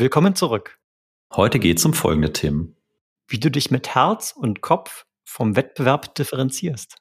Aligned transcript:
Willkommen 0.00 0.36
zurück. 0.36 0.78
Heute 1.34 1.58
geht 1.58 1.78
es 1.78 1.84
um 1.84 1.92
folgende 1.92 2.32
Themen. 2.32 2.76
Wie 3.26 3.40
du 3.40 3.50
dich 3.50 3.72
mit 3.72 3.96
Herz 3.96 4.30
und 4.30 4.60
Kopf 4.60 5.06
vom 5.24 5.56
Wettbewerb 5.56 6.14
differenzierst. 6.14 6.98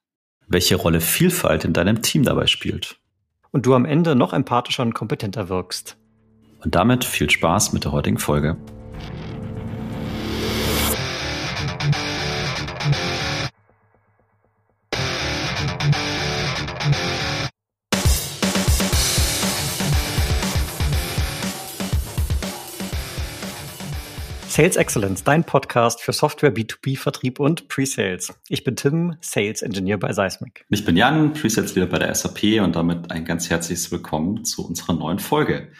Welche 0.47 0.77
Rolle 0.77 0.99
Vielfalt 0.99 1.63
in 1.63 1.73
deinem 1.73 2.01
Team 2.01 2.23
dabei 2.23 2.47
spielt. 2.47 2.99
Und 3.51 3.67
du 3.67 3.75
am 3.75 3.85
Ende 3.85 4.15
noch 4.15 4.33
empathischer 4.33 4.81
und 4.81 4.95
kompetenter 4.95 5.47
wirkst. 5.47 5.95
Und 6.63 6.73
damit 6.73 7.05
viel 7.05 7.29
Spaß 7.29 7.71
mit 7.71 7.83
der 7.83 7.91
heutigen 7.91 8.17
Folge. 8.17 8.57
Sales 24.57 24.75
Excellence, 24.75 25.23
dein 25.23 25.43
Podcast 25.43 26.01
für 26.01 26.13
Software, 26.13 26.51
B2B-Vertrieb 26.51 27.39
und 27.39 27.67
Pre-Sales. 27.67 28.33
Ich 28.49 28.63
bin 28.63 28.75
Tim, 28.75 29.15
Sales 29.21 29.61
Engineer 29.61 29.99
bei 29.99 30.11
Seismic. 30.13 30.65
Ich 30.69 30.83
bin 30.83 30.97
Jan, 30.97 31.33
Pre-Sales 31.33 31.75
Leader 31.75 31.85
bei 31.85 31.99
der 31.99 32.15
SAP 32.15 32.59
und 32.63 32.75
damit 32.75 33.11
ein 33.11 33.23
ganz 33.23 33.51
herzliches 33.51 33.91
Willkommen 33.91 34.45
zu 34.45 34.67
unserer 34.67 34.93
neuen 34.93 35.19
Folge. 35.19 35.71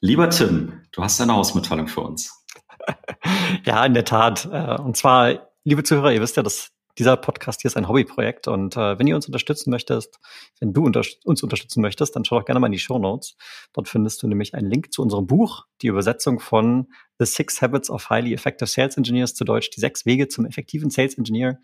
Lieber 0.00 0.28
Tim, 0.28 0.80
du 0.90 1.04
hast 1.04 1.20
eine 1.20 1.34
Hausmitteilung 1.34 1.86
für 1.86 2.00
uns. 2.00 2.44
ja, 3.64 3.86
in 3.86 3.94
der 3.94 4.04
Tat. 4.04 4.48
Äh, 4.50 4.74
und 4.82 4.96
zwar, 4.96 5.52
liebe 5.62 5.84
Zuhörer, 5.84 6.10
ihr 6.10 6.20
wisst 6.20 6.36
ja, 6.36 6.42
dass 6.42 6.72
dieser 6.98 7.16
Podcast 7.16 7.62
hier 7.62 7.68
ist 7.68 7.76
ein 7.76 7.88
Hobbyprojekt 7.88 8.48
und 8.48 8.76
äh, 8.76 8.98
wenn 8.98 9.06
ihr 9.06 9.16
uns 9.16 9.26
unterstützen 9.26 9.70
möchtest, 9.70 10.18
wenn 10.60 10.72
du 10.72 10.84
unter 10.84 11.02
uns 11.24 11.42
unterstützen 11.42 11.80
möchtest, 11.80 12.16
dann 12.16 12.24
schau 12.24 12.38
doch 12.38 12.46
gerne 12.46 12.60
mal 12.60 12.66
in 12.66 12.72
die 12.72 12.78
Show 12.78 12.98
Notes. 12.98 13.36
Dort 13.72 13.88
findest 13.88 14.22
du 14.22 14.28
nämlich 14.28 14.54
einen 14.54 14.70
Link 14.70 14.92
zu 14.92 15.02
unserem 15.02 15.26
Buch, 15.26 15.66
die 15.82 15.88
Übersetzung 15.88 16.40
von 16.40 16.88
The 17.18 17.26
Six 17.26 17.60
Habits 17.60 17.90
of 17.90 18.08
Highly 18.08 18.32
Effective 18.32 18.66
Sales 18.66 18.96
Engineers 18.96 19.34
zu 19.34 19.44
Deutsch, 19.44 19.70
die 19.70 19.80
sechs 19.80 20.06
Wege 20.06 20.28
zum 20.28 20.46
effektiven 20.46 20.90
Sales 20.90 21.16
Engineer. 21.18 21.60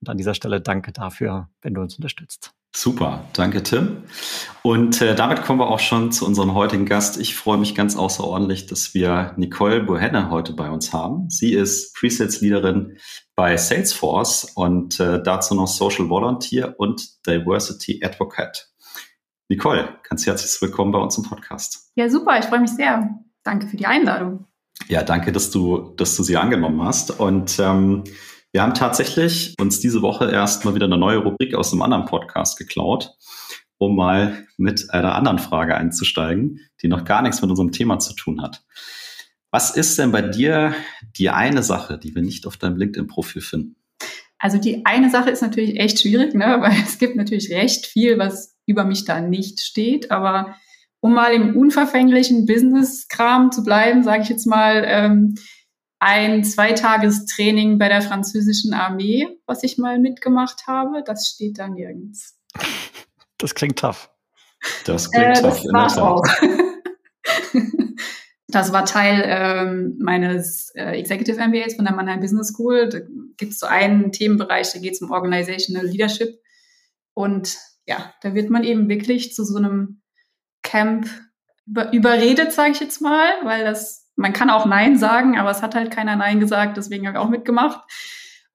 Und 0.00 0.08
an 0.08 0.16
dieser 0.16 0.34
Stelle 0.34 0.60
danke 0.60 0.92
dafür, 0.92 1.50
wenn 1.60 1.74
du 1.74 1.82
uns 1.82 1.96
unterstützt. 1.96 2.54
Super, 2.74 3.24
danke 3.32 3.62
Tim. 3.64 4.04
Und 4.62 5.02
äh, 5.02 5.16
damit 5.16 5.42
kommen 5.42 5.58
wir 5.58 5.68
auch 5.68 5.80
schon 5.80 6.12
zu 6.12 6.24
unserem 6.24 6.54
heutigen 6.54 6.86
Gast. 6.86 7.18
Ich 7.18 7.34
freue 7.34 7.58
mich 7.58 7.74
ganz 7.74 7.96
außerordentlich, 7.96 8.66
dass 8.66 8.94
wir 8.94 9.34
Nicole 9.36 9.82
Bohenne 9.82 10.30
heute 10.30 10.52
bei 10.52 10.70
uns 10.70 10.92
haben. 10.92 11.28
Sie 11.30 11.52
ist 11.52 11.94
Presets-Leaderin 11.96 12.96
bei 13.34 13.56
Salesforce 13.56 14.52
und 14.54 15.00
äh, 15.00 15.20
dazu 15.22 15.54
noch 15.54 15.66
Social 15.66 16.08
Volunteer 16.08 16.78
und 16.78 17.26
Diversity 17.26 18.00
Advocate. 18.04 18.68
Nicole, 19.48 19.96
ganz 20.08 20.24
herzlich 20.26 20.62
willkommen 20.62 20.92
bei 20.92 21.00
uns 21.00 21.18
im 21.18 21.24
Podcast. 21.24 21.90
Ja, 21.96 22.08
super, 22.08 22.38
ich 22.38 22.44
freue 22.44 22.60
mich 22.60 22.70
sehr. 22.70 23.18
Danke 23.42 23.66
für 23.66 23.76
die 23.76 23.86
Einladung. 23.86 24.46
Ja, 24.88 25.02
danke, 25.02 25.32
dass 25.32 25.50
du, 25.50 25.92
dass 25.96 26.16
du 26.16 26.22
sie 26.22 26.36
angenommen 26.36 26.82
hast. 26.84 27.18
Und 27.18 27.58
ähm, 27.58 28.04
wir 28.52 28.62
haben 28.62 28.74
tatsächlich 28.74 29.54
uns 29.60 29.80
diese 29.80 30.02
Woche 30.02 30.30
erst 30.30 30.64
mal 30.64 30.74
wieder 30.74 30.86
eine 30.86 30.98
neue 30.98 31.18
Rubrik 31.18 31.54
aus 31.54 31.72
einem 31.72 31.82
anderen 31.82 32.06
Podcast 32.06 32.58
geklaut, 32.58 33.14
um 33.78 33.94
mal 33.94 34.46
mit 34.56 34.90
einer 34.90 35.14
anderen 35.14 35.38
Frage 35.38 35.76
einzusteigen, 35.76 36.60
die 36.82 36.88
noch 36.88 37.04
gar 37.04 37.22
nichts 37.22 37.40
mit 37.42 37.50
unserem 37.50 37.70
Thema 37.70 37.98
zu 37.98 38.14
tun 38.14 38.42
hat. 38.42 38.64
Was 39.52 39.76
ist 39.76 39.98
denn 39.98 40.12
bei 40.12 40.22
dir 40.22 40.74
die 41.16 41.30
eine 41.30 41.62
Sache, 41.62 41.98
die 41.98 42.14
wir 42.14 42.22
nicht 42.22 42.46
auf 42.46 42.56
deinem 42.56 42.76
LinkedIn-Profil 42.76 43.42
finden? 43.42 43.76
Also 44.38 44.58
die 44.58 44.86
eine 44.86 45.10
Sache 45.10 45.30
ist 45.30 45.42
natürlich 45.42 45.78
echt 45.78 46.00
schwierig, 46.00 46.34
ne? 46.34 46.58
weil 46.60 46.72
es 46.84 46.98
gibt 46.98 47.16
natürlich 47.16 47.50
recht 47.50 47.86
viel, 47.86 48.18
was 48.18 48.56
über 48.66 48.84
mich 48.84 49.04
da 49.04 49.20
nicht 49.20 49.60
steht. 49.60 50.10
Aber 50.10 50.56
um 51.00 51.14
mal 51.14 51.32
im 51.32 51.56
unverfänglichen 51.56 52.46
Business-Kram 52.46 53.52
zu 53.52 53.62
bleiben, 53.64 54.02
sage 54.02 54.22
ich 54.22 54.28
jetzt 54.28 54.46
mal, 54.46 54.84
ähm, 54.86 55.34
ein 56.00 56.44
Zweitagestraining 56.44 57.78
bei 57.78 57.88
der 57.88 58.00
französischen 58.00 58.72
Armee, 58.72 59.28
was 59.46 59.62
ich 59.62 59.76
mal 59.76 59.98
mitgemacht 59.98 60.66
habe. 60.66 61.04
Das 61.04 61.28
steht 61.28 61.58
da 61.58 61.68
nirgends. 61.68 62.38
Das 63.38 63.54
klingt 63.54 63.78
tough. 63.78 64.10
Das 64.86 65.10
klingt 65.10 65.38
äh, 65.38 65.42
tough. 65.42 65.62
Das 65.72 65.96
war 65.96 66.10
auch. 66.10 66.24
das 68.48 68.72
war 68.72 68.86
Teil 68.86 69.22
ähm, 69.26 69.98
meines 70.00 70.72
äh, 70.74 70.98
Executive 70.98 71.36
MBAs 71.36 71.74
von 71.74 71.84
der 71.84 71.94
Mannheim 71.94 72.20
Business 72.20 72.48
School. 72.48 72.88
Da 72.88 73.00
gibt 73.36 73.52
es 73.52 73.58
so 73.58 73.66
einen 73.66 74.10
Themenbereich, 74.10 74.72
da 74.72 74.78
geht 74.78 74.94
es 74.94 75.02
um 75.02 75.10
Organizational 75.10 75.86
Leadership. 75.86 76.40
Und 77.12 77.58
ja, 77.86 78.14
da 78.22 78.34
wird 78.34 78.48
man 78.48 78.64
eben 78.64 78.88
wirklich 78.88 79.34
zu 79.34 79.44
so 79.44 79.58
einem 79.58 80.00
Camp 80.62 81.08
über, 81.66 81.92
überredet, 81.92 82.52
sage 82.52 82.72
ich 82.72 82.80
jetzt 82.80 83.02
mal, 83.02 83.28
weil 83.44 83.64
das 83.64 84.09
man 84.20 84.34
kann 84.34 84.50
auch 84.50 84.66
Nein 84.66 84.98
sagen, 84.98 85.38
aber 85.38 85.50
es 85.50 85.62
hat 85.62 85.74
halt 85.74 85.90
keiner 85.90 86.14
Nein 86.14 86.40
gesagt, 86.40 86.76
deswegen 86.76 87.06
habe 87.06 87.16
ich 87.16 87.24
auch 87.24 87.30
mitgemacht. 87.30 87.80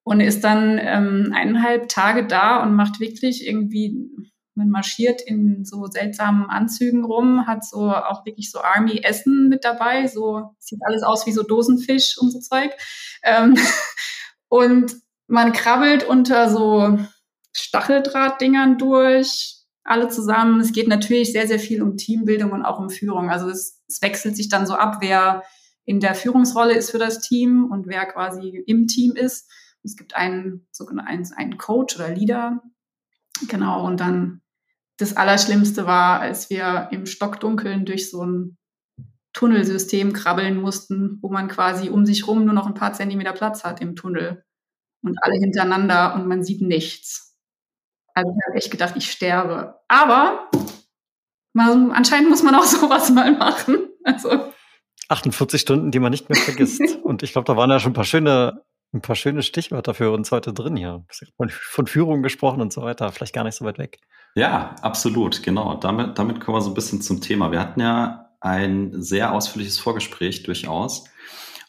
Und 0.03 0.19
ist 0.19 0.43
dann 0.43 0.77
ähm, 0.79 1.33
eineinhalb 1.35 1.89
Tage 1.89 2.27
da 2.27 2.61
und 2.61 2.75
macht 2.75 2.99
wirklich 2.99 3.47
irgendwie, 3.47 4.07
man 4.53 4.69
marschiert 4.69 5.23
in 5.23 5.65
so 5.65 5.87
seltsamen 5.87 6.47
Anzügen 6.47 7.03
rum, 7.03 7.47
hat 7.47 7.65
so 7.65 7.89
auch 7.89 8.23
wirklich 8.27 8.51
so 8.51 8.61
Army-Essen 8.61 9.49
mit 9.49 9.65
dabei, 9.65 10.05
so 10.05 10.51
sieht 10.59 10.79
alles 10.85 11.01
aus 11.01 11.25
wie 11.25 11.31
so 11.31 11.41
Dosenfisch 11.41 12.19
und 12.19 12.29
so 12.31 12.39
Zeug. 12.39 12.71
Ähm, 13.23 13.57
und 14.47 14.93
man 15.25 15.53
krabbelt 15.53 16.03
unter 16.03 16.51
so 16.51 16.99
Stacheldrahtdingern 17.53 18.77
durch, 18.77 19.54
alle 19.85 20.09
zusammen. 20.09 20.59
Es 20.59 20.73
geht 20.73 20.87
natürlich 20.87 21.31
sehr, 21.31 21.47
sehr 21.47 21.59
viel 21.59 21.81
um 21.81 21.95
Teambildung 21.95 22.51
und 22.51 22.65
auch 22.65 22.79
um 22.79 22.89
Führung. 22.89 23.29
Also 23.29 23.47
es, 23.47 23.83
es 23.87 24.01
wechselt 24.01 24.35
sich 24.35 24.49
dann 24.49 24.67
so 24.67 24.73
ab, 24.73 24.97
wer 24.99 25.43
in 25.85 25.99
der 25.99 26.15
Führungsrolle 26.15 26.75
ist 26.75 26.91
für 26.91 26.97
das 26.97 27.21
Team 27.21 27.69
und 27.71 27.87
wer 27.87 28.05
quasi 28.05 28.63
im 28.65 28.87
Team 28.87 29.15
ist. 29.15 29.49
Es 29.83 29.95
gibt 29.95 30.15
einen, 30.15 30.67
sogenannten 30.71 31.33
einen 31.35 31.57
Coach 31.57 31.95
oder 31.95 32.09
Leader. 32.09 32.63
Genau. 33.47 33.85
Und 33.85 33.99
dann 33.99 34.41
das 34.97 35.15
Allerschlimmste 35.15 35.85
war, 35.85 36.19
als 36.19 36.49
wir 36.49 36.89
im 36.91 37.05
Stockdunkeln 37.05 37.85
durch 37.85 38.09
so 38.09 38.25
ein 38.25 38.57
Tunnelsystem 39.33 40.13
krabbeln 40.13 40.59
mussten, 40.59 41.19
wo 41.21 41.29
man 41.29 41.49
quasi 41.49 41.89
um 41.89 42.05
sich 42.05 42.27
rum 42.27 42.45
nur 42.45 42.53
noch 42.53 42.65
ein 42.65 42.73
paar 42.73 42.93
Zentimeter 42.93 43.33
Platz 43.33 43.63
hat 43.63 43.81
im 43.81 43.95
Tunnel 43.95 44.43
und 45.03 45.17
alle 45.21 45.35
hintereinander 45.35 46.15
und 46.15 46.25
man 46.25 46.43
sieht 46.43 46.61
nichts. 46.61 47.24
Also 48.15 48.31
ich 48.31 48.47
habe 48.47 48.57
echt 48.57 48.71
gedacht, 48.71 48.93
ich 48.95 49.11
sterbe. 49.11 49.79
Aber 49.87 50.49
man, 51.53 51.91
anscheinend 51.91 52.29
muss 52.29 52.43
man 52.43 52.55
auch 52.55 52.63
sowas 52.63 53.09
mal 53.11 53.31
machen. 53.33 53.89
Also 54.03 54.51
48 55.09 55.61
Stunden, 55.61 55.91
die 55.91 55.99
man 55.99 56.11
nicht 56.11 56.29
mehr 56.29 56.39
vergisst. 56.39 56.81
Und 57.03 57.23
ich 57.23 57.33
glaube, 57.33 57.45
da 57.45 57.55
waren 57.55 57.69
ja 57.69 57.79
schon 57.79 57.91
ein 57.91 57.95
paar 57.95 58.05
schöne, 58.05 58.63
ein 58.93 59.01
paar 59.01 59.15
schöne 59.15 59.43
Stichwörter 59.43 59.93
für 59.93 60.11
uns 60.11 60.31
heute 60.31 60.53
drin 60.53 60.75
hier. 60.75 61.05
Von 61.37 61.87
Führung 61.87 62.23
gesprochen 62.23 62.61
und 62.61 62.71
so 62.71 62.81
weiter. 62.81 63.11
Vielleicht 63.11 63.33
gar 63.33 63.43
nicht 63.43 63.55
so 63.55 63.65
weit 63.65 63.77
weg. 63.77 63.99
Ja, 64.35 64.75
absolut. 64.81 65.43
Genau. 65.43 65.75
Damit, 65.75 66.17
damit 66.17 66.39
kommen 66.39 66.57
wir 66.57 66.61
so 66.61 66.71
ein 66.71 66.75
bisschen 66.75 67.01
zum 67.01 67.21
Thema. 67.21 67.51
Wir 67.51 67.59
hatten 67.59 67.81
ja 67.81 68.29
ein 68.39 69.01
sehr 69.01 69.33
ausführliches 69.33 69.79
Vorgespräch 69.79 70.43
durchaus. 70.43 71.05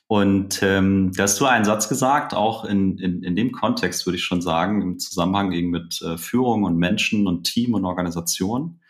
Und 0.08 0.62
ähm, 0.62 1.10
da 1.16 1.24
hast 1.24 1.40
du 1.40 1.46
einen 1.46 1.64
Satz 1.64 1.88
gesagt, 1.88 2.32
auch 2.32 2.64
in, 2.64 2.98
in, 2.98 3.22
in 3.24 3.34
dem 3.34 3.50
Kontext 3.50 4.06
würde 4.06 4.16
ich 4.16 4.24
schon 4.24 4.40
sagen, 4.40 4.80
im 4.80 4.98
Zusammenhang 4.98 5.50
eben 5.52 5.70
mit 5.70 6.00
äh, 6.02 6.16
Führung 6.16 6.62
und 6.62 6.76
Menschen 6.76 7.26
und 7.26 7.44
Team 7.44 7.74
und 7.74 7.84
Organisation. 7.84 8.80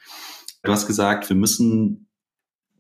Du 0.63 0.73
hast 0.73 0.87
gesagt, 0.87 1.29
wir 1.31 1.37
müssen 1.37 2.09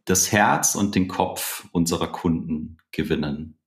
das 0.04 0.32
Herz 0.32 0.74
und 0.74 0.94
den 0.94 1.08
Kopf 1.08 1.66
unserer 1.72 2.08
Kunden 2.08 2.78
gewinnen. 2.92 3.58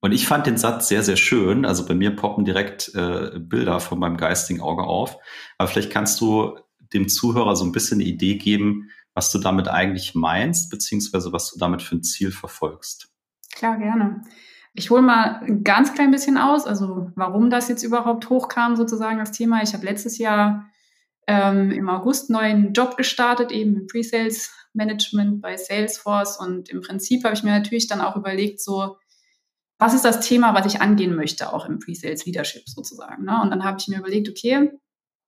Und 0.00 0.12
ich 0.12 0.26
fand 0.26 0.46
den 0.46 0.58
Satz 0.58 0.88
sehr, 0.88 1.02
sehr 1.02 1.16
schön. 1.16 1.64
Also 1.64 1.86
bei 1.86 1.94
mir 1.94 2.16
poppen 2.16 2.44
direkt 2.44 2.92
äh, 2.94 3.38
Bilder 3.38 3.78
von 3.78 3.98
meinem 3.98 4.16
geistigen 4.16 4.60
Auge 4.60 4.82
auf. 4.82 5.18
Aber 5.58 5.68
vielleicht 5.68 5.92
kannst 5.92 6.20
du 6.20 6.58
dem 6.92 7.08
Zuhörer 7.08 7.56
so 7.56 7.64
ein 7.64 7.72
bisschen 7.72 8.00
eine 8.00 8.08
Idee 8.08 8.36
geben, 8.36 8.90
was 9.14 9.30
du 9.30 9.38
damit 9.38 9.68
eigentlich 9.68 10.14
meinst, 10.14 10.70
beziehungsweise 10.70 11.32
was 11.32 11.52
du 11.52 11.58
damit 11.58 11.82
für 11.82 11.96
ein 11.96 12.02
Ziel 12.02 12.32
verfolgst. 12.32 13.11
Klar, 13.52 13.78
gerne. 13.78 14.22
Ich 14.74 14.90
hole 14.90 15.02
mal 15.02 15.42
ein 15.42 15.64
ganz 15.64 15.92
klein 15.92 16.10
bisschen 16.10 16.38
aus, 16.38 16.66
also 16.66 17.10
warum 17.14 17.50
das 17.50 17.68
jetzt 17.68 17.82
überhaupt 17.82 18.30
hochkam, 18.30 18.74
sozusagen 18.74 19.18
das 19.18 19.32
Thema. 19.32 19.62
Ich 19.62 19.74
habe 19.74 19.84
letztes 19.84 20.18
Jahr 20.18 20.66
ähm, 21.26 21.70
im 21.70 21.88
August 21.88 22.30
neuen 22.30 22.72
Job 22.72 22.96
gestartet, 22.96 23.52
eben 23.52 23.76
im 23.76 23.86
Pre-Sales 23.86 24.50
Management 24.72 25.42
bei 25.42 25.56
Salesforce. 25.56 26.38
Und 26.38 26.70
im 26.70 26.80
Prinzip 26.80 27.24
habe 27.24 27.34
ich 27.34 27.42
mir 27.42 27.50
natürlich 27.50 27.86
dann 27.86 28.00
auch 28.00 28.16
überlegt, 28.16 28.60
so, 28.60 28.96
was 29.78 29.94
ist 29.94 30.04
das 30.04 30.26
Thema, 30.26 30.54
was 30.54 30.66
ich 30.66 30.80
angehen 30.80 31.14
möchte, 31.14 31.52
auch 31.52 31.66
im 31.66 31.78
Pre-Sales 31.78 32.24
Leadership 32.24 32.62
sozusagen. 32.66 33.24
Ne? 33.24 33.40
Und 33.42 33.50
dann 33.50 33.64
habe 33.64 33.76
ich 33.78 33.88
mir 33.88 33.98
überlegt, 33.98 34.28
okay, 34.28 34.70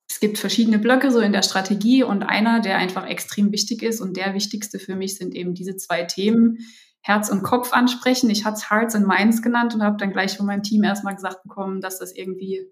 es 0.09 0.21
gibt 0.21 0.39
verschiedene 0.39 0.79
Blöcke 0.79 1.11
so 1.11 1.21
in 1.21 1.33
der 1.33 1.43
Strategie 1.43 2.03
und 2.03 2.23
einer, 2.23 2.61
der 2.61 2.77
einfach 2.77 3.07
extrem 3.07 3.53
wichtig 3.53 3.83
ist 3.83 4.01
und 4.01 4.17
der 4.17 4.35
wichtigste 4.35 4.79
für 4.79 4.97
mich 4.97 5.17
sind 5.17 5.35
eben 5.35 5.55
diese 5.55 5.77
zwei 5.77 6.05
Themen, 6.05 6.59
Herz 7.07 7.29
und 7.29 7.43
Kopf 7.43 7.75
ansprechen. 7.75 8.31
Ich 8.31 8.47
hatte 8.47 8.57
es 8.57 8.71
Hearts 8.71 8.95
and 8.95 9.07
Minds 9.07 9.43
genannt 9.43 9.75
und 9.75 9.83
habe 9.83 9.99
dann 9.99 10.11
gleich 10.11 10.39
von 10.39 10.47
meinem 10.47 10.63
Team 10.63 10.83
erstmal 10.83 11.15
gesagt 11.15 11.43
bekommen, 11.43 11.83
dass 11.83 11.99
das 11.99 12.17
irgendwie 12.17 12.67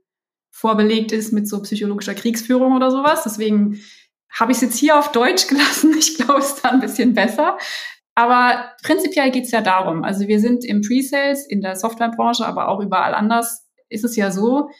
vorbelegt 0.50 1.12
ist 1.12 1.34
mit 1.34 1.46
so 1.46 1.60
psychologischer 1.60 2.14
Kriegsführung 2.14 2.74
oder 2.74 2.90
sowas. 2.90 3.24
Deswegen 3.24 3.78
habe 4.30 4.52
ich 4.52 4.56
es 4.56 4.62
jetzt 4.62 4.78
hier 4.78 4.98
auf 4.98 5.12
Deutsch 5.12 5.46
gelassen. 5.48 5.94
Ich 5.98 6.16
glaube, 6.16 6.40
es 6.40 6.54
ist 6.54 6.64
da 6.64 6.70
ein 6.70 6.80
bisschen 6.80 7.12
besser. 7.12 7.58
Aber 8.14 8.70
prinzipiell 8.82 9.30
geht's 9.30 9.50
ja 9.50 9.60
darum, 9.60 10.02
also 10.02 10.26
wir 10.26 10.40
sind 10.40 10.64
im 10.64 10.80
Pre-Sales, 10.80 11.46
in 11.46 11.60
der 11.60 11.76
Softwarebranche, 11.76 12.46
aber 12.46 12.68
auch 12.68 12.80
überall 12.80 13.14
anders, 13.14 13.66
ist 13.88 14.04
es 14.04 14.16
ja 14.16 14.30
so, 14.30 14.70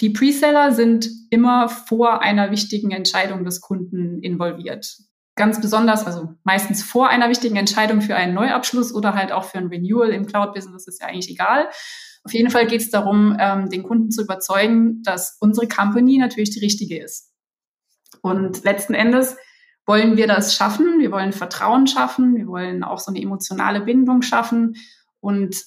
die 0.00 0.10
Preseller 0.10 0.72
sind 0.72 1.08
immer 1.30 1.68
vor 1.68 2.20
einer 2.20 2.50
wichtigen 2.50 2.90
Entscheidung 2.90 3.44
des 3.44 3.60
Kunden 3.60 4.22
involviert. 4.22 4.96
Ganz 5.40 5.58
besonders, 5.58 6.04
also 6.04 6.34
meistens 6.44 6.82
vor 6.82 7.08
einer 7.08 7.30
wichtigen 7.30 7.56
Entscheidung 7.56 8.02
für 8.02 8.14
einen 8.14 8.34
Neuabschluss 8.34 8.94
oder 8.94 9.14
halt 9.14 9.32
auch 9.32 9.44
für 9.44 9.56
ein 9.56 9.68
Renewal 9.68 10.10
im 10.10 10.26
Cloud-Business 10.26 10.86
ist 10.86 11.00
ja 11.00 11.06
eigentlich 11.06 11.30
egal. 11.30 11.70
Auf 12.24 12.34
jeden 12.34 12.50
Fall 12.50 12.66
geht 12.66 12.82
es 12.82 12.90
darum, 12.90 13.34
ähm, 13.40 13.70
den 13.70 13.82
Kunden 13.82 14.10
zu 14.10 14.22
überzeugen, 14.22 15.02
dass 15.02 15.38
unsere 15.40 15.66
Company 15.66 16.18
natürlich 16.18 16.50
die 16.50 16.60
richtige 16.60 17.02
ist. 17.02 17.32
Und 18.20 18.64
letzten 18.64 18.92
Endes 18.92 19.38
wollen 19.86 20.18
wir 20.18 20.26
das 20.26 20.54
schaffen. 20.54 20.98
Wir 20.98 21.10
wollen 21.10 21.32
Vertrauen 21.32 21.86
schaffen. 21.86 22.36
Wir 22.36 22.46
wollen 22.46 22.84
auch 22.84 22.98
so 22.98 23.10
eine 23.10 23.22
emotionale 23.22 23.80
Bindung 23.80 24.20
schaffen. 24.20 24.76
Und 25.20 25.62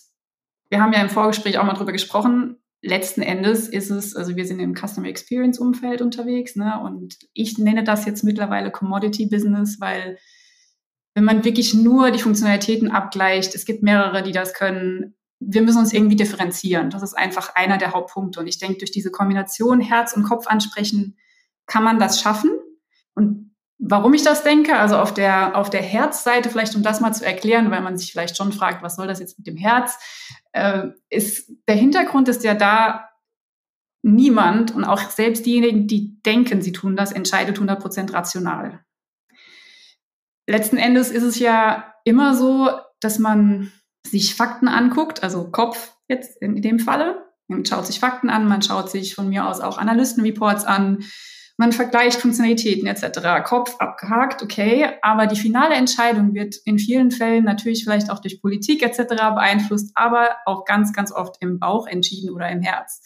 wir 0.69 0.83
haben 0.83 0.93
ja 0.93 1.01
im 1.01 1.09
Vorgespräch 1.09 1.57
auch 1.57 1.65
mal 1.65 1.73
drüber 1.73 1.93
gesprochen 1.93 2.62
letzten 2.83 3.21
Endes 3.21 3.69
ist 3.69 3.89
es, 3.89 4.15
also 4.15 4.35
wir 4.35 4.45
sind 4.45 4.59
im 4.59 4.75
Customer 4.75 5.07
Experience 5.07 5.57
Umfeld 5.57 6.01
unterwegs, 6.01 6.55
ne? 6.55 6.79
Und 6.83 7.17
ich 7.33 7.57
nenne 7.57 7.83
das 7.83 8.05
jetzt 8.05 8.23
mittlerweile 8.23 8.71
Commodity 8.71 9.25
Business, 9.27 9.79
weil 9.79 10.17
wenn 11.15 11.23
man 11.23 11.45
wirklich 11.45 11.73
nur 11.73 12.11
die 12.11 12.19
Funktionalitäten 12.19 12.91
abgleicht, 12.91 13.55
es 13.55 13.65
gibt 13.65 13.83
mehrere, 13.83 14.21
die 14.21 14.31
das 14.31 14.53
können. 14.53 15.15
Wir 15.39 15.61
müssen 15.61 15.79
uns 15.79 15.93
irgendwie 15.93 16.15
differenzieren. 16.15 16.89
Das 16.89 17.03
ist 17.03 17.17
einfach 17.17 17.55
einer 17.55 17.77
der 17.77 17.93
Hauptpunkte. 17.93 18.39
Und 18.39 18.47
ich 18.47 18.57
denke, 18.57 18.79
durch 18.79 18.91
diese 18.91 19.11
Kombination 19.11 19.79
Herz 19.79 20.13
und 20.13 20.23
Kopf 20.23 20.47
ansprechen, 20.47 21.17
kann 21.67 21.83
man 21.83 21.99
das 21.99 22.21
schaffen. 22.21 22.51
Und 23.13 23.52
Warum 23.85 24.13
ich 24.13 24.23
das 24.23 24.43
denke, 24.43 24.77
also 24.77 24.97
auf 24.97 25.13
der, 25.13 25.57
auf 25.57 25.69
der 25.69 25.81
Herzseite, 25.81 26.49
vielleicht 26.49 26.73
um 26.73 26.83
das 26.83 27.01
mal 27.01 27.11
zu 27.11 27.25
erklären, 27.25 27.69
weil 27.69 27.81
man 27.81 27.97
sich 27.97 28.13
vielleicht 28.13 28.37
schon 28.37 28.53
fragt, 28.53 28.81
was 28.81 28.95
soll 28.95 29.07
das 29.07 29.19
jetzt 29.19 29.37
mit 29.37 29.45
dem 29.45 29.57
Herz, 29.57 29.97
äh, 30.53 30.87
ist, 31.09 31.51
der 31.67 31.75
Hintergrund 31.75 32.29
ist 32.29 32.45
ja 32.45 32.53
da, 32.53 33.09
niemand 34.01 34.73
und 34.73 34.85
auch 34.85 35.09
selbst 35.09 35.45
diejenigen, 35.45 35.87
die 35.87 36.21
denken, 36.21 36.61
sie 36.61 36.71
tun 36.71 36.95
das, 36.95 37.11
entscheidet 37.11 37.57
100% 37.57 38.13
rational. 38.13 38.85
Letzten 40.47 40.77
Endes 40.77 41.11
ist 41.11 41.23
es 41.23 41.37
ja 41.39 41.93
immer 42.05 42.35
so, 42.35 42.69
dass 43.01 43.19
man 43.19 43.73
sich 44.07 44.35
Fakten 44.35 44.69
anguckt, 44.69 45.23
also 45.23 45.51
Kopf 45.51 45.93
jetzt 46.07 46.41
in 46.41 46.61
dem 46.61 46.79
Falle. 46.79 47.25
Man 47.49 47.65
schaut 47.65 47.85
sich 47.85 47.99
Fakten 47.99 48.29
an, 48.29 48.47
man 48.47 48.61
schaut 48.61 48.89
sich 48.89 49.13
von 49.13 49.27
mir 49.27 49.45
aus 49.45 49.59
auch 49.59 49.77
Analystenreports 49.77 50.63
an, 50.63 51.03
man 51.57 51.71
vergleicht 51.71 52.19
Funktionalitäten 52.19 52.87
etc. 52.87 53.43
Kopf 53.43 53.75
abgehakt, 53.79 54.41
okay, 54.41 54.89
aber 55.01 55.27
die 55.27 55.39
finale 55.39 55.75
Entscheidung 55.75 56.33
wird 56.33 56.55
in 56.65 56.79
vielen 56.79 57.11
Fällen 57.11 57.43
natürlich 57.43 57.83
vielleicht 57.83 58.09
auch 58.09 58.19
durch 58.19 58.41
Politik 58.41 58.81
etc. 58.81 59.15
beeinflusst, 59.35 59.91
aber 59.93 60.37
auch 60.45 60.65
ganz, 60.65 60.93
ganz 60.93 61.11
oft 61.11 61.35
im 61.41 61.59
Bauch 61.59 61.87
entschieden 61.87 62.31
oder 62.31 62.49
im 62.49 62.61
Herz. 62.61 63.01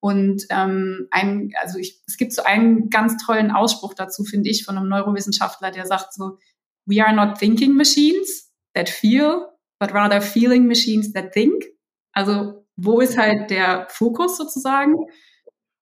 Und 0.00 0.46
ähm, 0.50 1.08
ein, 1.10 1.52
also 1.60 1.78
ich, 1.78 2.02
es 2.06 2.16
gibt 2.16 2.32
so 2.32 2.42
einen 2.42 2.90
ganz 2.90 3.22
tollen 3.24 3.50
Ausspruch 3.50 3.94
dazu, 3.94 4.24
finde 4.24 4.50
ich, 4.50 4.64
von 4.64 4.76
einem 4.76 4.88
Neurowissenschaftler, 4.88 5.70
der 5.70 5.86
sagt 5.86 6.14
so, 6.14 6.38
we 6.86 7.04
are 7.04 7.14
not 7.14 7.38
thinking 7.38 7.76
machines 7.76 8.50
that 8.74 8.88
feel, 8.88 9.46
but 9.78 9.92
rather 9.92 10.20
feeling 10.22 10.66
machines 10.66 11.12
that 11.12 11.32
think. 11.32 11.64
Also 12.12 12.66
wo 12.76 13.00
ist 13.00 13.18
halt 13.18 13.50
der 13.50 13.86
Fokus 13.90 14.38
sozusagen? 14.38 14.96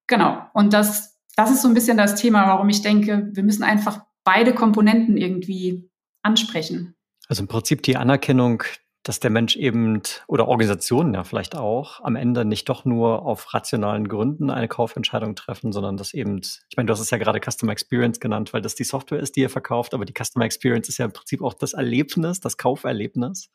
Genau. 0.09 0.43
Und 0.53 0.73
das 0.73 1.18
das 1.38 1.52
ist 1.52 1.62
so 1.62 1.69
ein 1.69 1.75
bisschen 1.75 1.96
das 1.96 2.17
Thema, 2.17 2.49
warum 2.49 2.69
ich 2.69 2.82
denke, 2.82 3.29
wir 3.32 3.44
müssen 3.44 3.62
einfach 3.62 4.00
beide 4.25 4.52
Komponenten 4.52 5.17
irgendwie 5.17 5.88
ansprechen. 6.23 6.96
Also 7.29 7.44
im 7.44 7.49
Prinzip 7.49 7.85
die 7.85 7.96
Anerkennung, 7.96 8.64
dass 9.05 9.20
der 9.20 9.31
Mensch 9.31 9.56
eben 9.56 10.02
oder 10.26 10.49
Organisationen 10.49 11.14
ja 11.14 11.23
vielleicht 11.23 11.55
auch 11.55 12.00
am 12.02 12.17
Ende 12.17 12.44
nicht 12.44 12.69
doch 12.69 12.85
nur 12.85 13.23
auf 13.23 13.55
rationalen 13.55 14.08
Gründen 14.08 14.50
eine 14.50 14.67
Kaufentscheidung 14.67 15.37
treffen, 15.37 15.73
sondern 15.73 15.96
dass 15.96 16.12
eben, 16.12 16.40
ich 16.40 16.76
meine, 16.76 16.88
du 16.88 16.93
hast 16.93 17.00
es 17.00 17.11
ja 17.11 17.19
gerade 17.19 17.40
Customer 17.40 17.70
Experience 17.70 18.19
genannt, 18.19 18.52
weil 18.52 18.61
das 18.61 18.75
die 18.75 18.82
Software 18.82 19.20
ist, 19.20 19.37
die 19.37 19.40
ihr 19.43 19.50
verkauft, 19.50 19.94
aber 19.94 20.05
die 20.05 20.14
Customer 20.20 20.44
Experience 20.44 20.88
ist 20.88 20.99
ja 20.99 21.05
im 21.05 21.12
Prinzip 21.12 21.40
auch 21.40 21.55
das 21.55 21.75
Erlebnis, 21.75 22.40
das 22.40 22.56
Kauferlebnis, 22.56 23.49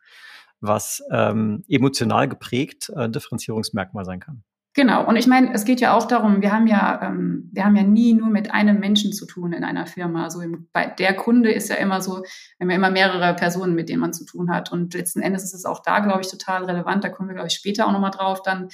was 0.61 1.03
ähm, 1.11 1.65
emotional 1.67 2.29
geprägt 2.29 2.89
äh, 2.95 3.09
Differenzierungsmerkmal 3.09 4.05
sein 4.05 4.21
kann. 4.21 4.45
Genau. 4.75 5.05
Und 5.07 5.17
ich 5.17 5.27
meine, 5.27 5.53
es 5.53 5.65
geht 5.65 5.81
ja 5.81 5.95
auch 5.95 6.07
darum, 6.07 6.41
wir 6.41 6.51
haben 6.51 6.65
ja, 6.65 6.99
ähm, 7.03 7.49
wir 7.53 7.63
haben 7.63 7.75
ja 7.75 7.83
nie 7.83 8.13
nur 8.15 8.29
mit 8.29 8.51
einem 8.51 8.79
Menschen 8.79 9.13
zu 9.13 9.27
tun 9.27 9.53
in 9.53 9.63
einer 9.63 9.85
Firma. 9.85 10.23
Also 10.23 10.41
im, 10.41 10.67
bei 10.73 10.87
der 10.87 11.13
Kunde 11.15 11.51
ist 11.51 11.69
ja 11.69 11.75
immer 11.75 12.01
so, 12.01 12.23
wir 12.23 12.59
haben 12.59 12.69
ja 12.71 12.75
immer 12.75 12.89
mehrere 12.89 13.35
Personen, 13.35 13.75
mit 13.75 13.89
denen 13.89 13.99
man 13.99 14.13
zu 14.13 14.25
tun 14.25 14.51
hat. 14.51 14.71
Und 14.71 14.95
letzten 14.95 15.21
Endes 15.21 15.43
ist 15.43 15.53
es 15.53 15.65
auch 15.65 15.83
da, 15.83 15.99
glaube 15.99 16.21
ich, 16.21 16.27
total 16.29 16.65
relevant. 16.65 17.03
Da 17.03 17.09
kommen 17.09 17.29
wir, 17.29 17.35
glaube 17.35 17.49
ich, 17.49 17.53
später 17.53 17.85
auch 17.85 17.91
nochmal 17.91 18.09
drauf, 18.09 18.41
dann, 18.41 18.69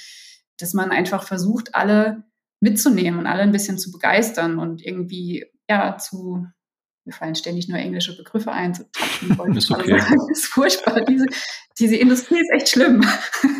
dass 0.58 0.72
man 0.72 0.90
einfach 0.90 1.22
versucht, 1.22 1.74
alle 1.74 2.24
mitzunehmen 2.60 3.20
und 3.20 3.26
alle 3.26 3.42
ein 3.42 3.52
bisschen 3.52 3.76
zu 3.76 3.90
begeistern 3.90 4.58
und 4.58 4.84
irgendwie, 4.84 5.46
ja, 5.68 5.98
zu, 5.98 6.46
mir 7.04 7.12
fallen 7.12 7.34
ständig 7.34 7.68
nur 7.68 7.78
englische 7.78 8.16
Begriffe 8.16 8.52
ein, 8.52 8.74
zu 8.74 8.90
touchen. 8.90 9.54
ist 9.56 9.70
okay. 9.70 9.98
Das 10.10 10.30
ist 10.30 10.46
furchtbar. 10.46 11.02
Diese, 11.04 11.26
diese 11.78 11.96
Industrie 11.96 12.40
ist 12.40 12.50
echt 12.52 12.70
schlimm. 12.70 13.04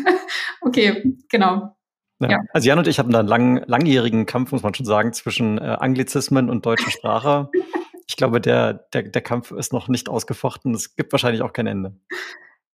okay, 0.61 1.15
genau. 1.29 1.75
Ja. 2.21 2.31
ja. 2.31 2.39
Also 2.53 2.67
Jan 2.67 2.79
und 2.79 2.87
ich 2.87 2.99
haben 2.99 3.11
da 3.11 3.19
einen 3.19 3.27
lang, 3.27 3.63
langjährigen 3.65 4.25
Kampf, 4.25 4.51
muss 4.51 4.63
man 4.63 4.73
schon 4.73 4.85
sagen, 4.85 5.11
zwischen 5.13 5.57
äh, 5.57 5.77
Anglizismen 5.79 6.49
und 6.49 6.65
deutscher 6.65 6.91
Sprache. 6.91 7.49
ich 8.07 8.15
glaube, 8.15 8.39
der, 8.39 8.73
der, 8.93 9.03
der 9.03 9.21
Kampf 9.21 9.51
ist 9.51 9.73
noch 9.73 9.87
nicht 9.87 10.07
ausgefochten. 10.07 10.73
Es 10.73 10.95
gibt 10.95 11.11
wahrscheinlich 11.11 11.41
auch 11.41 11.53
kein 11.53 11.67
Ende. 11.67 11.95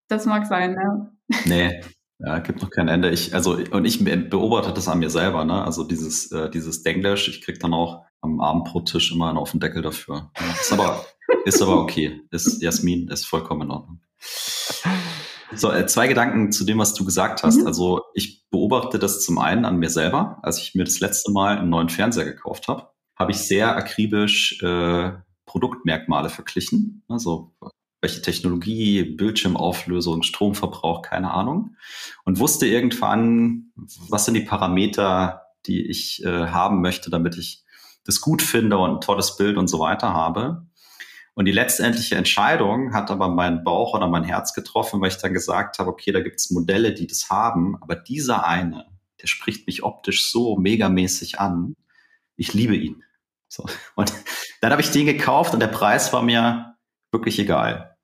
Das 0.08 0.26
mag 0.26 0.46
sein, 0.46 0.74
ja. 0.74 1.10
Nee, 1.44 1.80
ja, 2.18 2.40
gibt 2.40 2.62
noch 2.62 2.70
kein 2.70 2.88
Ende. 2.88 3.10
Ich, 3.10 3.34
also, 3.34 3.58
und 3.70 3.84
ich 3.84 4.02
beobachte 4.02 4.72
das 4.72 4.88
an 4.88 4.98
mir 4.98 5.10
selber, 5.10 5.44
ne? 5.44 5.64
Also 5.64 5.84
dieses, 5.84 6.32
äh, 6.32 6.50
dieses 6.50 6.82
Denglisch, 6.82 7.28
ich 7.28 7.42
krieg 7.42 7.60
dann 7.60 7.72
auch 7.72 8.04
am 8.20 8.40
Abendbrottisch 8.40 9.12
immer 9.12 9.28
einen 9.28 9.38
auf 9.38 9.52
den 9.52 9.60
Deckel 9.60 9.82
dafür. 9.82 10.30
Ja, 10.38 10.50
ist 10.60 10.72
aber, 10.72 11.04
ist 11.44 11.62
aber 11.62 11.80
okay. 11.80 12.20
Ist, 12.32 12.60
Jasmin 12.60 13.08
ist 13.08 13.26
vollkommen 13.26 13.62
in 13.62 13.70
Ordnung. 13.70 14.00
So, 15.54 15.72
äh, 15.72 15.86
zwei 15.86 16.08
Gedanken 16.08 16.52
zu 16.52 16.64
dem, 16.64 16.78
was 16.78 16.94
du 16.94 17.04
gesagt 17.04 17.42
hast. 17.42 17.60
Mhm. 17.60 17.66
Also 17.66 18.02
ich 18.14 18.48
beobachte 18.50 18.98
das 18.98 19.22
zum 19.22 19.38
einen 19.38 19.64
an 19.64 19.78
mir 19.78 19.90
selber. 19.90 20.38
Als 20.42 20.58
ich 20.58 20.74
mir 20.74 20.84
das 20.84 21.00
letzte 21.00 21.32
Mal 21.32 21.58
einen 21.58 21.70
neuen 21.70 21.88
Fernseher 21.88 22.24
gekauft 22.24 22.68
habe, 22.68 22.88
habe 23.16 23.32
ich 23.32 23.38
sehr 23.38 23.76
akribisch 23.76 24.62
äh, 24.62 25.12
Produktmerkmale 25.46 26.28
verglichen. 26.28 27.02
Also 27.08 27.54
welche 28.00 28.22
Technologie, 28.22 29.02
Bildschirmauflösung, 29.02 30.22
Stromverbrauch, 30.22 31.02
keine 31.02 31.32
Ahnung. 31.32 31.76
Und 32.24 32.38
wusste 32.38 32.66
irgendwann, 32.66 33.72
was 34.08 34.24
sind 34.24 34.34
die 34.34 34.42
Parameter, 34.42 35.42
die 35.66 35.88
ich 35.88 36.22
äh, 36.24 36.46
haben 36.46 36.80
möchte, 36.80 37.10
damit 37.10 37.36
ich 37.36 37.64
das 38.04 38.20
gut 38.20 38.40
finde 38.40 38.78
und 38.78 38.90
ein 38.90 39.00
tolles 39.00 39.36
Bild 39.36 39.56
und 39.56 39.68
so 39.68 39.80
weiter 39.80 40.12
habe. 40.12 40.67
Und 41.38 41.44
die 41.44 41.52
letztendliche 41.52 42.16
Entscheidung 42.16 42.92
hat 42.92 43.12
aber 43.12 43.28
mein 43.28 43.62
Bauch 43.62 43.94
oder 43.94 44.08
mein 44.08 44.24
Herz 44.24 44.54
getroffen, 44.54 45.00
weil 45.00 45.10
ich 45.10 45.18
dann 45.18 45.32
gesagt 45.32 45.78
habe, 45.78 45.88
okay, 45.88 46.10
da 46.10 46.18
gibt 46.18 46.40
es 46.40 46.50
Modelle, 46.50 46.92
die 46.92 47.06
das 47.06 47.30
haben, 47.30 47.80
aber 47.80 47.94
dieser 47.94 48.44
eine, 48.44 48.86
der 49.22 49.28
spricht 49.28 49.68
mich 49.68 49.84
optisch 49.84 50.32
so 50.32 50.56
megamäßig 50.56 51.38
an. 51.38 51.76
Ich 52.34 52.54
liebe 52.54 52.74
ihn. 52.74 53.04
So. 53.46 53.66
Und 53.94 54.12
dann 54.60 54.72
habe 54.72 54.82
ich 54.82 54.90
den 54.90 55.06
gekauft 55.06 55.54
und 55.54 55.60
der 55.60 55.68
Preis 55.68 56.12
war 56.12 56.22
mir 56.22 56.74
wirklich 57.12 57.38
egal. 57.38 57.94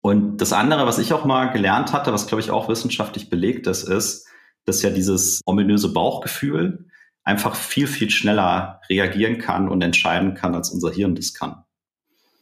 Und 0.00 0.36
das 0.36 0.52
andere, 0.52 0.86
was 0.86 1.00
ich 1.00 1.12
auch 1.12 1.24
mal 1.24 1.46
gelernt 1.46 1.92
hatte, 1.92 2.12
was 2.12 2.28
glaube 2.28 2.42
ich 2.42 2.52
auch 2.52 2.68
wissenschaftlich 2.68 3.28
belegt 3.28 3.66
ist, 3.66 3.82
ist, 3.82 4.28
dass 4.66 4.82
ja 4.82 4.90
dieses 4.90 5.40
ominöse 5.44 5.92
Bauchgefühl, 5.92 6.86
einfach 7.26 7.56
viel, 7.56 7.88
viel 7.88 8.08
schneller 8.08 8.80
reagieren 8.88 9.38
kann 9.38 9.68
und 9.68 9.82
entscheiden 9.82 10.34
kann, 10.34 10.54
als 10.54 10.70
unser 10.70 10.92
Hirn 10.92 11.16
das 11.16 11.34
kann. 11.34 11.64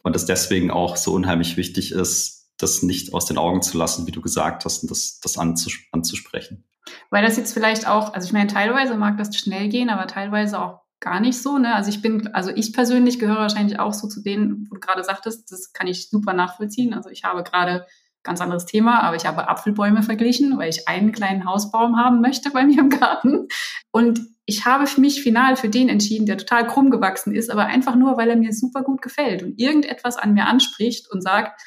Und 0.03 0.15
es 0.15 0.27
deswegen 0.27 0.69
auch 0.69 0.95
so 0.95 1.13
unheimlich 1.13 1.57
wichtig 1.57 1.91
ist, 1.91 2.51
das 2.57 2.83
nicht 2.83 3.11
aus 3.13 3.25
den 3.25 3.39
Augen 3.39 3.63
zu 3.63 3.77
lassen, 3.77 4.05
wie 4.05 4.11
du 4.11 4.21
gesagt 4.21 4.63
hast, 4.63 4.83
und 4.83 4.91
das, 4.91 5.19
das 5.19 5.37
anzus 5.39 5.73
anzusprechen. 5.91 6.63
Weil 7.09 7.23
das 7.23 7.35
jetzt 7.35 7.53
vielleicht 7.53 7.87
auch, 7.87 8.13
also 8.13 8.27
ich 8.27 8.33
meine, 8.33 8.47
teilweise 8.47 8.95
mag 8.95 9.17
das 9.17 9.35
schnell 9.35 9.69
gehen, 9.69 9.89
aber 9.89 10.05
teilweise 10.05 10.61
auch 10.61 10.81
gar 10.99 11.19
nicht 11.19 11.41
so. 11.41 11.57
Ne? 11.57 11.73
Also 11.73 11.89
ich 11.89 12.03
bin, 12.03 12.27
also 12.35 12.51
ich 12.51 12.71
persönlich 12.71 13.17
gehöre 13.17 13.37
wahrscheinlich 13.37 13.79
auch 13.79 13.93
so 13.93 14.07
zu 14.07 14.21
denen, 14.21 14.67
wo 14.69 14.75
du 14.75 14.79
gerade 14.79 15.03
sagtest, 15.03 15.51
das 15.51 15.73
kann 15.73 15.87
ich 15.87 16.09
super 16.09 16.33
nachvollziehen. 16.33 16.93
Also 16.93 17.09
ich 17.09 17.23
habe 17.23 17.43
gerade 17.43 17.87
ganz 18.25 18.41
anderes 18.41 18.65
Thema, 18.65 19.01
aber 19.03 19.15
ich 19.15 19.25
habe 19.25 19.47
Apfelbäume 19.47 20.03
verglichen, 20.03 20.57
weil 20.57 20.69
ich 20.69 20.87
einen 20.87 21.13
kleinen 21.13 21.45
Hausbaum 21.45 21.97
haben 21.97 22.19
möchte 22.19 22.49
bei 22.49 22.65
mir 22.65 22.79
im 22.79 22.89
Garten. 22.89 23.47
Und 23.91 24.19
ich 24.45 24.65
habe 24.65 24.85
mich 24.99 25.23
final 25.23 25.55
für 25.55 25.69
den 25.69 25.87
entschieden, 25.89 26.25
der 26.25 26.37
total 26.37 26.67
krumm 26.67 26.91
gewachsen 26.91 27.33
ist, 27.33 27.49
aber 27.49 27.65
einfach 27.65 27.95
nur, 27.95 28.17
weil 28.17 28.29
er 28.29 28.35
mir 28.35 28.51
super 28.51 28.83
gut 28.83 29.01
gefällt 29.01 29.41
und 29.41 29.59
irgendetwas 29.59 30.17
an 30.17 30.33
mir 30.33 30.45
anspricht 30.45 31.09
und 31.11 31.21
sagt, 31.21 31.59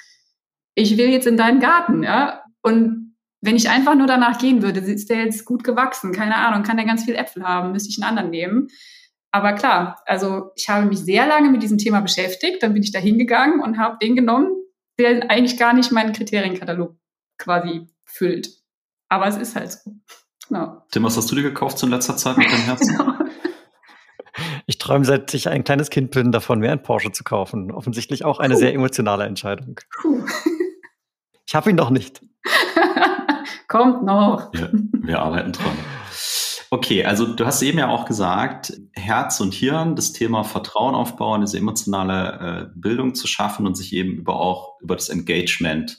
ich 0.75 0.97
will 0.97 1.09
jetzt 1.09 1.27
in 1.27 1.37
deinen 1.37 1.61
Garten, 1.61 2.03
ja. 2.03 2.43
Und 2.63 3.17
wenn 3.41 3.57
ich 3.57 3.71
einfach 3.71 3.95
nur 3.95 4.07
danach 4.07 4.39
gehen 4.39 4.63
würde, 4.63 4.81
ist 4.81 5.11
der 5.11 5.25
jetzt 5.25 5.45
gut 5.45 5.65
gewachsen, 5.65 6.13
keine 6.13 6.37
Ahnung, 6.37 6.63
kann 6.63 6.77
der 6.77 6.87
ganz 6.87 7.05
viel 7.05 7.15
Äpfel 7.15 7.45
haben, 7.45 7.73
müsste 7.73 7.89
ich 7.91 8.03
einen 8.03 8.09
anderen 8.09 8.31
nehmen. 8.31 8.69
Aber 9.31 9.53
klar, 9.53 10.01
also 10.07 10.51
ich 10.57 10.69
habe 10.69 10.87
mich 10.87 10.99
sehr 10.99 11.27
lange 11.27 11.51
mit 11.51 11.63
diesem 11.63 11.79
Thema 11.79 12.01
beschäftigt, 12.01 12.63
dann 12.63 12.75
bin 12.75 12.83
ich 12.83 12.93
da 12.93 12.99
hingegangen 12.99 13.61
und 13.61 13.79
habe 13.79 13.99
den 14.01 14.17
genommen, 14.17 14.51
der 14.99 15.31
eigentlich 15.31 15.59
gar 15.59 15.73
nicht 15.73 15.93
meinen 15.93 16.13
Kriterienkatalog 16.13 16.97
quasi 17.39 17.87
füllt. 18.05 18.51
Aber 19.09 19.27
es 19.27 19.37
ist 19.37 19.57
halt 19.57 19.73
so. 19.73 19.93
Genau. 20.49 20.83
Tim, 20.91 21.05
was 21.05 21.17
hast 21.17 21.31
du 21.31 21.35
dir 21.35 21.43
gekauft 21.43 21.83
in 21.83 21.91
letzter 21.91 22.17
Zeit 22.17 22.39
mit 22.39 22.51
deinem 22.51 22.63
Herzen? 22.63 22.97
genau. 22.97 23.15
Ich 24.67 24.79
träume, 24.79 25.05
seit 25.05 25.33
ich 25.35 25.49
ein 25.49 25.65
kleines 25.65 25.91
Kind 25.91 26.11
bin, 26.11 26.33
davon 26.33 26.61
mir 26.61 26.71
ein 26.73 26.83
Porsche 26.83 27.13
zu 27.13 27.25
kaufen. 27.25 27.71
Offensichtlich 27.71 28.25
auch 28.25 28.39
eine 28.39 28.55
Puh. 28.55 28.61
sehr 28.61 28.75
emotionale 28.75 29.25
Entscheidung. 29.25 29.81
Puh. 30.01 30.25
Ich 31.47 31.55
habe 31.55 31.71
ihn 31.71 31.77
noch 31.77 31.89
nicht. 31.89 32.21
Kommt 33.69 34.05
noch. 34.05 34.53
Ja, 34.53 34.69
wir 34.71 35.19
arbeiten 35.19 35.53
dran. 35.53 35.73
Okay, 36.71 37.05
also 37.05 37.35
du 37.35 37.47
hast 37.47 37.63
eben 37.63 37.79
ja 37.79 37.89
auch 37.89 38.05
gesagt, 38.05 38.79
Herz 38.93 39.41
und 39.41 39.55
Hirn, 39.55 39.97
das 39.97 40.13
Thema 40.13 40.45
Vertrauen 40.45 40.95
aufbauen, 40.95 41.41
diese 41.41 41.57
emotionale 41.57 42.69
äh, 42.69 42.79
Bildung 42.79 43.15
zu 43.15 43.27
schaffen 43.27 43.67
und 43.67 43.75
sich 43.75 43.95
eben 43.95 44.13
über 44.13 44.39
auch 44.39 44.79
über 44.81 44.95
das 44.95 45.09
Engagement 45.09 45.99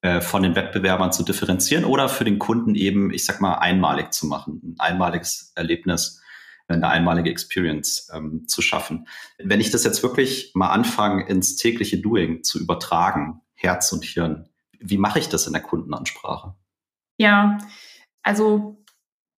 äh, 0.00 0.20
von 0.20 0.42
den 0.42 0.56
Wettbewerbern 0.56 1.12
zu 1.12 1.22
differenzieren 1.22 1.84
oder 1.84 2.08
für 2.08 2.24
den 2.24 2.40
Kunden 2.40 2.74
eben, 2.74 3.12
ich 3.12 3.24
sag 3.24 3.40
mal, 3.40 3.54
einmalig 3.54 4.12
zu 4.12 4.26
machen, 4.26 4.60
ein 4.64 4.80
einmaliges 4.80 5.52
Erlebnis, 5.54 6.20
eine 6.66 6.88
einmalige 6.88 7.30
Experience 7.30 8.10
ähm, 8.12 8.48
zu 8.48 8.62
schaffen. 8.62 9.06
Wenn 9.38 9.60
ich 9.60 9.70
das 9.70 9.84
jetzt 9.84 10.02
wirklich 10.02 10.50
mal 10.54 10.70
anfange, 10.70 11.28
ins 11.28 11.54
tägliche 11.54 11.98
Doing 11.98 12.42
zu 12.42 12.58
übertragen, 12.58 13.40
Herz 13.54 13.92
und 13.92 14.04
Hirn, 14.04 14.48
wie 14.80 14.98
mache 14.98 15.20
ich 15.20 15.28
das 15.28 15.46
in 15.46 15.52
der 15.52 15.62
Kundenansprache? 15.62 16.54
Ja, 17.18 17.58
also 18.24 18.81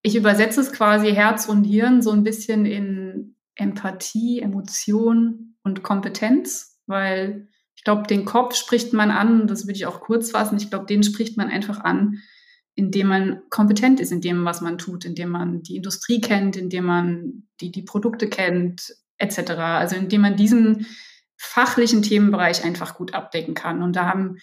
ich 0.05 0.15
übersetze 0.15 0.61
es 0.61 0.71
quasi 0.71 1.11
Herz 1.15 1.47
und 1.47 1.63
Hirn 1.63 2.03
so 2.03 2.11
ein 2.11 2.21
bisschen 2.21 2.67
in 2.67 3.35
Empathie, 3.55 4.39
Emotion 4.39 5.55
und 5.63 5.81
Kompetenz, 5.81 6.79
weil 6.85 7.47
ich 7.75 7.83
glaube, 7.83 8.05
den 8.05 8.23
Kopf 8.23 8.53
spricht 8.55 8.93
man 8.93 9.09
an, 9.09 9.47
das 9.47 9.65
würde 9.65 9.77
ich 9.77 9.87
auch 9.87 10.01
kurz 10.01 10.29
fassen, 10.29 10.57
ich 10.57 10.69
glaube, 10.69 10.85
den 10.85 11.01
spricht 11.01 11.37
man 11.37 11.49
einfach 11.49 11.79
an, 11.79 12.19
indem 12.75 13.07
man 13.07 13.41
kompetent 13.49 13.99
ist 13.99 14.11
in 14.11 14.21
dem, 14.21 14.45
was 14.45 14.61
man 14.61 14.77
tut, 14.77 15.05
indem 15.05 15.29
man 15.29 15.63
die 15.63 15.77
Industrie 15.77 16.21
kennt, 16.21 16.55
indem 16.55 16.85
man 16.85 17.47
die, 17.59 17.71
die 17.71 17.81
Produkte 17.81 18.29
kennt, 18.29 18.93
etc. 19.17 19.53
Also 19.53 19.95
indem 19.95 20.21
man 20.21 20.35
diesen 20.35 20.85
fachlichen 21.35 22.03
Themenbereich 22.03 22.63
einfach 22.63 22.93
gut 22.95 23.15
abdecken 23.15 23.55
kann. 23.55 23.81
Und 23.81 23.95
da 23.95 24.05
haben, 24.05 24.37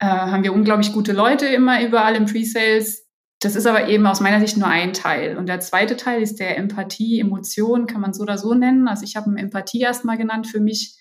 äh, 0.00 0.06
haben 0.06 0.42
wir 0.42 0.52
unglaublich 0.52 0.92
gute 0.92 1.12
Leute 1.12 1.46
immer 1.46 1.80
überall 1.80 2.16
im 2.16 2.26
Pre-Sales, 2.26 3.05
das 3.46 3.54
ist 3.54 3.66
aber 3.66 3.86
eben 3.86 4.04
aus 4.08 4.18
meiner 4.18 4.40
Sicht 4.40 4.56
nur 4.56 4.66
ein 4.66 4.92
Teil. 4.92 5.36
Und 5.36 5.46
der 5.46 5.60
zweite 5.60 5.96
Teil 5.96 6.20
ist 6.20 6.40
der 6.40 6.58
Empathie, 6.58 7.20
Emotion, 7.20 7.86
kann 7.86 8.00
man 8.00 8.12
so 8.12 8.22
oder 8.22 8.38
so 8.38 8.54
nennen. 8.54 8.88
Also 8.88 9.04
ich 9.04 9.14
habe 9.14 9.30
Empathie 9.38 9.82
erstmal 9.82 10.18
genannt 10.18 10.48
für 10.48 10.58
mich. 10.58 10.98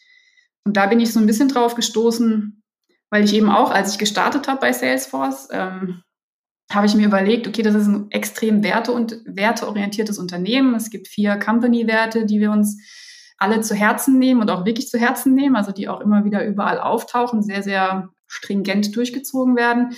Und 0.63 0.77
da 0.77 0.85
bin 0.85 0.99
ich 0.99 1.11
so 1.11 1.19
ein 1.19 1.25
bisschen 1.25 1.47
drauf 1.49 1.73
gestoßen, 1.73 2.61
weil 3.09 3.23
ich 3.23 3.33
eben 3.33 3.49
auch, 3.49 3.71
als 3.71 3.91
ich 3.91 3.97
gestartet 3.97 4.47
habe 4.47 4.59
bei 4.59 4.73
Salesforce, 4.73 5.47
ähm, 5.51 6.03
habe 6.71 6.85
ich 6.85 6.93
mir 6.93 7.07
überlegt, 7.07 7.47
okay, 7.47 7.63
das 7.63 7.73
ist 7.73 7.87
ein 7.87 8.11
extrem 8.11 8.63
werte- 8.63 8.91
und 8.91 9.21
werteorientiertes 9.25 10.19
Unternehmen. 10.19 10.75
Es 10.75 10.91
gibt 10.91 11.07
vier 11.07 11.37
Company-Werte, 11.37 12.27
die 12.27 12.39
wir 12.39 12.51
uns 12.51 12.77
alle 13.39 13.61
zu 13.61 13.73
Herzen 13.73 14.19
nehmen 14.19 14.41
und 14.41 14.51
auch 14.51 14.65
wirklich 14.65 14.87
zu 14.87 14.99
Herzen 14.99 15.33
nehmen, 15.33 15.55
also 15.55 15.71
die 15.71 15.89
auch 15.89 15.99
immer 15.99 16.25
wieder 16.25 16.45
überall 16.45 16.79
auftauchen, 16.79 17.41
sehr, 17.41 17.63
sehr 17.63 18.09
stringent 18.27 18.95
durchgezogen 18.95 19.55
werden. 19.55 19.95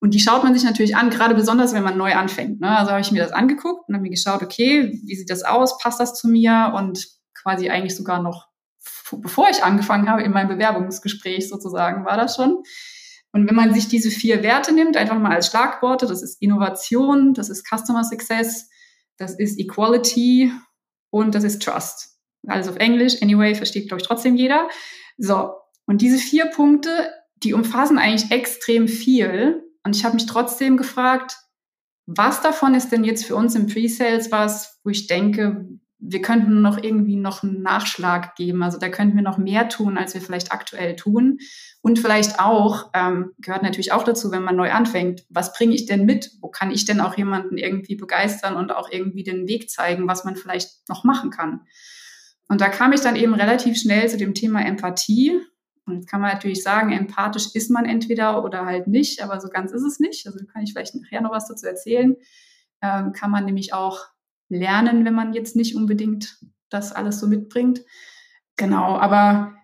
Und 0.00 0.14
die 0.14 0.20
schaut 0.20 0.44
man 0.44 0.54
sich 0.54 0.64
natürlich 0.64 0.96
an, 0.96 1.10
gerade 1.10 1.34
besonders, 1.34 1.72
wenn 1.74 1.82
man 1.82 1.98
neu 1.98 2.14
anfängt. 2.14 2.60
Ne? 2.60 2.76
Also 2.76 2.92
habe 2.92 3.00
ich 3.00 3.10
mir 3.10 3.22
das 3.22 3.32
angeguckt 3.32 3.88
und 3.88 3.94
habe 3.94 4.02
mir 4.02 4.10
geschaut, 4.10 4.42
okay, 4.42 5.00
wie 5.04 5.16
sieht 5.16 5.30
das 5.30 5.42
aus? 5.42 5.78
Passt 5.78 5.98
das 5.98 6.14
zu 6.14 6.28
mir? 6.28 6.72
Und 6.76 7.06
quasi 7.34 7.68
eigentlich 7.68 7.96
sogar 7.96 8.22
noch, 8.22 8.48
bevor 9.10 9.48
ich 9.50 9.64
angefangen 9.64 10.08
habe, 10.08 10.22
in 10.22 10.32
meinem 10.32 10.48
Bewerbungsgespräch 10.48 11.48
sozusagen, 11.48 12.04
war 12.04 12.16
das 12.16 12.36
schon. 12.36 12.62
Und 13.32 13.48
wenn 13.48 13.56
man 13.56 13.74
sich 13.74 13.88
diese 13.88 14.10
vier 14.10 14.42
Werte 14.42 14.72
nimmt, 14.72 14.96
einfach 14.96 15.18
mal 15.18 15.32
als 15.32 15.48
Schlagworte, 15.48 16.06
das 16.06 16.22
ist 16.22 16.40
Innovation, 16.40 17.34
das 17.34 17.50
ist 17.50 17.66
Customer 17.66 18.04
Success, 18.04 18.68
das 19.16 19.38
ist 19.38 19.58
Equality 19.58 20.52
und 21.10 21.34
das 21.34 21.44
ist 21.44 21.62
Trust. 21.62 22.16
Alles 22.46 22.68
auf 22.68 22.76
Englisch, 22.76 23.20
anyway, 23.20 23.54
versteht, 23.54 23.88
glaube 23.88 24.00
ich, 24.00 24.06
trotzdem 24.06 24.36
jeder. 24.36 24.68
So, 25.18 25.52
und 25.86 26.00
diese 26.00 26.18
vier 26.18 26.46
Punkte, 26.46 27.10
die 27.42 27.52
umfassen 27.54 27.98
eigentlich 27.98 28.30
extrem 28.30 28.88
viel. 28.88 29.67
Und 29.84 29.96
ich 29.96 30.04
habe 30.04 30.14
mich 30.14 30.26
trotzdem 30.26 30.76
gefragt, 30.76 31.36
was 32.06 32.40
davon 32.40 32.74
ist 32.74 32.90
denn 32.90 33.04
jetzt 33.04 33.26
für 33.26 33.36
uns 33.36 33.54
im 33.54 33.66
Pre-Sales 33.66 34.32
was, 34.32 34.80
wo 34.82 34.90
ich 34.90 35.06
denke, 35.06 35.68
wir 36.00 36.22
könnten 36.22 36.62
noch 36.62 36.82
irgendwie 36.82 37.16
noch 37.16 37.42
einen 37.42 37.60
Nachschlag 37.60 38.36
geben. 38.36 38.62
Also 38.62 38.78
da 38.78 38.88
könnten 38.88 39.16
wir 39.16 39.22
noch 39.22 39.36
mehr 39.36 39.68
tun, 39.68 39.98
als 39.98 40.14
wir 40.14 40.20
vielleicht 40.20 40.52
aktuell 40.52 40.94
tun. 40.94 41.38
Und 41.82 41.98
vielleicht 41.98 42.38
auch, 42.38 42.90
ähm, 42.94 43.32
gehört 43.38 43.62
natürlich 43.62 43.92
auch 43.92 44.04
dazu, 44.04 44.30
wenn 44.30 44.44
man 44.44 44.56
neu 44.56 44.70
anfängt, 44.70 45.26
was 45.28 45.52
bringe 45.52 45.74
ich 45.74 45.86
denn 45.86 46.06
mit? 46.06 46.30
Wo 46.40 46.48
kann 46.48 46.70
ich 46.70 46.84
denn 46.84 47.00
auch 47.00 47.16
jemanden 47.16 47.58
irgendwie 47.58 47.96
begeistern 47.96 48.54
und 48.54 48.72
auch 48.72 48.90
irgendwie 48.90 49.24
den 49.24 49.48
Weg 49.48 49.68
zeigen, 49.70 50.06
was 50.06 50.24
man 50.24 50.36
vielleicht 50.36 50.88
noch 50.88 51.02
machen 51.02 51.30
kann? 51.30 51.62
Und 52.48 52.60
da 52.60 52.68
kam 52.68 52.92
ich 52.92 53.00
dann 53.00 53.16
eben 53.16 53.34
relativ 53.34 53.78
schnell 53.78 54.08
zu 54.08 54.16
dem 54.16 54.34
Thema 54.34 54.64
Empathie 54.64 55.40
und 55.88 55.96
jetzt 55.96 56.08
kann 56.08 56.20
man 56.20 56.32
natürlich 56.32 56.62
sagen, 56.62 56.92
empathisch 56.92 57.54
ist 57.54 57.70
man 57.70 57.84
entweder 57.84 58.44
oder 58.44 58.66
halt 58.66 58.86
nicht, 58.86 59.22
aber 59.22 59.40
so 59.40 59.48
ganz 59.48 59.72
ist 59.72 59.82
es 59.82 59.98
nicht. 59.98 60.26
Also 60.26 60.38
kann 60.52 60.62
ich 60.62 60.72
vielleicht 60.72 60.94
nachher 60.94 61.20
noch 61.20 61.32
was 61.32 61.48
dazu 61.48 61.66
erzählen. 61.66 62.16
Ähm, 62.82 63.12
kann 63.12 63.30
man 63.30 63.44
nämlich 63.44 63.72
auch 63.72 64.06
lernen, 64.48 65.04
wenn 65.04 65.14
man 65.14 65.32
jetzt 65.32 65.56
nicht 65.56 65.76
unbedingt 65.76 66.38
das 66.70 66.92
alles 66.92 67.18
so 67.18 67.26
mitbringt. 67.26 67.82
Genau, 68.56 68.98
aber 68.98 69.54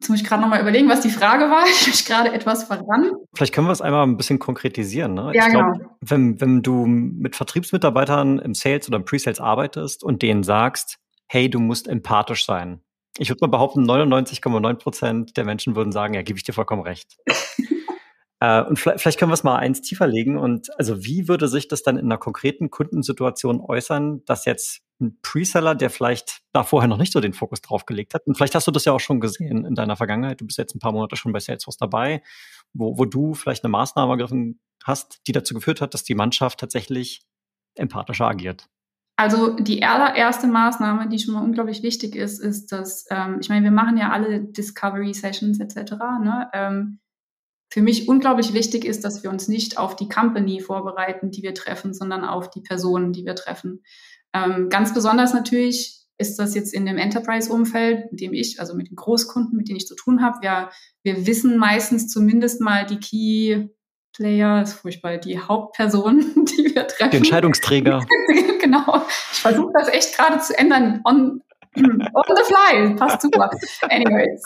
Jetzt 0.00 0.08
muss 0.08 0.22
ich 0.22 0.26
gerade 0.26 0.40
nochmal 0.40 0.62
überlegen, 0.62 0.88
was 0.88 1.02
die 1.02 1.10
Frage 1.10 1.50
war. 1.50 1.64
Ich 1.70 1.86
mich 1.86 2.06
gerade 2.06 2.32
etwas 2.32 2.64
verrannt. 2.64 3.12
Vielleicht 3.34 3.52
können 3.54 3.66
wir 3.66 3.72
es 3.72 3.82
einmal 3.82 4.06
ein 4.06 4.16
bisschen 4.16 4.38
konkretisieren. 4.38 5.12
Ne? 5.12 5.32
Ja, 5.34 5.46
ich 5.46 5.52
glaub, 5.52 5.74
genau. 5.74 5.96
wenn, 6.00 6.40
wenn 6.40 6.62
du 6.62 6.86
mit 6.86 7.36
Vertriebsmitarbeitern 7.36 8.38
im 8.38 8.54
Sales 8.54 8.88
oder 8.88 8.96
im 8.96 9.04
Pre-Sales 9.04 9.40
arbeitest 9.40 10.02
und 10.02 10.22
denen 10.22 10.42
sagst, 10.42 10.98
hey, 11.26 11.50
du 11.50 11.60
musst 11.60 11.86
empathisch 11.86 12.46
sein, 12.46 12.80
ich 13.18 13.28
würde 13.28 13.40
mal 13.42 13.50
behaupten, 13.50 13.88
99,9 13.88 14.74
Prozent 14.74 15.36
der 15.36 15.44
Menschen 15.44 15.76
würden 15.76 15.92
sagen, 15.92 16.14
ja, 16.14 16.22
gebe 16.22 16.38
ich 16.38 16.44
dir 16.44 16.52
vollkommen 16.52 16.82
recht. 16.82 17.18
äh, 18.40 18.62
und 18.62 18.78
vielleicht, 18.78 19.00
vielleicht 19.00 19.18
können 19.18 19.30
wir 19.30 19.34
es 19.34 19.44
mal 19.44 19.56
eins 19.56 19.80
tiefer 19.80 20.06
legen. 20.06 20.38
Und 20.38 20.68
also 20.78 21.04
wie 21.04 21.28
würde 21.28 21.48
sich 21.48 21.68
das 21.68 21.82
dann 21.82 21.96
in 21.96 22.06
einer 22.06 22.18
konkreten 22.18 22.70
Kundensituation 22.70 23.60
äußern, 23.60 24.24
dass 24.24 24.44
jetzt 24.44 24.80
ein 25.00 25.18
Preseller, 25.22 25.74
der 25.74 25.90
vielleicht 25.90 26.40
da 26.52 26.62
vorher 26.62 26.88
noch 26.88 26.98
nicht 26.98 27.12
so 27.12 27.20
den 27.20 27.32
Fokus 27.32 27.60
drauf 27.62 27.86
gelegt 27.86 28.14
hat, 28.14 28.26
und 28.26 28.36
vielleicht 28.36 28.54
hast 28.54 28.66
du 28.66 28.70
das 28.70 28.84
ja 28.84 28.92
auch 28.92 29.00
schon 29.00 29.20
gesehen 29.20 29.64
in 29.64 29.74
deiner 29.74 29.96
Vergangenheit, 29.96 30.40
du 30.40 30.46
bist 30.46 30.58
jetzt 30.58 30.74
ein 30.74 30.78
paar 30.78 30.92
Monate 30.92 31.16
schon 31.16 31.32
bei 31.32 31.40
Salesforce 31.40 31.78
dabei, 31.78 32.22
wo, 32.74 32.98
wo 32.98 33.06
du 33.06 33.34
vielleicht 33.34 33.64
eine 33.64 33.70
Maßnahme 33.70 34.12
ergriffen 34.12 34.60
hast, 34.84 35.20
die 35.26 35.32
dazu 35.32 35.54
geführt 35.54 35.80
hat, 35.80 35.94
dass 35.94 36.04
die 36.04 36.14
Mannschaft 36.14 36.60
tatsächlich 36.60 37.22
empathischer 37.76 38.26
agiert. 38.26 38.68
Also 39.20 39.50
die 39.50 39.82
allererste 39.82 40.46
Maßnahme, 40.46 41.06
die 41.10 41.18
schon 41.18 41.34
mal 41.34 41.44
unglaublich 41.44 41.82
wichtig 41.82 42.16
ist, 42.16 42.38
ist, 42.38 42.72
dass, 42.72 43.04
ähm, 43.10 43.36
ich 43.42 43.50
meine, 43.50 43.64
wir 43.64 43.70
machen 43.70 43.98
ja 43.98 44.12
alle 44.12 44.40
Discovery 44.40 45.12
Sessions 45.12 45.60
etc. 45.60 45.92
Ne? 46.24 46.48
Ähm, 46.54 47.00
für 47.70 47.82
mich 47.82 48.08
unglaublich 48.08 48.54
wichtig 48.54 48.86
ist, 48.86 49.04
dass 49.04 49.22
wir 49.22 49.28
uns 49.28 49.46
nicht 49.46 49.76
auf 49.76 49.94
die 49.94 50.08
Company 50.08 50.60
vorbereiten, 50.60 51.30
die 51.30 51.42
wir 51.42 51.52
treffen, 51.52 51.92
sondern 51.92 52.24
auf 52.24 52.48
die 52.48 52.62
Personen, 52.62 53.12
die 53.12 53.26
wir 53.26 53.34
treffen. 53.34 53.82
Ähm, 54.32 54.70
ganz 54.70 54.94
besonders 54.94 55.34
natürlich 55.34 56.00
ist 56.16 56.38
das 56.38 56.54
jetzt 56.54 56.72
in 56.72 56.86
dem 56.86 56.96
Enterprise-Umfeld, 56.96 58.12
mit 58.12 58.22
dem 58.22 58.32
ich, 58.32 58.58
also 58.58 58.74
mit 58.74 58.88
den 58.88 58.96
Großkunden, 58.96 59.54
mit 59.54 59.68
denen 59.68 59.76
ich 59.76 59.86
zu 59.86 59.96
tun 59.96 60.22
habe. 60.22 60.40
Wir, 60.40 60.70
wir 61.02 61.26
wissen 61.26 61.58
meistens 61.58 62.08
zumindest 62.08 62.62
mal 62.62 62.86
die 62.86 63.00
Key 63.00 63.68
Player, 64.14 64.62
ist 64.62 64.74
furchtbar, 64.74 65.18
die 65.18 65.38
Hauptperson, 65.38 66.20
die 66.44 66.74
wir 66.74 66.86
treffen. 66.86 67.10
Die 67.10 67.16
Entscheidungsträger. 67.18 68.04
genau. 68.60 69.04
Ich 69.32 69.40
versuche 69.40 69.72
das 69.74 69.88
echt 69.88 70.16
gerade 70.16 70.40
zu 70.40 70.56
ändern. 70.58 71.00
On, 71.04 71.40
on 71.76 72.36
the 72.36 72.42
fly. 72.44 72.94
Passt 72.96 73.22
super. 73.22 73.50
Anyways. 73.82 74.42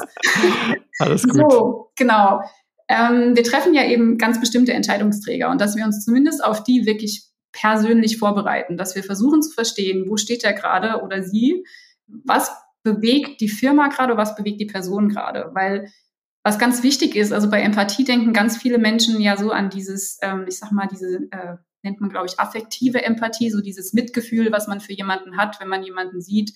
Alles 0.98 1.22
gut. 1.24 1.50
So, 1.50 1.90
genau. 1.96 2.40
Ähm, 2.88 3.34
wir 3.34 3.44
treffen 3.44 3.74
ja 3.74 3.84
eben 3.84 4.18
ganz 4.18 4.40
bestimmte 4.40 4.74
Entscheidungsträger 4.74 5.50
und 5.50 5.60
dass 5.60 5.76
wir 5.76 5.84
uns 5.84 6.04
zumindest 6.04 6.44
auf 6.44 6.62
die 6.62 6.84
wirklich 6.84 7.24
persönlich 7.52 8.18
vorbereiten, 8.18 8.76
dass 8.76 8.94
wir 8.94 9.02
versuchen 9.02 9.40
zu 9.40 9.52
verstehen, 9.52 10.04
wo 10.08 10.16
steht 10.16 10.44
er 10.44 10.52
gerade 10.52 11.02
oder 11.02 11.22
sie, 11.22 11.64
was 12.06 12.52
bewegt 12.82 13.40
die 13.40 13.48
Firma 13.48 13.88
gerade, 13.88 14.16
was 14.16 14.36
bewegt 14.36 14.60
die 14.60 14.66
Person 14.66 15.08
gerade, 15.08 15.50
weil 15.54 15.90
was 16.44 16.58
ganz 16.58 16.82
wichtig 16.82 17.16
ist, 17.16 17.32
also 17.32 17.48
bei 17.48 17.60
Empathie 17.60 18.04
denken 18.04 18.34
ganz 18.34 18.58
viele 18.58 18.78
Menschen 18.78 19.18
ja 19.20 19.36
so 19.36 19.50
an 19.50 19.70
dieses, 19.70 20.18
ähm, 20.20 20.44
ich 20.46 20.58
sag 20.58 20.72
mal, 20.72 20.86
diese, 20.86 21.26
äh, 21.30 21.56
nennt 21.82 22.00
man, 22.00 22.10
glaube 22.10 22.26
ich, 22.26 22.38
affektive 22.38 23.02
Empathie, 23.02 23.50
so 23.50 23.62
dieses 23.62 23.94
Mitgefühl, 23.94 24.52
was 24.52 24.68
man 24.68 24.80
für 24.80 24.92
jemanden 24.92 25.38
hat, 25.38 25.58
wenn 25.60 25.68
man 25.68 25.82
jemanden 25.82 26.20
sieht. 26.20 26.52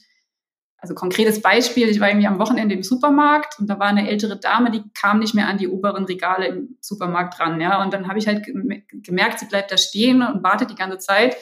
Also 0.77 0.95
konkretes 0.95 1.41
Beispiel, 1.41 1.89
ich 1.89 2.01
war 2.01 2.09
irgendwie 2.09 2.27
am 2.27 2.39
Wochenende 2.39 2.75
im 2.75 2.83
Supermarkt 2.83 3.59
und 3.59 3.69
da 3.69 3.79
war 3.79 3.89
eine 3.89 4.09
ältere 4.09 4.39
Dame, 4.39 4.71
die 4.71 4.85
kam 4.95 5.19
nicht 5.19 5.35
mehr 5.35 5.49
an 5.49 5.59
die 5.59 5.69
oberen 5.69 6.05
Regale 6.05 6.47
im 6.47 6.77
Supermarkt 6.81 7.41
ran, 7.41 7.61
ja. 7.61 7.83
Und 7.83 7.93
dann 7.93 8.09
habe 8.09 8.19
ich 8.19 8.29
halt 8.29 8.47
gemerkt, 8.93 9.41
sie 9.41 9.47
bleibt 9.47 9.73
da 9.73 9.79
stehen 9.79 10.23
und 10.23 10.43
wartet 10.43 10.71
die 10.71 10.77
ganze 10.77 10.99
Zeit. 10.99 11.37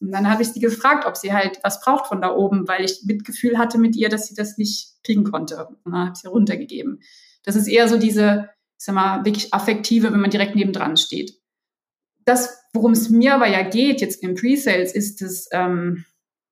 Und 0.00 0.10
dann 0.12 0.28
habe 0.28 0.42
ich 0.42 0.48
sie 0.48 0.60
gefragt, 0.60 1.06
ob 1.06 1.16
sie 1.16 1.32
halt 1.32 1.60
was 1.62 1.80
braucht 1.80 2.08
von 2.08 2.20
da 2.20 2.34
oben, 2.34 2.68
weil 2.68 2.84
ich 2.84 3.04
Mitgefühl 3.04 3.56
hatte 3.56 3.78
mit 3.78 3.96
ihr, 3.96 4.08
dass 4.08 4.26
sie 4.26 4.34
das 4.34 4.58
nicht 4.58 5.02
kriegen 5.04 5.24
konnte. 5.24 5.66
Und 5.66 5.92
dann 5.92 5.98
habe 5.98 6.10
ich 6.12 6.20
sie 6.20 6.28
runtergegeben. 6.28 7.00
Das 7.44 7.56
ist 7.56 7.68
eher 7.68 7.88
so 7.88 7.98
diese, 7.98 8.50
ich 8.78 8.84
sag 8.84 8.94
mal, 8.94 9.24
wirklich 9.24 9.54
affektive, 9.54 10.12
wenn 10.12 10.20
man 10.20 10.30
direkt 10.30 10.56
nebendran 10.56 10.96
steht. 10.96 11.38
Das, 12.24 12.58
worum 12.72 12.92
es 12.92 13.10
mir 13.10 13.34
aber 13.34 13.46
ja 13.46 13.62
geht, 13.62 14.00
jetzt 14.00 14.22
im 14.22 14.34
Pre-Sales, 14.34 14.94
ist 14.94 15.20
das, 15.20 15.48
ähm, 15.52 16.04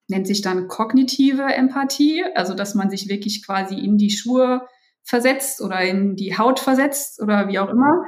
nennt 0.08 0.26
sich 0.26 0.42
dann 0.42 0.68
kognitive 0.68 1.44
Empathie, 1.44 2.24
also 2.34 2.54
dass 2.54 2.74
man 2.74 2.90
sich 2.90 3.08
wirklich 3.08 3.44
quasi 3.44 3.78
in 3.78 3.96
die 3.96 4.10
Schuhe 4.10 4.66
versetzt 5.02 5.60
oder 5.60 5.80
in 5.80 6.14
die 6.16 6.36
Haut 6.36 6.60
versetzt 6.60 7.20
oder 7.20 7.48
wie 7.48 7.58
auch 7.58 7.70
immer 7.70 8.04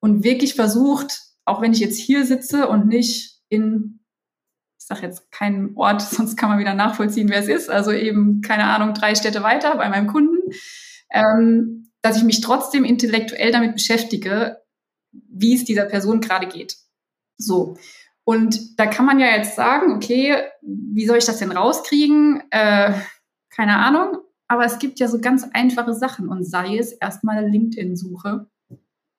und 0.00 0.24
wirklich 0.24 0.54
versucht, 0.54 1.20
auch 1.44 1.60
wenn 1.60 1.72
ich 1.72 1.80
jetzt 1.80 1.98
hier 1.98 2.24
sitze 2.24 2.68
und 2.68 2.86
nicht 2.86 3.40
in, 3.48 4.00
ich 4.78 4.86
sage 4.86 5.02
jetzt 5.02 5.30
keinen 5.30 5.76
Ort, 5.76 6.00
sonst 6.10 6.36
kann 6.36 6.48
man 6.48 6.58
wieder 6.58 6.74
nachvollziehen, 6.74 7.28
wer 7.28 7.40
es 7.40 7.48
ist, 7.48 7.68
also 7.68 7.92
eben, 7.92 8.40
keine 8.40 8.64
Ahnung, 8.64 8.94
drei 8.94 9.14
Städte 9.14 9.42
weiter 9.42 9.76
bei 9.76 9.88
meinem 9.88 10.06
Kunden, 10.06 10.38
ähm, 11.10 11.89
dass 12.02 12.16
ich 12.16 12.24
mich 12.24 12.40
trotzdem 12.40 12.84
intellektuell 12.84 13.52
damit 13.52 13.74
beschäftige, 13.74 14.58
wie 15.12 15.54
es 15.54 15.64
dieser 15.64 15.84
Person 15.84 16.20
gerade 16.20 16.46
geht. 16.46 16.76
So. 17.36 17.76
Und 18.24 18.78
da 18.78 18.86
kann 18.86 19.06
man 19.06 19.18
ja 19.18 19.28
jetzt 19.28 19.56
sagen, 19.56 19.92
okay, 19.92 20.36
wie 20.62 21.06
soll 21.06 21.18
ich 21.18 21.24
das 21.24 21.38
denn 21.38 21.52
rauskriegen? 21.52 22.42
Äh, 22.50 22.92
keine 23.50 23.76
Ahnung. 23.78 24.18
Aber 24.46 24.64
es 24.64 24.78
gibt 24.78 24.98
ja 24.98 25.08
so 25.08 25.20
ganz 25.20 25.46
einfache 25.52 25.94
Sachen 25.94 26.28
und 26.28 26.44
sei 26.44 26.76
es 26.76 26.92
erstmal 26.92 27.48
LinkedIn-Suche, 27.48 28.46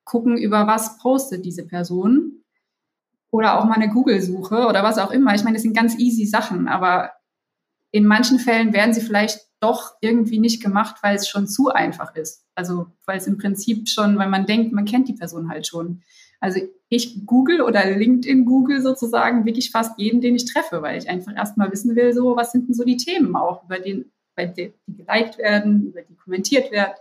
gucken, 0.04 0.38
über 0.38 0.68
was 0.68 0.98
postet 0.98 1.46
diese 1.46 1.66
Person 1.66 2.44
oder 3.32 3.58
auch 3.58 3.66
mal 3.66 3.76
eine 3.76 3.90
Google-Suche 3.90 4.68
oder 4.68 4.84
was 4.84 4.98
auch 4.98 5.12
immer. 5.12 5.34
Ich 5.34 5.44
meine, 5.44 5.56
das 5.56 5.64
sind 5.64 5.76
ganz 5.76 5.98
easy 5.98 6.26
Sachen, 6.26 6.68
aber 6.68 7.12
in 7.92 8.06
manchen 8.06 8.40
Fällen 8.40 8.74
werden 8.74 8.94
sie 8.94 9.02
vielleicht 9.02 9.42
doch 9.60 9.94
irgendwie 10.02 10.40
nicht 10.40 10.64
gemacht, 10.64 10.98
weil 11.02 11.16
es 11.16 11.28
schon 11.28 11.48
zu 11.48 11.70
einfach 11.70 12.16
ist. 12.16 12.46
Also 12.56 12.88
weil 13.06 13.18
es 13.18 13.28
im 13.28 13.38
Prinzip 13.38 13.88
schon, 13.88 14.18
weil 14.18 14.30
man 14.30 14.46
denkt, 14.46 14.74
man 14.74 14.86
kennt 14.86 15.08
die 15.08 15.14
Person 15.14 15.50
halt 15.50 15.68
schon. 15.68 16.02
Also 16.40 16.60
ich 16.90 17.26
google 17.26 17.62
oder 17.62 17.86
LinkedIn 17.86 18.46
google 18.46 18.82
sozusagen 18.82 19.46
wirklich 19.46 19.72
fast 19.72 20.00
jeden, 20.00 20.20
den 20.20 20.36
ich 20.36 20.46
treffe, 20.46 20.82
weil 20.82 20.98
ich 20.98 21.10
einfach 21.10 21.36
erstmal 21.36 21.72
wissen 21.72 21.96
will, 21.96 22.12
so 22.14 22.36
was 22.36 22.52
sind 22.52 22.68
denn 22.68 22.74
so 22.74 22.84
die 22.84 22.98
Themen 22.98 23.36
auch, 23.36 23.64
über 23.64 23.80
den, 23.80 24.12
bei 24.36 24.48
die, 24.48 24.74
die 24.88 24.98
geliked 24.98 25.38
werden, 25.38 25.88
über 25.88 26.02
die 26.02 26.16
kommentiert 26.16 26.72
werden, 26.72 26.94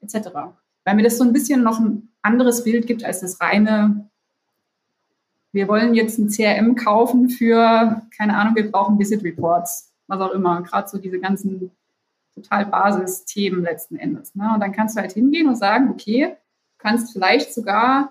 etc. 0.00 0.28
Weil 0.84 0.94
mir 0.96 1.02
das 1.02 1.18
so 1.18 1.24
ein 1.24 1.34
bisschen 1.34 1.62
noch 1.62 1.78
ein 1.78 2.08
anderes 2.22 2.64
Bild 2.64 2.86
gibt 2.86 3.04
als 3.04 3.20
das 3.20 3.40
reine, 3.40 4.08
wir 5.52 5.68
wollen 5.68 5.94
jetzt 5.94 6.18
ein 6.18 6.28
CRM 6.28 6.74
kaufen 6.74 7.28
für, 7.30 8.02
keine 8.16 8.36
Ahnung, 8.36 8.54
wir 8.54 8.70
brauchen 8.70 8.98
Visit 8.98 9.24
Reports, 9.24 9.87
was 10.08 10.20
auch 10.20 10.32
immer, 10.32 10.62
gerade 10.62 10.88
so 10.88 10.98
diese 10.98 11.20
ganzen 11.20 11.70
total 12.34 12.66
Basisthemen 12.66 13.62
letzten 13.62 13.96
Endes. 13.96 14.34
Ne? 14.34 14.50
Und 14.54 14.60
dann 14.60 14.72
kannst 14.72 14.96
du 14.96 15.00
halt 15.00 15.12
hingehen 15.12 15.48
und 15.48 15.56
sagen, 15.56 15.90
okay, 15.90 16.36
du 16.36 16.78
kannst 16.78 17.12
vielleicht 17.12 17.54
sogar 17.54 18.10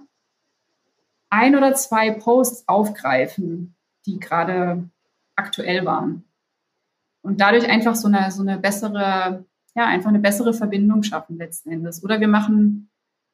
ein 1.29 1.55
oder 1.55 1.73
zwei 1.73 2.11
Posts 2.11 2.67
aufgreifen, 2.67 3.75
die 4.05 4.19
gerade 4.19 4.89
aktuell 5.35 5.85
waren. 5.85 6.23
Und 7.21 7.41
dadurch 7.41 7.69
einfach 7.69 7.95
so 7.95 8.07
eine, 8.07 8.31
so 8.31 8.41
eine 8.41 8.57
bessere, 8.57 9.45
ja, 9.75 9.85
einfach 9.85 10.09
eine 10.09 10.19
bessere 10.19 10.53
Verbindung 10.53 11.03
schaffen 11.03 11.37
letzten 11.37 11.71
Endes. 11.71 12.03
Oder 12.03 12.19
wir 12.19 12.27
machen 12.27 12.89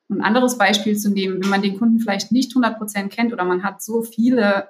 ein 0.10 0.22
anderes 0.22 0.58
Beispiel 0.58 0.98
zu 0.98 1.12
nehmen, 1.12 1.41
wenn 1.41 1.50
man 1.50 1.62
den 1.62 1.77
Kunden 1.77 2.00
vielleicht 2.00 2.32
nicht 2.32 2.51
100 2.51 2.77
Prozent 2.77 3.12
kennt 3.12 3.34
oder 3.34 3.46
man 3.46 3.63
hat 3.63 3.82
so 3.82 4.01
viele 4.01 4.70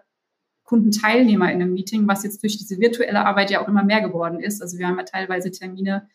Kundenteilnehmer 0.73 1.51
in 1.51 1.61
einem 1.61 1.73
Meeting, 1.73 2.07
was 2.07 2.23
jetzt 2.23 2.41
durch 2.43 2.57
diese 2.57 2.79
virtuelle 2.79 3.25
Arbeit 3.25 3.51
ja 3.51 3.61
auch 3.61 3.67
immer 3.67 3.83
mehr 3.83 4.01
geworden 4.01 4.39
ist. 4.39 4.61
Also 4.61 4.77
wir 4.77 4.87
haben 4.87 4.97
ja 4.97 5.03
teilweise 5.03 5.51
Termine, 5.51 6.07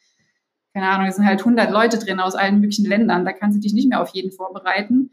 keine 0.75 0.89
Ahnung, 0.89 1.07
es 1.07 1.17
sind 1.17 1.27
halt 1.27 1.41
100 1.41 1.71
Leute 1.71 1.99
drin 1.99 2.21
aus 2.21 2.35
allen 2.35 2.61
möglichen 2.61 2.87
Ländern, 2.87 3.25
da 3.25 3.33
kannst 3.33 3.57
du 3.57 3.61
dich 3.61 3.73
nicht 3.73 3.89
mehr 3.89 4.03
auf 4.03 4.11
jeden 4.11 4.33
vorbereiten 4.33 5.11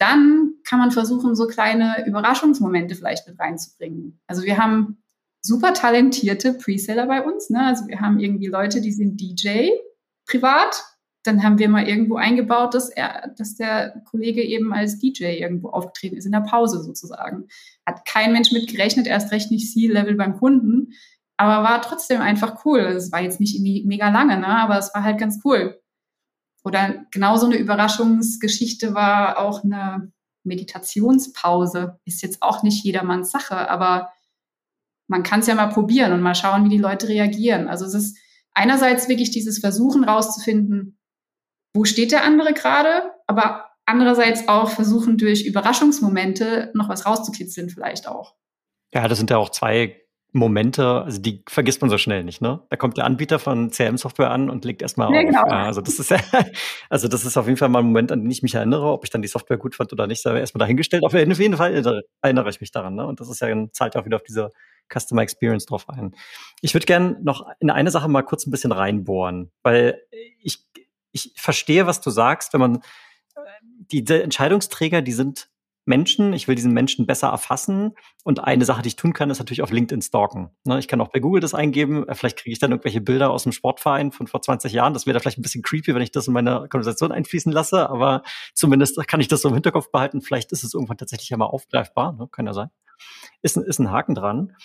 dann 0.00 0.54
kann 0.64 0.78
man 0.78 0.90
versuchen, 0.90 1.36
so 1.36 1.46
kleine 1.46 2.06
Überraschungsmomente 2.06 2.94
vielleicht 2.94 3.28
mit 3.28 3.38
reinzubringen. 3.38 4.18
Also 4.26 4.44
wir 4.44 4.56
haben 4.56 5.02
super 5.42 5.74
talentierte 5.74 6.54
Preseller 6.54 7.06
bei 7.06 7.22
uns. 7.22 7.50
Ne? 7.50 7.62
Also 7.66 7.86
wir 7.86 8.00
haben 8.00 8.18
irgendwie 8.18 8.46
Leute, 8.46 8.80
die 8.80 8.92
sind 8.92 9.20
DJ 9.20 9.68
privat. 10.26 10.82
Dann 11.22 11.42
haben 11.42 11.58
wir 11.58 11.68
mal 11.68 11.86
irgendwo 11.86 12.16
eingebaut, 12.16 12.74
dass 12.74 12.88
er, 12.88 13.32
dass 13.36 13.56
der 13.56 14.02
Kollege 14.10 14.42
eben 14.42 14.72
als 14.72 14.98
DJ 14.98 15.24
irgendwo 15.38 15.68
aufgetreten 15.68 16.16
ist, 16.16 16.24
in 16.24 16.32
der 16.32 16.40
Pause 16.40 16.82
sozusagen. 16.82 17.48
Hat 17.84 18.06
kein 18.06 18.32
Mensch 18.32 18.52
mit 18.52 18.68
gerechnet, 18.68 19.06
erst 19.06 19.30
recht 19.32 19.50
nicht 19.50 19.70
C-Level 19.72 20.14
beim 20.14 20.38
Kunden, 20.38 20.92
aber 21.36 21.62
war 21.62 21.82
trotzdem 21.82 22.20
einfach 22.20 22.64
cool. 22.64 22.80
Es 22.80 23.12
war 23.12 23.22
jetzt 23.22 23.40
nicht 23.40 23.54
irgendwie 23.54 23.84
mega 23.86 24.08
lange, 24.10 24.38
ne? 24.38 24.46
aber 24.46 24.78
es 24.78 24.94
war 24.94 25.04
halt 25.04 25.18
ganz 25.18 25.40
cool. 25.44 25.80
Oder 26.64 27.04
genauso 27.10 27.46
eine 27.46 27.56
Überraschungsgeschichte 27.56 28.94
war 28.94 29.38
auch 29.38 29.64
eine 29.64 30.12
Meditationspause. 30.44 31.98
Ist 32.04 32.22
jetzt 32.22 32.42
auch 32.42 32.62
nicht 32.62 32.84
jedermanns 32.84 33.30
Sache, 33.30 33.70
aber 33.70 34.10
man 35.08 35.22
kann 35.22 35.40
es 35.40 35.46
ja 35.46 35.54
mal 35.54 35.68
probieren 35.68 36.12
und 36.12 36.20
mal 36.20 36.34
schauen, 36.34 36.64
wie 36.64 36.68
die 36.68 36.78
Leute 36.78 37.08
reagieren. 37.08 37.68
Also 37.68 37.84
es 37.84 37.94
ist 37.94 38.18
einerseits 38.52 39.08
wirklich 39.08 39.30
dieses 39.30 39.58
Versuchen 39.58 40.04
rauszufinden, 40.04 40.99
wo 41.74 41.84
steht 41.84 42.12
der 42.12 42.24
andere 42.24 42.52
gerade, 42.52 43.12
aber 43.26 43.66
andererseits 43.86 44.48
auch 44.48 44.70
versuchen 44.70 45.18
durch 45.18 45.44
Überraschungsmomente 45.44 46.70
noch 46.74 46.88
was 46.88 47.06
rauszukitzeln 47.06 47.70
vielleicht 47.70 48.08
auch. 48.08 48.34
Ja, 48.94 49.08
das 49.08 49.18
sind 49.18 49.30
ja 49.30 49.36
auch 49.36 49.50
zwei 49.50 50.00
Momente, 50.32 51.02
also 51.02 51.20
die 51.20 51.42
vergisst 51.48 51.80
man 51.80 51.90
so 51.90 51.98
schnell 51.98 52.22
nicht, 52.22 52.40
ne? 52.40 52.60
Da 52.70 52.76
kommt 52.76 52.96
der 52.96 53.04
Anbieter 53.04 53.40
von 53.40 53.70
CRM-Software 53.70 54.30
an 54.30 54.48
und 54.48 54.64
legt 54.64 54.80
erstmal 54.80 55.12
ja, 55.12 55.20
auf. 55.20 55.26
Genau. 55.26 55.42
Also 55.42 55.80
das 55.80 55.98
ist 55.98 56.12
also 56.88 57.08
das 57.08 57.24
ist 57.24 57.36
auf 57.36 57.46
jeden 57.46 57.56
Fall 57.56 57.68
mal 57.68 57.80
ein 57.80 57.86
Moment, 57.86 58.12
an 58.12 58.22
den 58.22 58.30
ich 58.30 58.42
mich 58.42 58.54
erinnere, 58.54 58.92
ob 58.92 59.04
ich 59.04 59.10
dann 59.10 59.22
die 59.22 59.28
Software 59.28 59.56
gut 59.56 59.74
fand 59.74 59.92
oder 59.92 60.06
nicht, 60.06 60.24
da 60.24 60.36
erstmal 60.36 60.60
dahingestellt. 60.60 61.04
Auf 61.04 61.14
jeden 61.14 61.56
Fall 61.56 62.04
erinnere 62.22 62.50
ich 62.50 62.60
mich 62.60 62.70
daran, 62.70 62.94
ne? 62.94 63.06
Und 63.06 63.18
das 63.18 63.28
ist 63.28 63.40
ja 63.40 63.48
zahlt 63.72 63.94
ja 63.94 64.00
auch 64.00 64.04
wieder 64.04 64.16
auf 64.16 64.22
diese 64.22 64.50
Customer 64.92 65.22
Experience 65.22 65.66
drauf 65.66 65.88
ein. 65.88 66.14
Ich 66.60 66.74
würde 66.74 66.86
gerne 66.86 67.18
noch 67.22 67.46
in 67.58 67.70
eine 67.70 67.90
Sache 67.90 68.08
mal 68.08 68.22
kurz 68.22 68.46
ein 68.46 68.50
bisschen 68.50 68.72
reinbohren, 68.72 69.50
weil 69.62 70.00
ich, 70.42 70.64
ich 71.12 71.32
verstehe, 71.36 71.86
was 71.86 72.00
du 72.00 72.10
sagst, 72.10 72.52
wenn 72.52 72.60
man 72.60 72.76
äh, 72.76 73.40
die 73.62 74.04
Entscheidungsträger, 74.06 75.02
die 75.02 75.12
sind 75.12 75.50
Menschen, 75.86 76.32
ich 76.32 76.46
will 76.46 76.54
diesen 76.54 76.72
Menschen 76.72 77.06
besser 77.06 77.28
erfassen. 77.28 77.96
Und 78.22 78.44
eine 78.44 78.64
Sache, 78.64 78.82
die 78.82 78.88
ich 78.88 78.96
tun 78.96 79.12
kann, 79.12 79.30
ist 79.30 79.38
natürlich 79.38 79.62
auf 79.62 79.70
LinkedIn 79.70 80.02
stalken. 80.02 80.50
Ne, 80.64 80.78
ich 80.78 80.88
kann 80.88 81.00
auch 81.00 81.08
bei 81.08 81.20
Google 81.20 81.40
das 81.40 81.54
eingeben. 81.54 82.08
Äh, 82.08 82.14
vielleicht 82.14 82.38
kriege 82.38 82.52
ich 82.52 82.58
dann 82.58 82.70
irgendwelche 82.70 83.00
Bilder 83.00 83.30
aus 83.30 83.42
dem 83.42 83.52
Sportverein 83.52 84.12
von 84.12 84.26
vor 84.26 84.42
20 84.42 84.72
Jahren. 84.72 84.94
Das 84.94 85.06
wäre 85.06 85.14
da 85.14 85.20
vielleicht 85.20 85.38
ein 85.38 85.42
bisschen 85.42 85.62
creepy, 85.62 85.94
wenn 85.94 86.02
ich 86.02 86.12
das 86.12 86.28
in 86.28 86.34
meine 86.34 86.68
Konversation 86.68 87.12
einfließen 87.12 87.52
lasse. 87.52 87.90
Aber 87.90 88.22
zumindest 88.54 89.06
kann 89.08 89.20
ich 89.20 89.28
das 89.28 89.42
so 89.42 89.48
im 89.48 89.54
Hinterkopf 89.54 89.90
behalten. 89.90 90.20
Vielleicht 90.22 90.52
ist 90.52 90.64
es 90.64 90.74
irgendwann 90.74 90.98
tatsächlich 90.98 91.30
ja 91.30 91.36
mal 91.36 91.46
aufgreifbar. 91.46 92.12
Ne? 92.12 92.28
Kann 92.30 92.46
ja 92.46 92.52
sein. 92.52 92.70
Ist, 93.42 93.56
ist 93.56 93.78
ein 93.78 93.90
Haken 93.90 94.14
dran. 94.14 94.56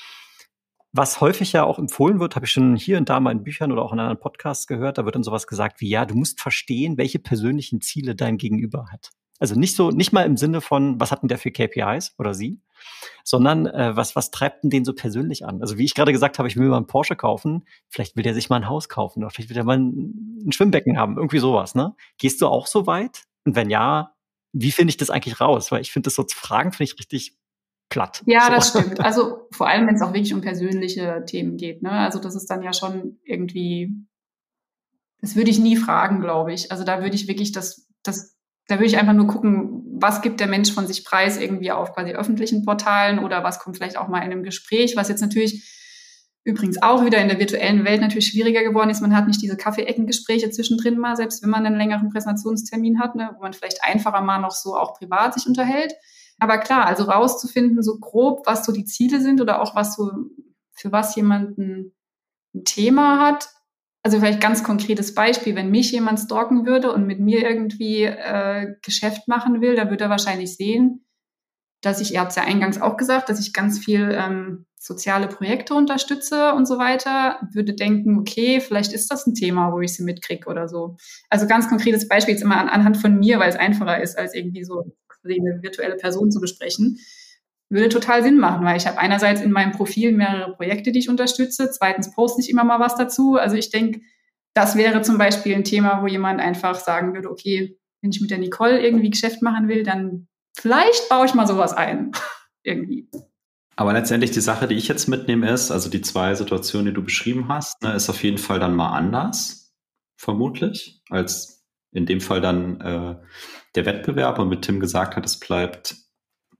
Was 0.97 1.19
häufig 1.19 1.51
ja 1.51 1.65
auch 1.65 1.77
empfohlen 1.77 2.21
wird, 2.21 2.37
habe 2.37 2.45
ich 2.45 2.53
schon 2.53 2.77
hier 2.77 2.97
und 2.97 3.09
da 3.09 3.19
mal 3.19 3.31
in 3.31 3.43
Büchern 3.43 3.69
oder 3.73 3.81
auch 3.81 3.91
in 3.91 3.99
anderen 3.99 4.17
Podcasts 4.17 4.65
gehört, 4.65 4.97
da 4.97 5.03
wird 5.03 5.15
dann 5.15 5.23
sowas 5.23 5.45
gesagt 5.45 5.81
wie, 5.81 5.89
ja, 5.89 6.05
du 6.05 6.15
musst 6.15 6.39
verstehen, 6.39 6.97
welche 6.97 7.19
persönlichen 7.19 7.81
Ziele 7.81 8.15
dein 8.15 8.37
Gegenüber 8.37 8.87
hat. 8.93 9.09
Also 9.37 9.55
nicht 9.55 9.75
so, 9.75 9.91
nicht 9.91 10.13
mal 10.13 10.25
im 10.25 10.37
Sinne 10.37 10.61
von, 10.61 10.97
was 10.97 11.11
hatten 11.11 11.27
der 11.27 11.37
für 11.37 11.51
KPIs 11.51 12.15
oder 12.17 12.33
sie, 12.33 12.61
sondern 13.25 13.65
äh, 13.65 13.93
was, 13.97 14.15
was 14.15 14.31
treibt 14.31 14.63
denn 14.63 14.69
den 14.69 14.85
so 14.85 14.93
persönlich 14.93 15.45
an? 15.45 15.59
Also 15.59 15.77
wie 15.77 15.83
ich 15.83 15.95
gerade 15.95 16.13
gesagt 16.13 16.39
habe, 16.39 16.47
ich 16.47 16.55
will 16.55 16.69
mal 16.69 16.77
einen 16.77 16.87
Porsche 16.87 17.17
kaufen, 17.17 17.65
vielleicht 17.89 18.15
will 18.15 18.23
der 18.23 18.33
sich 18.33 18.49
mal 18.49 18.55
ein 18.55 18.69
Haus 18.69 18.87
kaufen 18.87 19.21
oder 19.21 19.31
vielleicht 19.31 19.49
will 19.49 19.55
der 19.55 19.65
mal 19.65 19.77
ein, 19.77 20.45
ein 20.47 20.53
Schwimmbecken 20.53 20.97
haben, 20.97 21.17
irgendwie 21.17 21.39
sowas, 21.39 21.75
ne? 21.75 21.93
Gehst 22.17 22.41
du 22.41 22.47
auch 22.47 22.67
so 22.67 22.87
weit? 22.87 23.23
Und 23.43 23.57
wenn 23.57 23.69
ja, 23.69 24.13
wie 24.53 24.71
finde 24.71 24.91
ich 24.91 24.97
das 24.97 25.09
eigentlich 25.09 25.41
raus? 25.41 25.73
Weil 25.73 25.81
ich 25.81 25.91
finde 25.91 26.07
das 26.07 26.15
so 26.15 26.23
zu 26.23 26.37
fragen, 26.37 26.71
finde 26.71 26.85
ich 26.85 26.97
richtig 26.97 27.37
platt. 27.89 28.23
Ja, 28.25 28.45
so. 28.45 28.51
das 28.51 28.69
stimmt. 28.69 28.99
Also 29.03 29.47
vor 29.51 29.67
allem, 29.67 29.87
wenn 29.87 29.95
es 29.95 30.01
auch 30.01 30.13
wirklich 30.13 30.33
um 30.33 30.41
persönliche 30.41 31.23
Themen 31.25 31.57
geht, 31.57 31.81
ne? 31.81 31.91
Also 31.91 32.19
das 32.19 32.35
ist 32.35 32.49
dann 32.49 32.63
ja 32.63 32.73
schon 32.73 33.19
irgendwie, 33.23 33.91
das 35.21 35.35
würde 35.35 35.51
ich 35.51 35.59
nie 35.59 35.77
fragen, 35.77 36.21
glaube 36.21 36.53
ich. 36.53 36.71
Also 36.71 36.83
da 36.83 37.01
würde 37.01 37.15
ich 37.15 37.27
wirklich 37.27 37.51
das, 37.51 37.87
das 38.03 38.35
da 38.67 38.75
würde 38.75 38.87
ich 38.87 38.97
einfach 38.97 39.13
nur 39.13 39.27
gucken, 39.27 39.83
was 39.99 40.21
gibt 40.21 40.39
der 40.39 40.47
Mensch 40.47 40.73
von 40.73 40.87
sich 40.87 41.05
preis 41.05 41.37
irgendwie 41.37 41.71
auf 41.71 41.93
quasi 41.93 42.11
öffentlichen 42.11 42.65
Portalen 42.65 43.19
oder 43.19 43.43
was 43.43 43.59
kommt 43.59 43.77
vielleicht 43.77 43.97
auch 43.97 44.07
mal 44.07 44.19
in 44.19 44.31
einem 44.31 44.43
Gespräch, 44.43 44.95
was 44.95 45.09
jetzt 45.09 45.21
natürlich 45.21 45.71
übrigens 46.43 46.81
auch 46.81 47.03
wieder 47.05 47.19
in 47.19 47.27
der 47.27 47.39
virtuellen 47.39 47.85
Welt 47.85 48.01
natürlich 48.01 48.27
schwieriger 48.27 48.63
geworden 48.63 48.89
ist. 48.89 49.01
Man 49.01 49.15
hat 49.15 49.27
nicht 49.27 49.41
diese 49.41 49.57
Kaffeeeckengespräche 49.57 50.51
zwischendrin 50.51 50.97
mal, 50.97 51.15
selbst 51.15 51.41
wenn 51.41 51.49
man 51.49 51.65
einen 51.65 51.77
längeren 51.77 52.09
Präsentationstermin 52.09 52.99
hat, 52.99 53.15
ne, 53.15 53.31
wo 53.35 53.41
man 53.41 53.53
vielleicht 53.53 53.83
einfacher 53.83 54.21
mal 54.21 54.39
noch 54.39 54.51
so 54.51 54.75
auch 54.75 54.97
privat 54.97 55.33
sich 55.33 55.47
unterhält. 55.47 55.93
Aber 56.39 56.57
klar, 56.57 56.85
also 56.85 57.05
rauszufinden, 57.05 57.81
so 57.81 57.99
grob, 57.99 58.45
was 58.45 58.65
so 58.65 58.71
die 58.71 58.85
Ziele 58.85 59.21
sind 59.21 59.41
oder 59.41 59.61
auch 59.61 59.75
was 59.75 59.95
so, 59.95 60.11
für 60.73 60.91
was 60.91 61.15
jemand 61.15 61.57
ein, 61.57 61.93
ein 62.53 62.65
Thema 62.65 63.25
hat, 63.25 63.49
also 64.05 64.19
vielleicht 64.19 64.39
ganz 64.39 64.63
konkretes 64.63 65.15
Beispiel, 65.15 65.55
wenn 65.55 65.71
mich 65.71 65.91
jemand 65.91 66.19
stalken 66.19 66.67
würde 66.67 66.93
und 66.93 67.07
mit 67.07 67.19
mir 67.19 67.41
irgendwie 67.41 68.03
äh, 68.03 68.75
Geschäft 68.83 69.27
machen 69.27 69.61
will, 69.61 69.75
dann 69.75 69.89
würde 69.89 70.03
er 70.03 70.09
wahrscheinlich 70.11 70.55
sehen, 70.55 71.07
dass 71.81 72.01
ich, 72.01 72.13
ihr 72.13 72.19
habt 72.19 72.29
es 72.29 72.35
ja 72.35 72.43
eingangs 72.43 72.79
auch 72.79 72.97
gesagt, 72.97 73.29
dass 73.29 73.39
ich 73.39 73.51
ganz 73.51 73.79
viel 73.79 74.11
ähm, 74.13 74.67
soziale 74.77 75.27
Projekte 75.27 75.73
unterstütze 75.73 76.53
und 76.53 76.67
so 76.67 76.77
weiter, 76.77 77.39
würde 77.51 77.73
denken, 77.73 78.19
okay, 78.19 78.61
vielleicht 78.61 78.93
ist 78.93 79.09
das 79.09 79.25
ein 79.25 79.33
Thema, 79.33 79.71
wo 79.71 79.81
ich 79.81 79.95
sie 79.95 80.03
mitkriege 80.03 80.47
oder 80.47 80.67
so. 80.67 80.97
Also 81.31 81.47
ganz 81.47 81.67
konkretes 81.67 82.07
Beispiel 82.07 82.35
jetzt 82.35 82.43
immer 82.43 82.57
an, 82.57 82.69
anhand 82.69 82.97
von 82.97 83.17
mir, 83.17 83.39
weil 83.39 83.49
es 83.49 83.55
einfacher 83.55 83.99
ist, 84.03 84.19
als 84.19 84.35
irgendwie 84.35 84.63
so 84.63 84.95
eine 85.25 85.61
virtuelle 85.61 85.95
Person 85.95 86.31
zu 86.31 86.39
besprechen. 86.39 86.99
Würde 87.69 87.89
total 87.89 88.23
Sinn 88.23 88.37
machen, 88.37 88.65
weil 88.65 88.77
ich 88.77 88.85
habe 88.85 88.99
einerseits 88.99 89.41
in 89.41 89.51
meinem 89.51 89.71
Profil 89.71 90.11
mehrere 90.11 90.53
Projekte, 90.53 90.91
die 90.91 90.99
ich 90.99 91.09
unterstütze, 91.09 91.71
zweitens 91.71 92.13
poste 92.13 92.41
ich 92.41 92.49
immer 92.49 92.63
mal 92.63 92.79
was 92.79 92.95
dazu. 92.95 93.35
Also 93.35 93.55
ich 93.55 93.71
denke, 93.71 94.01
das 94.53 94.75
wäre 94.75 95.01
zum 95.01 95.17
Beispiel 95.17 95.55
ein 95.55 95.63
Thema, 95.63 96.01
wo 96.01 96.07
jemand 96.07 96.39
einfach 96.39 96.75
sagen 96.75 97.13
würde, 97.13 97.29
okay, 97.29 97.77
wenn 98.01 98.11
ich 98.11 98.21
mit 98.21 98.29
der 98.29 98.37
Nicole 98.37 98.79
irgendwie 98.79 99.09
Geschäft 99.09 99.41
machen 99.41 99.67
will, 99.67 99.83
dann 99.83 100.27
vielleicht 100.55 101.09
baue 101.09 101.25
ich 101.25 101.33
mal 101.33 101.47
sowas 101.47 101.73
ein. 101.73 102.11
irgendwie. 102.65 103.09
Aber 103.75 103.93
letztendlich 103.93 104.31
die 104.31 104.41
Sache, 104.41 104.67
die 104.67 104.75
ich 104.75 104.87
jetzt 104.87 105.07
mitnehme, 105.07 105.49
ist, 105.51 105.71
also 105.71 105.89
die 105.89 106.01
zwei 106.01 106.33
Situationen, 106.35 106.87
die 106.87 106.93
du 106.93 107.03
beschrieben 107.03 107.49
hast, 107.49 107.81
ne, 107.83 107.93
ist 107.93 108.09
auf 108.09 108.23
jeden 108.23 108.37
Fall 108.37 108.59
dann 108.59 108.75
mal 108.75 108.95
anders, 108.95 109.73
vermutlich, 110.17 111.01
als 111.09 111.65
in 111.91 112.05
dem 112.05 112.21
Fall 112.21 112.41
dann 112.41 112.81
äh, 112.81 113.15
der 113.75 113.85
Wettbewerb 113.85 114.39
und 114.39 114.49
mit 114.49 114.63
Tim 114.63 114.79
gesagt 114.79 115.15
hat, 115.15 115.25
es 115.25 115.39
bleibt, 115.39 115.95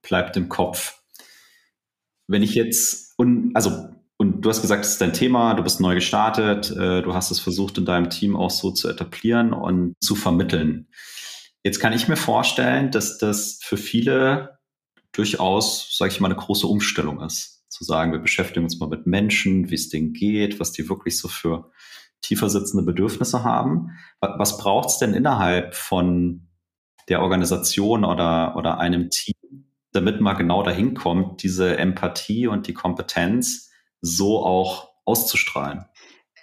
bleibt 0.02 0.38
im 0.38 0.50
Kopf. 0.50 1.02
Wenn 2.28 2.44
ich 2.44 2.56
jetzt, 2.56 3.14
und, 3.18 3.56
also, 3.56 3.90
und 4.18 4.42
du 4.42 4.50
hast 4.50 4.62
gesagt, 4.62 4.86
es 4.86 4.94
ist 4.94 5.02
dein 5.02 5.14
Thema, 5.14 5.54
du 5.54 5.64
bist 5.64 5.80
neu 5.80 5.96
gestartet, 5.96 6.72
äh, 6.72 7.02
du 7.02 7.14
hast 7.14 7.32
es 7.32 7.40
versucht 7.40 7.78
in 7.78 7.86
deinem 7.86 8.10
Team 8.10 8.36
auch 8.36 8.50
so 8.50 8.72
zu 8.72 8.90
etablieren 8.90 9.54
und 9.54 9.96
zu 10.02 10.16
vermitteln. 10.16 10.88
Jetzt 11.64 11.80
kann 11.80 11.94
ich 11.94 12.08
mir 12.08 12.18
vorstellen, 12.18 12.92
dass 12.92 13.18
das 13.18 13.60
für 13.62 13.78
viele 13.78 14.60
durchaus, 15.12 15.98
sage 15.98 16.12
ich 16.12 16.20
mal, 16.20 16.28
eine 16.28 16.36
große 16.36 16.68
Umstellung 16.68 17.22
ist. 17.22 17.64
Zu 17.70 17.84
sagen, 17.84 18.12
wir 18.12 18.20
beschäftigen 18.20 18.64
uns 18.64 18.80
mal 18.80 18.88
mit 18.88 19.06
Menschen, 19.08 19.70
wie 19.70 19.76
es 19.76 19.90
denen 19.90 20.14
geht, 20.14 20.60
was 20.60 20.72
die 20.72 20.88
wirklich 20.88 21.18
so 21.18 21.28
für 21.28 21.72
tiefer 22.22 22.50
sitzende 22.50 22.84
Bedürfnisse 22.84 23.44
haben. 23.44 23.98
Was 24.20 24.58
braucht 24.58 24.90
es 24.90 24.98
denn 24.98 25.14
innerhalb 25.14 25.76
von 25.76 26.48
der 27.10 27.22
Organisation 27.22 28.04
oder, 28.04 28.56
oder 28.56 28.80
einem 28.80 29.10
Team, 29.10 29.36
damit 29.92 30.22
man 30.22 30.38
genau 30.38 30.64
dahin 30.64 30.94
kommt, 30.94 31.44
diese 31.44 31.78
Empathie 31.78 32.48
und 32.48 32.68
die 32.68 32.74
Kompetenz 32.74 33.72
so 34.02 34.44
auch 34.46 34.90
auszustrahlen? 35.06 35.86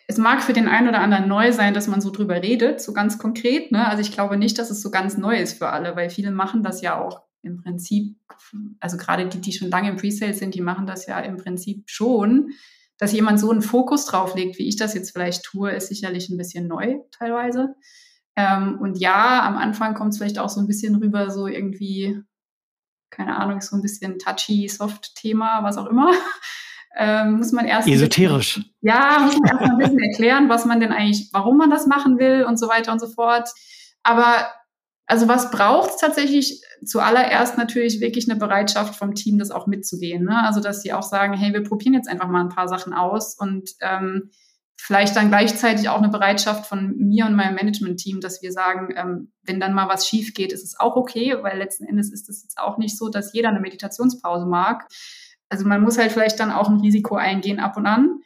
Es 0.09 0.19
mag 0.19 0.43
für 0.43 0.53
den 0.53 0.69
einen 0.69 0.89
oder 0.89 1.01
anderen 1.01 1.29
neu 1.29 1.53
sein, 1.53 1.75
dass 1.75 1.87
man 1.87 2.01
so 2.01 2.11
drüber 2.11 2.43
redet, 2.43 2.81
so 2.81 2.93
ganz 2.93 3.19
konkret. 3.19 3.73
Ne? 3.73 3.87
Also 3.87 4.03
ich 4.03 4.13
glaube 4.13 4.37
nicht, 4.37 4.59
dass 4.59 4.71
es 4.71 4.83
so 4.83 4.91
ganz 4.91 5.17
neu 5.17 5.39
ist 5.39 5.59
für 5.59 5.69
alle, 5.69 5.97
weil 5.97 6.11
viele 6.11 6.31
machen 6.31 6.63
das 6.63 6.83
ja 6.83 7.01
auch 7.01 7.23
im 7.43 7.63
Prinzip, 7.63 8.17
also 8.81 8.97
gerade 8.97 9.29
die, 9.29 9.41
die 9.41 9.53
schon 9.53 9.71
lange 9.71 9.91
im 9.91 9.97
Presale 9.97 10.35
sind, 10.35 10.55
die 10.55 10.61
machen 10.61 10.87
das 10.87 11.07
ja 11.07 11.19
im 11.21 11.37
Prinzip 11.37 11.85
schon. 11.87 12.51
Dass 12.99 13.13
jemand 13.13 13.41
so 13.41 13.51
einen 13.51 13.63
Fokus 13.63 14.05
drauf 14.05 14.37
legt, 14.37 14.59
wie 14.59 14.69
ich 14.69 14.77
das 14.77 14.95
jetzt 14.95 15.11
vielleicht 15.11 15.45
tue, 15.45 15.73
ist 15.73 15.89
sicherlich 15.89 16.29
ein 16.29 16.37
bisschen 16.37 16.69
neu 16.69 16.99
teilweise. 17.11 17.75
Ähm, 18.37 18.79
und 18.81 18.99
ja, 18.99 19.47
am 19.47 19.57
Anfang 19.57 19.95
kommt 19.95 20.13
es 20.13 20.19
vielleicht 20.19 20.39
auch 20.39 20.49
so 20.49 20.61
ein 20.61 20.67
bisschen 20.67 20.97
rüber, 20.97 21.31
so 21.31 21.47
irgendwie, 21.47 22.21
keine 23.11 23.37
Ahnung, 23.37 23.61
so 23.61 23.77
ein 23.77 23.83
bisschen 23.83 24.19
touchy, 24.19 24.69
soft 24.69 25.15
Thema, 25.17 25.63
was 25.63 25.77
auch 25.77 25.87
immer. 25.87 26.13
Ähm, 26.95 27.39
muss 27.39 27.53
man 27.53 27.65
erst. 27.65 27.89
Esoterisch. 27.89 28.57
Bisschen, 28.57 28.75
ja, 28.83 29.21
muss 29.21 29.39
man 29.39 29.49
erst 29.49 29.61
mal 29.63 29.71
ein 29.71 29.79
bisschen 29.79 29.99
erklären, 29.99 30.51
was 30.51 30.67
man 30.67 30.79
denn 30.79 30.93
eigentlich, 30.93 31.31
warum 31.33 31.57
man 31.57 31.71
das 31.71 31.87
machen 31.87 32.19
will 32.19 32.45
und 32.45 32.59
so 32.59 32.69
weiter 32.69 32.93
und 32.93 33.01
so 33.01 33.07
fort. 33.07 33.49
Aber 34.03 34.47
also 35.07 35.29
was 35.29 35.51
braucht 35.51 35.91
es 35.91 35.97
tatsächlich? 35.97 36.63
Zuallererst 36.85 37.59
natürlich 37.59 38.01
wirklich 38.01 38.31
eine 38.31 38.39
Bereitschaft 38.39 38.97
vom 38.97 39.15
Team, 39.15 39.39
das 39.39 39.51
auch 39.51 39.67
mitzugehen. 39.67 40.25
Ne? 40.25 40.45
Also 40.45 40.61
dass 40.61 40.83
sie 40.83 40.93
auch 40.93 41.03
sagen, 41.03 41.35
hey, 41.35 41.53
wir 41.53 41.63
probieren 41.63 41.95
jetzt 41.95 42.09
einfach 42.09 42.29
mal 42.29 42.41
ein 42.41 42.49
paar 42.49 42.69
Sachen 42.69 42.93
aus 42.93 43.37
und 43.39 43.71
ähm, 43.81 44.31
vielleicht 44.77 45.17
dann 45.17 45.29
gleichzeitig 45.29 45.89
auch 45.89 45.99
eine 45.99 46.09
Bereitschaft 46.09 46.67
von 46.67 46.97
mir 46.97 47.27
und 47.27 47.35
meinem 47.35 47.55
Management-Team, 47.55 48.21
dass 48.21 48.43
wir 48.43 48.53
sagen, 48.53 48.93
ähm, 48.97 49.33
wenn 49.43 49.61
dann 49.61 49.75
mal 49.75 49.89
was 49.89 50.09
schief 50.09 50.35
geht, 50.35 50.53
ist 50.53 50.65
es 50.65 50.79
auch 50.79 50.97
okay, 50.97 51.37
weil 51.43 51.59
letzten 51.59 51.85
Endes 51.85 52.13
ist 52.13 52.29
es 52.29 52.43
jetzt 52.43 52.59
auch 52.59 52.79
nicht 52.79 52.97
so, 52.97 53.09
dass 53.09 53.33
jeder 53.33 53.51
eine 53.51 53.61
Meditationspause 53.61 54.47
mag. 54.47 54.89
Also 55.49 55.67
man 55.67 55.83
muss 55.83 55.99
halt 55.99 56.13
vielleicht 56.13 56.41
dann 56.41 56.51
auch 56.51 56.69
ein 56.69 56.81
Risiko 56.81 57.17
eingehen 57.17 57.61
ab 57.61 57.77
und 57.77 57.87
an. 57.87 58.21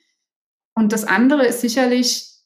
Und 0.74 0.92
das 0.92 1.04
andere 1.04 1.46
ist 1.46 1.60
sicherlich 1.60 2.36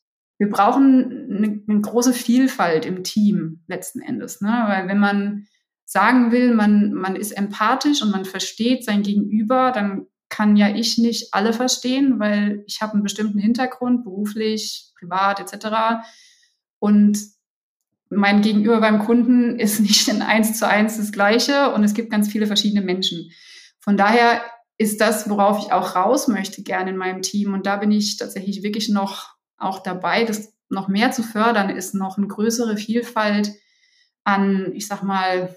wir 0.40 0.48
brauchen 0.48 1.28
eine, 1.28 1.62
eine, 1.68 1.80
große 1.82 2.14
Vielfalt 2.14 2.86
im 2.86 3.04
Team 3.04 3.62
letzten 3.66 4.00
Endes. 4.00 4.40
Ne? 4.40 4.64
Weil 4.68 4.88
wenn 4.88 4.98
man 4.98 5.46
sagen 5.84 6.32
will, 6.32 6.54
man, 6.54 6.94
man 6.94 7.14
ist 7.14 7.32
empathisch 7.32 8.00
und 8.00 8.10
man 8.10 8.24
versteht 8.24 8.82
sein 8.82 9.02
Gegenüber, 9.02 9.70
dann 9.70 10.06
kann 10.30 10.56
ja 10.56 10.74
ich 10.74 10.96
nicht 10.96 11.34
alle 11.34 11.52
verstehen, 11.52 12.18
weil 12.18 12.64
ich 12.66 12.80
habe 12.80 12.94
einen 12.94 13.02
bestimmten 13.02 13.38
Hintergrund, 13.38 14.04
beruflich, 14.04 14.92
privat 14.98 15.40
etc. 15.40 16.06
Und 16.78 17.18
mein 18.08 18.40
Gegenüber 18.40 18.80
beim 18.80 19.00
Kunden 19.00 19.58
ist 19.58 19.80
nicht 19.80 20.08
in 20.08 20.22
eins 20.22 20.58
zu 20.58 20.66
eins 20.66 20.96
das 20.96 21.12
Gleiche 21.12 21.72
und 21.72 21.84
es 21.84 21.94
gibt 21.94 22.10
ganz 22.10 22.28
viele 22.28 22.46
verschiedene 22.46 22.80
Menschen. 22.80 23.30
Von 23.80 23.96
daher 23.96 24.42
ist 24.78 25.00
das, 25.00 25.28
worauf 25.28 25.58
ich 25.58 25.72
auch 25.72 25.94
raus 25.94 26.26
möchte, 26.26 26.62
gerne 26.62 26.90
in 26.90 26.96
meinem 26.96 27.20
Team. 27.20 27.52
Und 27.52 27.66
da 27.66 27.76
bin 27.76 27.92
ich 27.92 28.16
tatsächlich 28.16 28.62
wirklich 28.62 28.88
noch 28.88 29.34
auch 29.58 29.82
dabei, 29.82 30.24
das 30.24 30.54
noch 30.70 30.88
mehr 30.88 31.12
zu 31.12 31.22
fördern, 31.22 31.68
ist 31.68 31.94
noch 31.94 32.16
eine 32.16 32.28
größere 32.28 32.76
Vielfalt 32.76 33.52
an, 34.24 34.72
ich 34.74 34.86
sag 34.86 35.02
mal, 35.02 35.54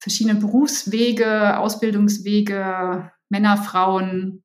verschiedene 0.00 0.40
Berufswege, 0.40 1.58
Ausbildungswege, 1.58 3.12
Männer, 3.28 3.56
Frauen, 3.56 4.42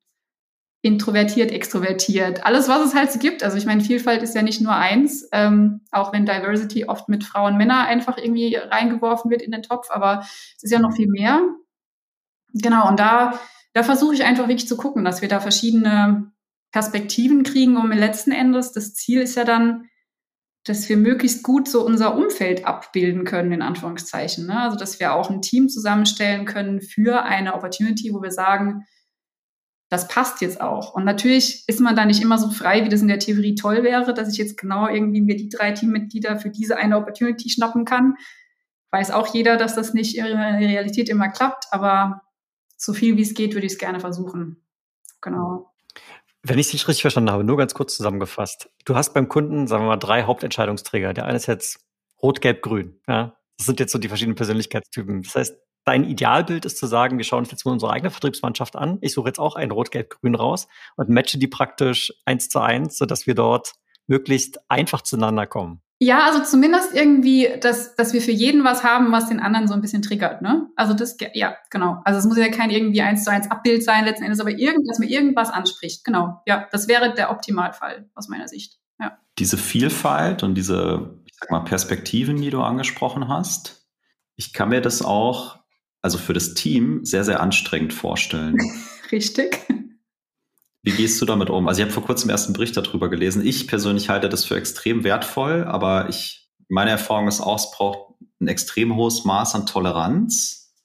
introvertiert, 0.84 1.52
extrovertiert, 1.52 2.46
alles, 2.46 2.68
was 2.68 2.86
es 2.86 2.94
halt 2.94 3.10
so 3.10 3.18
gibt. 3.18 3.42
Also 3.42 3.58
ich 3.58 3.66
meine, 3.66 3.82
Vielfalt 3.82 4.22
ist 4.22 4.36
ja 4.36 4.42
nicht 4.42 4.60
nur 4.60 4.76
eins, 4.76 5.28
ähm, 5.32 5.80
auch 5.92 6.12
wenn 6.12 6.26
Diversity 6.26 6.86
oft 6.86 7.08
mit 7.08 7.24
Frauen, 7.24 7.56
Männer 7.56 7.88
einfach 7.88 8.18
irgendwie 8.18 8.56
reingeworfen 8.56 9.32
wird 9.32 9.42
in 9.42 9.52
den 9.52 9.64
Topf, 9.64 9.90
aber 9.90 10.20
es 10.58 10.64
ist 10.64 10.72
ja 10.72 10.80
noch 10.80 10.94
viel 10.94 11.08
mehr. 11.08 11.42
Genau, 12.54 12.90
und 12.90 13.00
da, 13.00 13.40
da 13.72 13.84
versuche 13.84 14.14
ich 14.14 14.26
einfach 14.26 14.50
wirklich 14.50 14.68
zu 14.68 14.76
gucken, 14.76 15.06
dass 15.06 15.22
wir 15.22 15.30
da 15.30 15.40
verschiedene 15.40 16.34
Perspektiven 16.74 17.44
kriegen, 17.44 17.78
um 17.78 17.90
letzten 17.92 18.32
Endes, 18.32 18.74
das 18.74 18.94
Ziel 18.94 19.22
ist 19.22 19.36
ja 19.36 19.46
dann, 19.46 19.86
dass 20.66 20.88
wir 20.88 20.98
möglichst 20.98 21.44
gut 21.44 21.68
so 21.68 21.86
unser 21.86 22.16
Umfeld 22.16 22.66
abbilden 22.66 23.26
können, 23.26 23.52
in 23.52 23.62
Anführungszeichen. 23.62 24.48
Ne? 24.48 24.62
Also, 24.62 24.78
dass 24.78 25.00
wir 25.00 25.14
auch 25.14 25.30
ein 25.30 25.42
Team 25.42 25.68
zusammenstellen 25.70 26.46
können 26.46 26.82
für 26.82 27.24
eine 27.24 27.54
Opportunity, 27.54 28.14
wo 28.14 28.22
wir 28.22 28.32
sagen, 28.32 28.86
das 29.90 30.08
passt 30.08 30.42
jetzt 30.42 30.60
auch. 30.60 30.94
Und 30.96 31.06
natürlich 31.06 31.66
ist 31.68 31.80
man 31.80 31.96
da 31.96 32.06
nicht 32.06 32.22
immer 32.22 32.40
so 32.40 32.50
frei, 32.50 32.84
wie 32.84 32.90
das 32.90 33.02
in 33.02 33.10
der 33.10 33.20
Theorie 33.20 33.56
toll 33.56 33.84
wäre, 33.84 34.14
dass 34.14 34.32
ich 34.32 34.38
jetzt 34.38 34.58
genau 34.58 34.88
irgendwie 34.88 35.22
mir 35.22 35.36
die 35.36 35.50
drei 35.50 35.72
Teammitglieder 35.72 36.40
für 36.40 36.50
diese 36.50 36.78
eine 36.78 36.98
Opportunity 36.98 37.50
schnappen 37.50 37.86
kann. 37.86 38.16
Weiß 38.90 39.12
auch 39.12 39.28
jeder, 39.34 39.58
dass 39.58 39.76
das 39.76 39.94
nicht 39.94 40.18
in 40.18 40.26
der 40.26 40.60
Realität 40.60 41.10
immer 41.10 41.30
klappt, 41.30 41.66
aber 41.72 42.22
so 42.78 42.94
viel 42.94 43.18
wie 43.18 43.22
es 43.22 43.34
geht, 43.34 43.54
würde 43.54 43.68
ich 43.68 43.74
es 43.74 43.80
gerne 43.80 44.00
versuchen. 44.00 44.66
Genau. 45.22 45.73
Wenn 46.46 46.60
ich 46.60 46.72
dich 46.72 46.86
richtig 46.90 47.02
verstanden 47.02 47.32
habe, 47.32 47.46
nur 47.46 47.56
ganz 47.56 47.74
kurz 47.74 47.96
zusammengefasst. 47.96 48.70
Du 48.84 48.96
hast 48.96 49.14
beim 49.14 49.30
Kunden, 49.30 49.66
sagen 49.66 49.84
wir 49.84 49.88
mal, 49.88 49.98
drei 49.98 50.24
Hauptentscheidungsträger. 50.24 51.14
Der 51.14 51.26
eine 51.26 51.38
ist 51.38 51.48
jetzt 51.48 51.80
rot, 52.22 52.42
gelb, 52.42 52.62
grün. 52.62 53.00
Ja? 53.08 53.38
Das 53.58 53.66
sind 53.66 53.80
jetzt 53.80 53.94
so 53.94 53.98
die 53.98 54.10
verschiedenen 54.10 54.36
Persönlichkeitstypen. 54.36 55.24
Das 55.24 55.36
heißt, 55.36 55.58
dein 55.86 56.04
Idealbild 56.04 56.66
ist 56.66 56.78
zu 56.78 56.86
sagen, 56.86 57.18
wir 57.18 57.24
schauen 57.24 57.40
uns 57.40 57.52
jetzt 57.52 57.66
mal 57.66 57.72
unsere 57.72 57.94
eigene 57.94 58.12
Vertriebsmannschaft 58.12 58.76
an. 58.76 58.98
Ich 59.00 59.14
suche 59.14 59.30
jetzt 59.30 59.40
auch 59.40 59.56
ein 59.56 59.72
rot, 59.72 59.92
gelb, 59.92 60.10
grün 60.20 60.36
raus 60.36 60.68
und 60.98 61.08
matche 61.08 61.38
die 61.38 61.48
praktisch 61.48 62.12
eins 62.26 62.50
zu 62.50 62.60
eins, 62.60 62.98
sodass 62.98 63.26
wir 63.26 63.36
dort 63.36 63.76
möglichst 64.08 64.60
einfach 64.70 65.02
zueinander 65.02 65.48
kommen. 65.48 65.82
Ja, 66.00 66.26
also 66.26 66.44
zumindest 66.44 66.94
irgendwie, 66.94 67.48
dass, 67.62 67.96
dass 67.96 68.14
wir 68.14 68.22
für 68.22 68.32
jeden 68.32 68.64
was 68.64 68.84
haben, 68.84 69.12
was 69.12 69.30
den 69.30 69.40
anderen 69.40 69.68
so 69.68 69.74
ein 69.74 69.82
bisschen 69.82 70.02
triggert, 70.02 70.42
ne? 70.42 70.68
Also 70.76 70.94
das, 70.94 71.16
ja, 71.34 71.56
genau. 71.70 72.02
Also 72.04 72.20
es 72.20 72.26
muss 72.26 72.38
ja 72.38 72.50
kein 72.50 72.72
irgendwie 72.72 73.02
eins 73.02 73.24
zu 73.24 73.32
eins 73.32 73.50
Abbild 73.50 73.84
sein 73.84 74.04
letzten 74.04 74.26
Endes, 74.26 74.42
aber 74.42 74.52
irgend, 74.52 74.90
dass 74.90 75.00
mir 75.00 75.10
irgendwas 75.10 75.50
anspricht. 75.50 76.04
Genau. 76.04 76.42
Ja, 76.46 76.68
das 76.72 76.88
wäre 76.88 77.14
der 77.14 77.32
Optimalfall 77.32 78.10
aus 78.16 78.28
meiner 78.28 78.48
Sicht. 78.48 78.80
Ja. 79.00 79.18
Diese 79.40 79.58
Vielfalt 79.58 80.44
und 80.44 80.56
diese, 80.56 81.22
ich 81.26 81.34
sag 81.40 81.52
mal, 81.52 81.62
Perspektiven, 81.62 82.42
die 82.42 82.50
du 82.50 82.62
angesprochen 82.62 83.30
hast, 83.30 83.88
ich 84.36 84.52
kann 84.52 84.70
mir 84.70 84.82
das 84.82 85.04
auch, 85.04 85.60
also 86.02 86.18
für 86.18 86.34
das 86.34 86.54
Team, 86.54 87.06
sehr, 87.06 87.24
sehr 87.24 87.40
anstrengend 87.40 87.94
vorstellen. 87.94 88.58
Richtig. 89.12 89.58
Wie 90.84 90.92
gehst 90.92 91.22
du 91.22 91.26
damit 91.26 91.50
um? 91.50 91.68
Also 91.68 91.80
ich 91.80 91.86
habe 91.86 91.94
vor 91.94 92.04
kurzem 92.04 92.30
erst 92.30 92.48
einen 92.48 92.54
Bericht 92.54 92.76
darüber 92.76 93.10
gelesen. 93.10 93.46
Ich 93.46 93.68
persönlich 93.68 94.10
halte 94.10 94.30
das 94.30 94.44
für 94.46 94.58
extrem 94.58 95.04
wertvoll, 95.04 95.64
aber 95.64 96.10
ich, 96.10 96.50
meine 96.68 96.92
Erfahrung 96.92 97.28
ist 97.28 97.42
auch, 97.42 97.58
es 97.58 97.72
braucht 97.72 98.16
ein 98.42 98.48
extrem 98.48 98.96
hohes 98.96 99.24
Maß 99.24 99.56
an 99.56 99.66
Toleranz, 99.66 100.76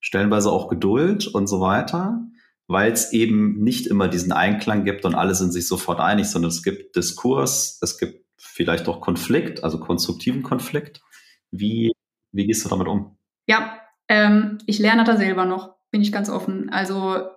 stellenweise 0.00 0.50
auch 0.50 0.68
Geduld 0.68 1.26
und 1.26 1.48
so 1.48 1.60
weiter, 1.60 2.20
weil 2.68 2.92
es 2.92 3.12
eben 3.12 3.60
nicht 3.62 3.88
immer 3.88 4.06
diesen 4.08 4.30
Einklang 4.32 4.84
gibt 4.84 5.04
und 5.04 5.16
alle 5.16 5.34
sind 5.34 5.52
sich 5.52 5.66
sofort 5.66 5.98
einig, 5.98 6.28
sondern 6.28 6.50
es 6.50 6.62
gibt 6.62 6.94
Diskurs, 6.94 7.78
es 7.82 7.98
gibt 7.98 8.24
vielleicht 8.38 8.88
auch 8.88 9.00
Konflikt, 9.00 9.64
also 9.64 9.80
konstruktiven 9.80 10.42
Konflikt. 10.42 11.02
Wie, 11.50 11.92
wie 12.30 12.46
gehst 12.46 12.64
du 12.64 12.68
damit 12.68 12.86
um? 12.86 13.18
Ja, 13.46 13.78
Ähm, 14.08 14.58
ich 14.66 14.78
lerne 14.78 15.04
da 15.04 15.16
selber 15.16 15.46
noch, 15.46 15.76
bin 15.90 16.02
ich 16.02 16.12
ganz 16.12 16.28
offen. 16.28 16.68
Also, 16.70 17.28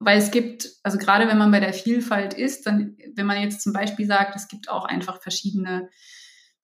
weil 0.00 0.18
es 0.18 0.30
gibt, 0.30 0.68
also 0.82 0.96
gerade 0.96 1.28
wenn 1.28 1.38
man 1.38 1.50
bei 1.50 1.60
der 1.60 1.74
Vielfalt 1.74 2.32
ist, 2.34 2.66
dann, 2.66 2.96
wenn 3.14 3.26
man 3.26 3.40
jetzt 3.40 3.60
zum 3.60 3.74
Beispiel 3.74 4.06
sagt, 4.06 4.34
es 4.34 4.48
gibt 4.48 4.70
auch 4.70 4.86
einfach 4.86 5.20
verschiedene 5.20 5.90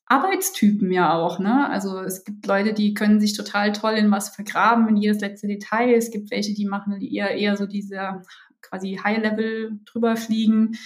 Arbeitstypen 0.06 0.90
ja 0.90 1.12
auch, 1.12 1.38
ne? 1.38 1.68
Also 1.68 1.98
es 2.00 2.24
gibt 2.24 2.46
Leute, 2.46 2.72
die 2.72 2.94
können 2.94 3.20
sich 3.20 3.36
total 3.36 3.72
toll 3.72 3.94
in 3.94 4.10
was 4.10 4.30
vergraben, 4.30 4.88
in 4.88 4.96
jedes 4.96 5.20
letzte 5.20 5.48
Detail. 5.48 5.94
Es 5.94 6.10
gibt 6.10 6.30
welche, 6.30 6.54
die 6.54 6.64
machen 6.64 6.98
eher, 7.00 7.32
eher 7.32 7.56
so 7.56 7.66
diese 7.66 8.22
quasi 8.62 8.98
High-Level 9.02 9.80
drüber 9.84 10.16
fliegen. 10.16 10.78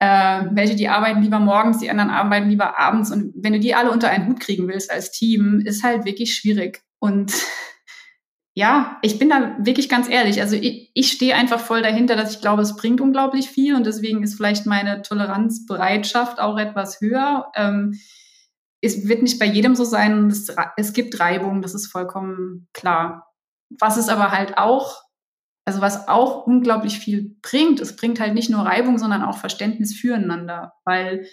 Äh, 0.00 0.46
welche, 0.52 0.74
die 0.74 0.88
arbeiten 0.88 1.22
lieber 1.22 1.38
morgens, 1.38 1.78
die 1.78 1.90
anderen 1.90 2.10
arbeiten 2.10 2.48
lieber 2.48 2.78
abends. 2.78 3.12
Und 3.12 3.32
wenn 3.36 3.52
du 3.52 3.60
die 3.60 3.74
alle 3.74 3.92
unter 3.92 4.08
einen 4.08 4.26
Hut 4.26 4.40
kriegen 4.40 4.66
willst 4.66 4.90
als 4.90 5.12
Team, 5.12 5.60
ist 5.64 5.84
halt 5.84 6.04
wirklich 6.04 6.34
schwierig. 6.34 6.82
Und 6.98 7.32
ja, 8.54 8.98
ich 9.02 9.18
bin 9.18 9.28
da 9.28 9.56
wirklich 9.60 9.88
ganz 9.88 10.08
ehrlich. 10.08 10.40
Also 10.40 10.56
ich, 10.56 10.90
ich 10.94 11.12
stehe 11.12 11.34
einfach 11.36 11.60
voll 11.60 11.82
dahinter, 11.82 12.16
dass 12.16 12.34
ich 12.34 12.40
glaube, 12.40 12.62
es 12.62 12.76
bringt 12.76 13.00
unglaublich 13.00 13.48
viel 13.48 13.74
und 13.74 13.86
deswegen 13.86 14.22
ist 14.22 14.34
vielleicht 14.34 14.66
meine 14.66 15.02
Toleranzbereitschaft 15.02 16.40
auch 16.40 16.58
etwas 16.58 17.00
höher. 17.00 17.50
Ähm, 17.54 17.98
es 18.82 19.06
wird 19.06 19.22
nicht 19.22 19.38
bei 19.38 19.46
jedem 19.46 19.76
so 19.76 19.84
sein. 19.84 20.26
Es, 20.28 20.48
es 20.76 20.92
gibt 20.92 21.20
Reibung, 21.20 21.62
das 21.62 21.74
ist 21.74 21.86
vollkommen 21.86 22.68
klar. 22.72 23.26
Was 23.78 23.96
es 23.96 24.08
aber 24.08 24.32
halt 24.32 24.58
auch, 24.58 25.00
also 25.64 25.80
was 25.80 26.08
auch 26.08 26.46
unglaublich 26.46 26.98
viel 26.98 27.36
bringt, 27.42 27.78
es 27.78 27.94
bringt 27.94 28.18
halt 28.18 28.34
nicht 28.34 28.50
nur 28.50 28.62
Reibung, 28.66 28.98
sondern 28.98 29.22
auch 29.22 29.38
Verständnis 29.38 29.94
füreinander. 29.94 30.72
Weil 30.84 31.24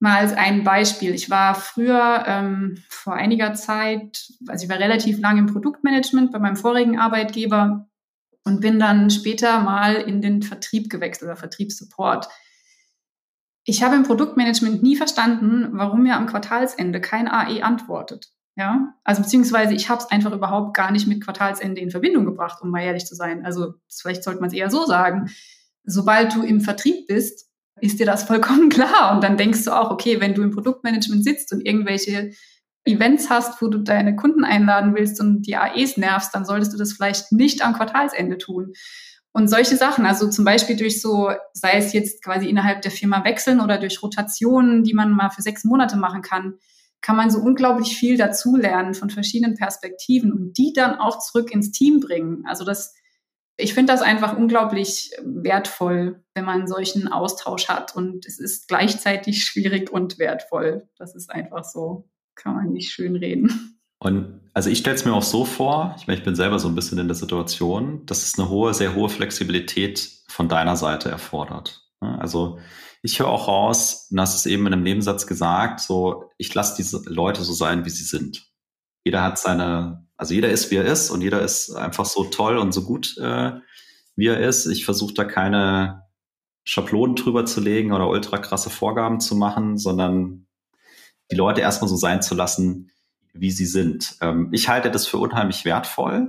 mal 0.00 0.18
als 0.18 0.32
ein 0.32 0.64
Beispiel, 0.64 1.14
ich 1.14 1.30
war 1.30 1.54
früher 1.54 2.24
ähm, 2.26 2.82
vor 2.88 3.14
einiger 3.14 3.54
Zeit, 3.54 4.32
also 4.48 4.64
ich 4.64 4.70
war 4.70 4.78
relativ 4.78 5.20
lange 5.20 5.40
im 5.40 5.46
Produktmanagement 5.46 6.32
bei 6.32 6.38
meinem 6.38 6.56
vorigen 6.56 6.98
Arbeitgeber 6.98 7.86
und 8.44 8.60
bin 8.60 8.78
dann 8.78 9.10
später 9.10 9.60
mal 9.60 9.94
in 9.94 10.22
den 10.22 10.42
Vertrieb 10.42 10.88
gewechselt 10.88 11.28
oder 11.28 11.36
Vertriebssupport. 11.36 12.28
Ich 13.64 13.82
habe 13.82 13.94
im 13.94 14.04
Produktmanagement 14.04 14.82
nie 14.82 14.96
verstanden, 14.96 15.68
warum 15.72 16.02
mir 16.02 16.16
am 16.16 16.26
Quartalsende 16.26 17.00
kein 17.00 17.28
AE 17.28 17.62
antwortet. 17.62 18.32
Ja, 18.56 18.94
also 19.04 19.22
beziehungsweise 19.22 19.74
ich 19.74 19.88
habe 19.88 20.02
es 20.02 20.10
einfach 20.10 20.32
überhaupt 20.32 20.74
gar 20.74 20.90
nicht 20.90 21.06
mit 21.06 21.22
Quartalsende 21.22 21.80
in 21.80 21.90
Verbindung 21.90 22.24
gebracht, 22.24 22.60
um 22.62 22.70
mal 22.70 22.82
ehrlich 22.82 23.06
zu 23.06 23.14
sein. 23.14 23.44
Also 23.44 23.74
vielleicht 23.88 24.24
sollte 24.24 24.40
man 24.40 24.48
es 24.48 24.54
eher 24.54 24.70
so 24.70 24.86
sagen. 24.86 25.30
Sobald 25.84 26.34
du 26.34 26.42
im 26.42 26.60
Vertrieb 26.60 27.06
bist, 27.06 27.49
ist 27.80 28.00
dir 28.00 28.06
das 28.06 28.24
vollkommen 28.24 28.68
klar. 28.70 29.14
Und 29.14 29.24
dann 29.24 29.36
denkst 29.36 29.64
du 29.64 29.72
auch, 29.72 29.90
okay, 29.90 30.20
wenn 30.20 30.34
du 30.34 30.42
im 30.42 30.50
Produktmanagement 30.50 31.24
sitzt 31.24 31.52
und 31.52 31.66
irgendwelche 31.66 32.32
Events 32.84 33.28
hast, 33.28 33.60
wo 33.60 33.68
du 33.68 33.78
deine 33.78 34.16
Kunden 34.16 34.44
einladen 34.44 34.94
willst 34.94 35.20
und 35.20 35.42
die 35.42 35.56
AEs 35.56 35.96
nervst, 35.96 36.34
dann 36.34 36.44
solltest 36.44 36.72
du 36.72 36.78
das 36.78 36.92
vielleicht 36.92 37.30
nicht 37.32 37.62
am 37.62 37.74
Quartalsende 37.74 38.38
tun. 38.38 38.72
Und 39.32 39.48
solche 39.48 39.76
Sachen, 39.76 40.06
also 40.06 40.28
zum 40.28 40.44
Beispiel 40.44 40.76
durch 40.76 41.00
so, 41.00 41.30
sei 41.52 41.74
es 41.74 41.92
jetzt 41.92 42.24
quasi 42.24 42.48
innerhalb 42.48 42.82
der 42.82 42.90
Firma 42.90 43.24
wechseln 43.24 43.60
oder 43.60 43.78
durch 43.78 44.02
Rotationen, 44.02 44.82
die 44.82 44.94
man 44.94 45.10
mal 45.10 45.30
für 45.30 45.42
sechs 45.42 45.62
Monate 45.64 45.96
machen 45.96 46.22
kann, 46.22 46.54
kann 47.00 47.16
man 47.16 47.30
so 47.30 47.38
unglaublich 47.38 47.96
viel 47.96 48.16
dazulernen 48.16 48.94
von 48.94 49.08
verschiedenen 49.08 49.56
Perspektiven 49.56 50.32
und 50.32 50.58
die 50.58 50.72
dann 50.74 50.98
auch 50.98 51.18
zurück 51.20 51.52
ins 51.52 51.70
Team 51.70 52.00
bringen. 52.00 52.44
Also 52.46 52.64
das, 52.64 52.94
ich 53.60 53.74
finde 53.74 53.92
das 53.92 54.02
einfach 54.02 54.36
unglaublich 54.36 55.12
wertvoll, 55.22 56.22
wenn 56.34 56.44
man 56.44 56.66
solchen 56.66 57.08
Austausch 57.08 57.68
hat 57.68 57.94
und 57.94 58.26
es 58.26 58.38
ist 58.38 58.68
gleichzeitig 58.68 59.44
schwierig 59.44 59.90
und 59.90 60.18
wertvoll. 60.18 60.88
Das 60.96 61.14
ist 61.14 61.30
einfach 61.30 61.64
so, 61.64 62.08
kann 62.34 62.54
man 62.54 62.72
nicht 62.72 62.92
schön 62.92 63.16
reden. 63.16 63.76
Und 64.02 64.40
also 64.54 64.70
ich 64.70 64.78
stelle 64.78 64.96
es 64.96 65.04
mir 65.04 65.12
auch 65.12 65.22
so 65.22 65.44
vor, 65.44 65.94
ich 65.98 66.06
meine, 66.06 66.18
ich 66.18 66.24
bin 66.24 66.34
selber 66.34 66.58
so 66.58 66.68
ein 66.68 66.74
bisschen 66.74 66.98
in 66.98 67.06
der 67.06 67.14
Situation, 67.14 68.06
dass 68.06 68.22
es 68.22 68.38
eine 68.38 68.48
hohe, 68.48 68.72
sehr 68.72 68.94
hohe 68.94 69.10
Flexibilität 69.10 70.10
von 70.26 70.48
deiner 70.48 70.76
Seite 70.76 71.10
erfordert. 71.10 71.86
Also 72.00 72.58
ich 73.02 73.18
höre 73.18 73.28
auch 73.28 73.46
raus, 73.46 74.08
und 74.10 74.20
hast 74.20 74.34
es 74.34 74.46
eben 74.46 74.66
in 74.66 74.72
einem 74.72 74.82
Nebensatz 74.82 75.26
gesagt, 75.26 75.80
so 75.80 76.30
ich 76.38 76.54
lasse 76.54 76.76
diese 76.76 77.02
Leute 77.06 77.42
so 77.42 77.52
sein, 77.52 77.84
wie 77.84 77.90
sie 77.90 78.04
sind. 78.04 78.50
Jeder 79.04 79.22
hat 79.22 79.38
seine, 79.38 80.06
also 80.20 80.34
jeder 80.34 80.50
ist, 80.50 80.70
wie 80.70 80.76
er 80.76 80.84
ist 80.84 81.08
und 81.08 81.22
jeder 81.22 81.40
ist 81.40 81.74
einfach 81.74 82.04
so 82.04 82.24
toll 82.24 82.58
und 82.58 82.72
so 82.72 82.84
gut, 82.84 83.16
äh, 83.16 83.52
wie 84.16 84.26
er 84.26 84.38
ist. 84.38 84.66
Ich 84.66 84.84
versuche 84.84 85.14
da 85.14 85.24
keine 85.24 86.02
Schablonen 86.62 87.16
drüber 87.16 87.46
zu 87.46 87.62
legen 87.62 87.92
oder 87.92 88.06
ultra 88.06 88.36
krasse 88.36 88.68
Vorgaben 88.68 89.20
zu 89.20 89.34
machen, 89.34 89.78
sondern 89.78 90.46
die 91.30 91.36
Leute 91.36 91.62
erstmal 91.62 91.88
so 91.88 91.96
sein 91.96 92.20
zu 92.20 92.34
lassen, 92.34 92.90
wie 93.32 93.50
sie 93.50 93.64
sind. 93.64 94.18
Ähm, 94.20 94.50
ich 94.52 94.68
halte 94.68 94.90
das 94.90 95.06
für 95.06 95.16
unheimlich 95.16 95.64
wertvoll, 95.64 96.28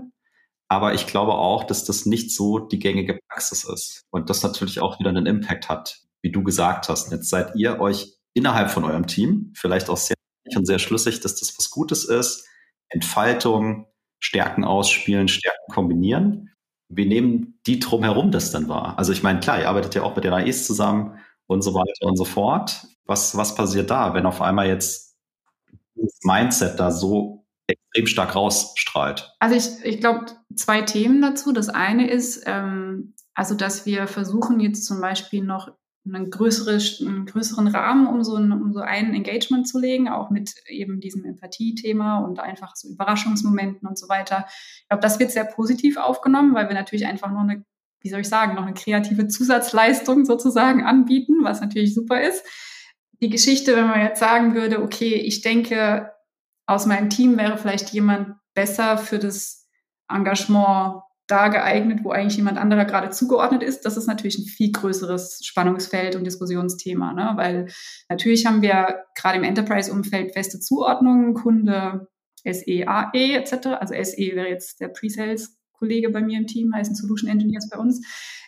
aber 0.69 0.93
ich 0.93 1.05
glaube 1.05 1.33
auch, 1.33 1.65
dass 1.65 1.83
das 1.83 2.05
nicht 2.05 2.33
so 2.33 2.59
die 2.59 2.79
gängige 2.79 3.19
Praxis 3.27 3.65
ist 3.65 4.05
und 4.09 4.29
das 4.29 4.41
natürlich 4.41 4.79
auch 4.79 4.99
wieder 4.99 5.09
einen 5.09 5.25
Impact 5.25 5.67
hat, 5.67 5.99
wie 6.21 6.31
du 6.31 6.43
gesagt 6.43 6.87
hast. 6.87 7.11
Jetzt 7.11 7.29
seid 7.29 7.57
ihr 7.57 7.81
euch 7.81 8.13
innerhalb 8.33 8.71
von 8.71 8.85
eurem 8.85 9.07
Team 9.07 9.51
vielleicht 9.53 9.89
auch 9.89 9.97
sehr 9.97 10.15
sehr 10.63 10.79
schlüssig, 10.79 11.19
dass 11.19 11.35
das 11.35 11.57
was 11.57 11.69
Gutes 11.69 12.05
ist. 12.05 12.47
Entfaltung, 12.91 13.87
Stärken 14.19 14.63
ausspielen, 14.63 15.27
Stärken 15.27 15.73
kombinieren. 15.73 16.51
Wie 16.89 17.05
nehmen 17.05 17.59
die 17.65 17.79
drumherum 17.79 18.31
das 18.31 18.51
dann 18.51 18.67
wahr? 18.67 18.97
Also 18.97 19.13
ich 19.13 19.23
meine, 19.23 19.39
klar, 19.39 19.59
ihr 19.59 19.69
arbeitet 19.69 19.95
ja 19.95 20.03
auch 20.03 20.15
mit 20.15 20.25
den 20.25 20.33
AEs 20.33 20.67
zusammen 20.67 21.19
und 21.47 21.61
so 21.61 21.73
weiter 21.73 22.07
und 22.07 22.17
so 22.17 22.25
fort. 22.25 22.85
Was, 23.05 23.35
was 23.35 23.55
passiert 23.55 23.89
da, 23.89 24.13
wenn 24.13 24.25
auf 24.25 24.41
einmal 24.41 24.67
jetzt 24.67 25.17
das 25.95 26.19
Mindset 26.23 26.79
da 26.79 26.91
so 26.91 27.45
extrem 27.67 28.07
stark 28.07 28.35
rausstrahlt? 28.35 29.33
Also 29.39 29.55
ich, 29.55 29.85
ich 29.85 29.99
glaube, 29.99 30.25
zwei 30.55 30.81
Themen 30.81 31.21
dazu. 31.21 31.51
Das 31.51 31.69
eine 31.69 32.09
ist, 32.09 32.43
ähm, 32.45 33.13
also 33.33 33.55
dass 33.55 33.85
wir 33.85 34.07
versuchen 34.07 34.59
jetzt 34.59 34.85
zum 34.85 35.01
Beispiel 35.01 35.43
noch 35.43 35.71
einen, 36.05 36.29
größere, 36.29 36.79
einen 37.07 37.25
größeren 37.25 37.67
Rahmen 37.67 38.07
um 38.07 38.23
so, 38.23 38.35
ein, 38.35 38.51
um 38.51 38.73
so 38.73 38.79
ein 38.79 39.13
Engagement 39.13 39.67
zu 39.67 39.79
legen, 39.79 40.09
auch 40.09 40.29
mit 40.29 40.55
eben 40.67 40.99
diesem 40.99 41.23
Empathie-Thema 41.25 42.19
und 42.19 42.39
einfach 42.39 42.75
so 42.75 42.89
Überraschungsmomenten 42.89 43.87
und 43.87 43.97
so 43.97 44.09
weiter. 44.09 44.45
Ich 44.81 44.87
glaube, 44.89 45.03
das 45.03 45.19
wird 45.19 45.31
sehr 45.31 45.45
positiv 45.45 45.97
aufgenommen, 45.97 46.55
weil 46.55 46.67
wir 46.67 46.75
natürlich 46.75 47.05
einfach 47.05 47.31
noch 47.31 47.41
eine, 47.41 47.63
wie 48.01 48.09
soll 48.09 48.21
ich 48.21 48.29
sagen, 48.29 48.55
noch 48.55 48.63
eine 48.63 48.73
kreative 48.73 49.27
Zusatzleistung 49.27 50.25
sozusagen 50.25 50.83
anbieten, 50.83 51.43
was 51.43 51.61
natürlich 51.61 51.93
super 51.93 52.21
ist 52.21 52.43
die 53.21 53.29
Geschichte, 53.29 53.75
wenn 53.75 53.87
man 53.87 54.01
jetzt 54.01 54.19
sagen 54.19 54.55
würde, 54.55 54.81
okay, 54.81 55.13
ich 55.13 55.41
denke, 55.41 56.11
aus 56.65 56.85
meinem 56.85 57.09
Team 57.09 57.37
wäre 57.37 57.57
vielleicht 57.57 57.91
jemand 57.91 58.35
besser 58.53 58.97
für 58.97 59.19
das 59.19 59.69
Engagement 60.09 61.03
da 61.31 61.47
geeignet, 61.47 62.03
wo 62.03 62.11
eigentlich 62.11 62.37
jemand 62.37 62.57
anderer 62.57 62.85
gerade 62.85 63.09
zugeordnet 63.09 63.63
ist. 63.63 63.85
Das 63.85 63.97
ist 63.97 64.07
natürlich 64.07 64.37
ein 64.37 64.45
viel 64.45 64.71
größeres 64.71 65.41
Spannungsfeld 65.43 66.15
und 66.15 66.25
Diskussionsthema, 66.25 67.13
ne? 67.13 67.31
weil 67.35 67.67
natürlich 68.09 68.45
haben 68.45 68.61
wir 68.61 69.05
gerade 69.15 69.37
im 69.37 69.43
Enterprise-Umfeld 69.43 70.33
feste 70.33 70.59
Zuordnungen, 70.59 71.33
Kunde, 71.33 72.07
SE, 72.43 72.87
AE 72.87 73.35
etc. 73.35 73.67
Also 73.79 73.93
SE 74.03 74.35
wäre 74.35 74.49
jetzt 74.49 74.81
der 74.81 74.89
Pre-Sales-Kollege 74.89 76.09
bei 76.09 76.21
mir 76.21 76.37
im 76.37 76.47
Team, 76.47 76.73
heißen 76.75 76.95
Solution 76.95 77.29
Engineers 77.29 77.69
bei 77.69 77.77
uns. 77.77 78.05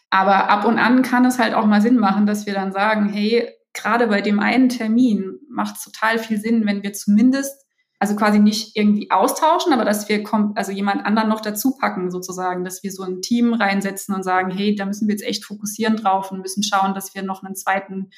Aber 0.10 0.50
ab 0.50 0.65
und 0.65 0.78
an 0.78 1.02
kann 1.02 1.26
es 1.26 1.39
halt 1.39 1.54
auch 1.54 1.65
mal 1.65 1.82
Sinn 1.82 1.98
machen, 1.98 2.26
dass 2.26 2.46
wir 2.46 2.54
dann 2.54 2.72
sagen, 2.72 3.10
hey, 3.10 3.50
gerade 3.74 4.08
bei 4.08 4.22
dem 4.22 4.39
einen 4.39 4.69
Termin 4.69 5.39
macht 5.50 5.78
es 5.78 5.84
total 5.84 6.19
viel 6.19 6.39
Sinn, 6.39 6.65
wenn 6.65 6.84
wir 6.84 6.93
zumindest, 6.93 7.62
also 8.04 8.18
quasi 8.18 8.39
nicht 8.39 8.76
irgendwie 8.76 9.10
austauschen, 9.12 9.72
aber 9.72 9.86
dass 9.86 10.10
wir 10.10 10.26
also 10.56 10.74
jemand 10.74 11.06
anderen 11.06 11.30
noch 11.30 11.39
dazu 11.39 11.78
packen 11.78 12.12
sozusagen, 12.12 12.66
dass 12.66 12.84
wir 12.84 12.92
so 12.92 13.04
ein 13.04 13.22
Team 13.22 13.54
reinsetzen 13.54 14.13
und 14.13 14.24
sagen, 14.24 14.52
hey, 14.52 14.76
da 14.76 14.86
müssen 14.86 15.08
wir 15.08 15.13
jetzt 15.13 15.24
echt 15.24 15.46
fokussieren 15.46 15.96
drauf 15.96 16.30
und 16.30 16.42
müssen 16.42 16.63
schauen, 16.63 16.96
dass 16.96 17.16
wir 17.16 17.24
noch 17.24 17.44
einen 17.44 17.56
zweiten 17.56 18.10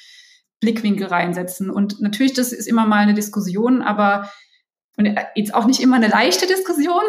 Blickwinkel 0.58 1.06
reinsetzen. 1.06 1.70
Und 1.70 2.00
natürlich, 2.00 2.32
das 2.32 2.52
ist 2.52 2.66
immer 2.66 2.84
mal 2.84 2.98
eine 2.98 3.14
Diskussion, 3.14 3.80
aber 3.80 4.28
und 4.96 5.08
jetzt 5.36 5.54
auch 5.54 5.66
nicht 5.66 5.78
immer 5.78 5.94
eine 5.94 6.08
leichte 6.08 6.48
Diskussion. 6.48 7.04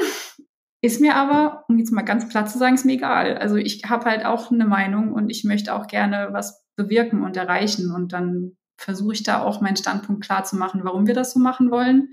Ist 0.83 1.01
mir 1.01 1.15
aber, 1.15 1.65
um 1.69 1.79
jetzt 1.79 1.91
mal 1.91 2.03
ganz 2.03 2.29
platt 2.29 2.47
zu 2.47 2.59
sagen, 2.59 2.75
ist 2.75 2.85
mir 2.85 2.93
egal. 2.93 3.39
Also 3.39 3.55
ich 3.55 3.85
habe 3.87 4.05
halt 4.05 4.23
auch 4.23 4.51
eine 4.51 4.65
Meinung 4.65 5.13
und 5.13 5.31
ich 5.31 5.45
möchte 5.45 5.73
auch 5.73 5.87
gerne 5.87 6.27
was 6.31 6.63
bewirken 6.75 7.23
und 7.23 7.37
erreichen. 7.37 7.91
Und 7.91 8.13
dann 8.13 8.51
versuche 8.77 9.13
ich 9.13 9.23
da 9.23 9.41
auch 9.41 9.61
meinen 9.61 9.77
Standpunkt 9.77 10.23
klar 10.23 10.43
zu 10.43 10.57
machen, 10.57 10.81
warum 10.83 11.07
wir 11.07 11.15
das 11.15 11.33
so 11.33 11.39
machen 11.39 11.71
wollen. 11.71 12.09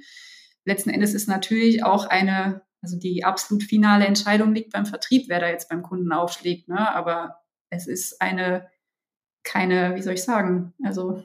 Letzten 0.64 0.90
Endes 0.90 1.14
ist 1.14 1.28
natürlich 1.28 1.84
auch 1.84 2.06
eine, 2.06 2.62
also 2.82 2.98
die 2.98 3.24
absolut 3.24 3.62
finale 3.62 4.06
Entscheidung 4.06 4.54
liegt 4.54 4.72
beim 4.72 4.86
Vertrieb, 4.86 5.28
wer 5.28 5.40
da 5.40 5.48
jetzt 5.48 5.68
beim 5.68 5.82
Kunden 5.82 6.12
aufschlägt. 6.12 6.68
Ne? 6.68 6.94
Aber 6.94 7.36
es 7.70 7.86
ist 7.86 8.20
eine, 8.20 8.68
keine, 9.42 9.94
wie 9.96 10.02
soll 10.02 10.14
ich 10.14 10.24
sagen, 10.24 10.72
also 10.82 11.22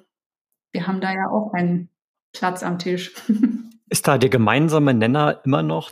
wir 0.71 0.87
haben 0.87 1.01
da 1.01 1.11
ja 1.11 1.29
auch 1.29 1.53
einen 1.53 1.89
Platz 2.33 2.63
am 2.63 2.79
Tisch. 2.79 3.13
Ist 3.89 4.07
da 4.07 4.19
der 4.19 4.29
gemeinsame 4.29 4.93
Nenner 4.93 5.41
immer 5.45 5.63
noch 5.63 5.91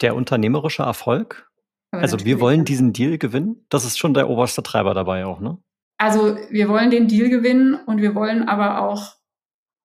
der 0.00 0.16
unternehmerische 0.16 0.82
Erfolg? 0.82 1.50
Aber 1.90 2.02
also 2.02 2.24
wir 2.24 2.40
wollen 2.40 2.64
diesen 2.64 2.94
Deal 2.94 3.18
gewinnen. 3.18 3.66
Das 3.68 3.84
ist 3.84 3.98
schon 3.98 4.14
der 4.14 4.30
oberste 4.30 4.62
Treiber 4.62 4.94
dabei 4.94 5.26
auch, 5.26 5.40
ne? 5.40 5.58
Also 5.98 6.38
wir 6.48 6.70
wollen 6.70 6.90
den 6.90 7.08
Deal 7.08 7.28
gewinnen 7.28 7.74
und 7.74 8.00
wir 8.00 8.14
wollen 8.14 8.48
aber 8.48 8.80
auch 8.80 9.16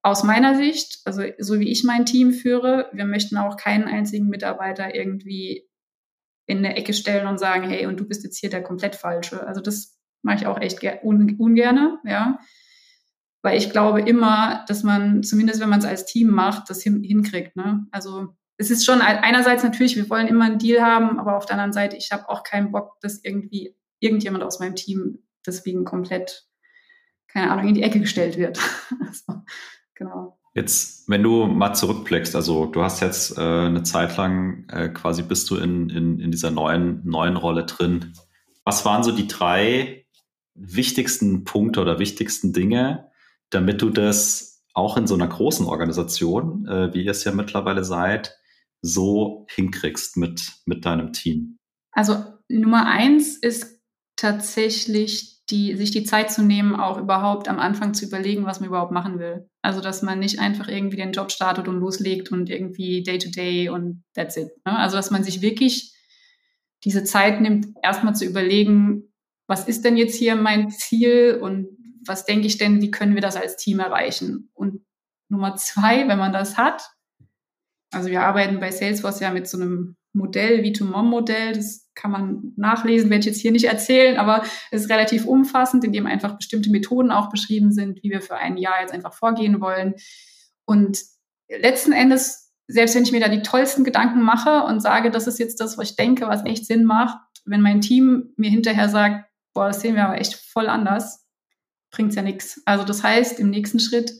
aus 0.06 0.22
meiner 0.22 0.54
Sicht, 0.54 1.00
also 1.04 1.22
so 1.38 1.58
wie 1.58 1.68
ich 1.68 1.82
mein 1.82 2.06
Team 2.06 2.32
führe, 2.32 2.88
wir 2.92 3.06
möchten 3.06 3.36
auch 3.36 3.56
keinen 3.56 3.88
einzigen 3.88 4.28
Mitarbeiter 4.28 4.94
irgendwie 4.94 5.68
in 6.46 6.58
eine 6.58 6.76
Ecke 6.76 6.94
stellen 6.94 7.26
und 7.26 7.38
sagen, 7.38 7.68
hey, 7.68 7.86
und 7.86 7.98
du 7.98 8.06
bist 8.06 8.22
jetzt 8.22 8.38
hier 8.38 8.48
der 8.48 8.62
komplett 8.62 8.94
Falsche. 8.94 9.44
Also 9.44 9.60
das 9.60 9.98
mache 10.22 10.36
ich 10.36 10.46
auch 10.46 10.60
echt 10.60 10.80
un 11.02 11.34
ungerne, 11.40 11.98
ja. 12.04 12.38
Weil 13.42 13.58
ich 13.58 13.70
glaube 13.70 14.00
immer, 14.00 14.64
dass 14.68 14.84
man, 14.84 15.24
zumindest 15.24 15.60
wenn 15.60 15.68
man 15.68 15.80
es 15.80 15.84
als 15.84 16.06
Team 16.06 16.28
macht, 16.28 16.70
das 16.70 16.82
hin 16.82 17.02
hinkriegt. 17.02 17.56
Ne? 17.56 17.86
Also 17.90 18.28
es 18.58 18.70
ist 18.70 18.86
schon 18.86 19.00
einerseits 19.00 19.64
natürlich, 19.64 19.96
wir 19.96 20.08
wollen 20.08 20.28
immer 20.28 20.44
einen 20.44 20.58
Deal 20.58 20.82
haben, 20.82 21.18
aber 21.18 21.36
auf 21.36 21.46
der 21.46 21.54
anderen 21.54 21.72
Seite, 21.72 21.96
ich 21.96 22.12
habe 22.12 22.28
auch 22.28 22.44
keinen 22.44 22.70
Bock, 22.70 23.00
dass 23.00 23.24
irgendwie 23.24 23.74
irgendjemand 23.98 24.44
aus 24.44 24.60
meinem 24.60 24.76
Team 24.76 25.24
deswegen 25.44 25.84
komplett, 25.84 26.46
keine 27.26 27.50
Ahnung, 27.50 27.66
in 27.66 27.74
die 27.74 27.82
Ecke 27.82 27.98
gestellt 27.98 28.36
wird. 28.36 28.60
also, 29.00 29.42
genau. 29.96 30.38
Jetzt, 30.54 31.08
wenn 31.08 31.22
du 31.22 31.46
mal 31.46 31.74
zurückblickst, 31.74 32.34
also 32.34 32.66
du 32.66 32.82
hast 32.82 33.00
jetzt 33.00 33.36
äh, 33.36 33.40
eine 33.40 33.82
Zeit 33.82 34.16
lang 34.16 34.66
äh, 34.70 34.88
quasi 34.88 35.22
bist 35.22 35.50
du 35.50 35.56
in, 35.56 35.90
in, 35.90 36.18
in 36.18 36.30
dieser 36.30 36.50
neuen, 36.50 37.02
neuen 37.04 37.36
Rolle 37.36 37.66
drin. 37.66 38.14
Was 38.64 38.84
waren 38.86 39.02
so 39.02 39.12
die 39.12 39.26
drei 39.26 40.06
wichtigsten 40.54 41.44
Punkte 41.44 41.80
oder 41.80 41.98
wichtigsten 41.98 42.54
Dinge, 42.54 43.10
damit 43.50 43.82
du 43.82 43.90
das 43.90 44.64
auch 44.72 44.96
in 44.96 45.06
so 45.06 45.14
einer 45.14 45.28
großen 45.28 45.66
Organisation, 45.66 46.66
äh, 46.66 46.94
wie 46.94 47.04
ihr 47.04 47.10
es 47.10 47.24
ja 47.24 47.32
mittlerweile 47.32 47.84
seid, 47.84 48.38
so 48.80 49.46
hinkriegst 49.50 50.16
mit, 50.16 50.52
mit 50.64 50.84
deinem 50.84 51.12
Team? 51.12 51.58
Also 51.92 52.16
Nummer 52.48 52.86
eins 52.86 53.36
ist 53.36 53.75
tatsächlich 54.16 55.44
die, 55.48 55.76
sich 55.76 55.92
die 55.92 56.04
Zeit 56.04 56.32
zu 56.32 56.42
nehmen, 56.42 56.74
auch 56.74 56.98
überhaupt 56.98 57.48
am 57.48 57.58
Anfang 57.58 57.94
zu 57.94 58.04
überlegen, 58.04 58.46
was 58.46 58.58
man 58.58 58.68
überhaupt 58.68 58.90
machen 58.90 59.18
will. 59.18 59.48
Also, 59.62 59.80
dass 59.80 60.02
man 60.02 60.18
nicht 60.18 60.40
einfach 60.40 60.68
irgendwie 60.68 60.96
den 60.96 61.12
Job 61.12 61.30
startet 61.30 61.68
und 61.68 61.78
loslegt 61.78 62.32
und 62.32 62.50
irgendwie 62.50 63.02
Day 63.02 63.18
to 63.18 63.30
Day 63.30 63.68
und 63.68 64.02
that's 64.14 64.36
it. 64.36 64.48
Ne? 64.64 64.76
Also, 64.76 64.96
dass 64.96 65.10
man 65.10 65.22
sich 65.22 65.42
wirklich 65.42 65.94
diese 66.84 67.04
Zeit 67.04 67.40
nimmt, 67.40 67.68
erstmal 67.82 68.16
zu 68.16 68.24
überlegen, 68.24 69.12
was 69.46 69.68
ist 69.68 69.84
denn 69.84 69.96
jetzt 69.96 70.16
hier 70.16 70.34
mein 70.34 70.70
Ziel 70.70 71.38
und 71.40 71.68
was 72.04 72.24
denke 72.24 72.46
ich 72.46 72.58
denn, 72.58 72.80
wie 72.82 72.90
können 72.90 73.14
wir 73.14 73.22
das 73.22 73.36
als 73.36 73.56
Team 73.56 73.78
erreichen? 73.78 74.50
Und 74.54 74.84
Nummer 75.28 75.56
zwei, 75.56 76.08
wenn 76.08 76.18
man 76.18 76.32
das 76.32 76.56
hat, 76.56 76.82
also 77.92 78.08
wir 78.08 78.22
arbeiten 78.22 78.60
bei 78.60 78.70
Salesforce 78.70 79.20
ja 79.20 79.30
mit 79.30 79.48
so 79.48 79.58
einem 79.58 79.96
Modell, 80.12 80.60
V2MOM-Modell, 80.60 81.52
das 81.52 81.85
kann 81.96 82.10
man 82.12 82.52
nachlesen, 82.56 83.10
werde 83.10 83.20
ich 83.20 83.26
jetzt 83.26 83.40
hier 83.40 83.50
nicht 83.50 83.64
erzählen, 83.64 84.18
aber 84.18 84.44
es 84.70 84.82
ist 84.82 84.90
relativ 84.90 85.26
umfassend, 85.26 85.82
in 85.82 85.92
dem 85.92 86.06
einfach 86.06 86.36
bestimmte 86.36 86.70
Methoden 86.70 87.10
auch 87.10 87.30
beschrieben 87.30 87.72
sind, 87.72 88.02
wie 88.02 88.10
wir 88.10 88.20
für 88.20 88.36
ein 88.36 88.56
Jahr 88.56 88.82
jetzt 88.82 88.92
einfach 88.92 89.14
vorgehen 89.14 89.60
wollen. 89.60 89.94
Und 90.66 91.00
letzten 91.48 91.92
Endes, 91.92 92.52
selbst 92.68 92.94
wenn 92.94 93.02
ich 93.02 93.12
mir 93.12 93.20
da 93.20 93.28
die 93.28 93.42
tollsten 93.42 93.82
Gedanken 93.82 94.22
mache 94.22 94.64
und 94.64 94.80
sage, 94.80 95.10
das 95.10 95.26
ist 95.26 95.38
jetzt 95.38 95.60
das, 95.60 95.78
was 95.78 95.90
ich 95.90 95.96
denke, 95.96 96.28
was 96.28 96.44
echt 96.44 96.66
Sinn 96.66 96.84
macht, 96.84 97.18
wenn 97.46 97.62
mein 97.62 97.80
Team 97.80 98.34
mir 98.36 98.50
hinterher 98.50 98.88
sagt, 98.88 99.30
boah, 99.54 99.68
das 99.68 99.80
sehen 99.80 99.94
wir 99.94 100.04
aber 100.04 100.20
echt 100.20 100.34
voll 100.34 100.68
anders, 100.68 101.26
bringt 101.90 102.10
es 102.10 102.16
ja 102.16 102.22
nichts. 102.22 102.60
Also 102.66 102.84
das 102.84 103.02
heißt, 103.02 103.40
im 103.40 103.50
nächsten 103.50 103.80
Schritt 103.80 104.12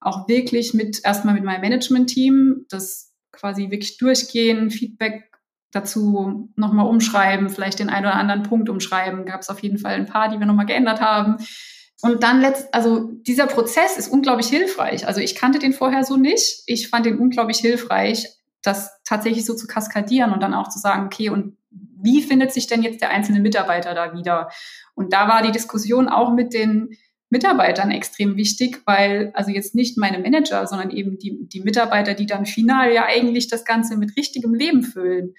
auch 0.00 0.28
wirklich 0.28 0.74
mit 0.74 1.00
erstmal 1.04 1.34
mit 1.34 1.44
meinem 1.44 1.62
Management-Team, 1.62 2.66
das 2.68 3.14
quasi 3.32 3.70
wirklich 3.70 3.96
durchgehen, 3.98 4.70
Feedback 4.70 5.27
dazu 5.70 6.50
nochmal 6.56 6.86
umschreiben, 6.86 7.50
vielleicht 7.50 7.78
den 7.78 7.90
einen 7.90 8.06
oder 8.06 8.14
anderen 8.14 8.42
Punkt 8.42 8.68
umschreiben. 8.68 9.26
Gab 9.26 9.40
es 9.40 9.50
auf 9.50 9.60
jeden 9.60 9.78
Fall 9.78 9.94
ein 9.94 10.06
paar, 10.06 10.28
die 10.28 10.38
wir 10.38 10.46
nochmal 10.46 10.66
geändert 10.66 11.00
haben. 11.00 11.36
Und 12.00 12.22
dann 12.22 12.40
letzt, 12.40 12.72
also 12.72 13.10
dieser 13.26 13.46
Prozess 13.46 13.96
ist 13.98 14.08
unglaublich 14.08 14.46
hilfreich. 14.46 15.06
Also 15.06 15.20
ich 15.20 15.34
kannte 15.34 15.58
den 15.58 15.72
vorher 15.72 16.04
so 16.04 16.16
nicht. 16.16 16.62
Ich 16.66 16.88
fand 16.88 17.06
den 17.06 17.18
unglaublich 17.18 17.58
hilfreich, 17.58 18.28
das 18.62 18.90
tatsächlich 19.04 19.44
so 19.44 19.54
zu 19.54 19.66
kaskadieren 19.66 20.32
und 20.32 20.42
dann 20.42 20.54
auch 20.54 20.68
zu 20.68 20.78
sagen, 20.78 21.06
okay, 21.06 21.28
und 21.30 21.56
wie 21.70 22.22
findet 22.22 22.52
sich 22.52 22.68
denn 22.68 22.82
jetzt 22.82 23.00
der 23.00 23.10
einzelne 23.10 23.40
Mitarbeiter 23.40 23.94
da 23.94 24.14
wieder? 24.14 24.50
Und 24.94 25.12
da 25.12 25.28
war 25.28 25.42
die 25.42 25.50
Diskussion 25.50 26.08
auch 26.08 26.32
mit 26.32 26.54
den 26.54 26.90
Mitarbeitern 27.30 27.90
extrem 27.90 28.36
wichtig, 28.36 28.80
weil 28.86 29.32
also 29.34 29.50
jetzt 29.50 29.74
nicht 29.74 29.98
meine 29.98 30.18
Manager, 30.18 30.66
sondern 30.66 30.90
eben 30.90 31.18
die, 31.18 31.46
die 31.48 31.60
Mitarbeiter, 31.60 32.14
die 32.14 32.26
dann 32.26 32.46
final 32.46 32.92
ja 32.92 33.04
eigentlich 33.04 33.48
das 33.48 33.64
Ganze 33.64 33.96
mit 33.96 34.16
richtigem 34.16 34.54
Leben 34.54 34.82
füllen. 34.82 35.34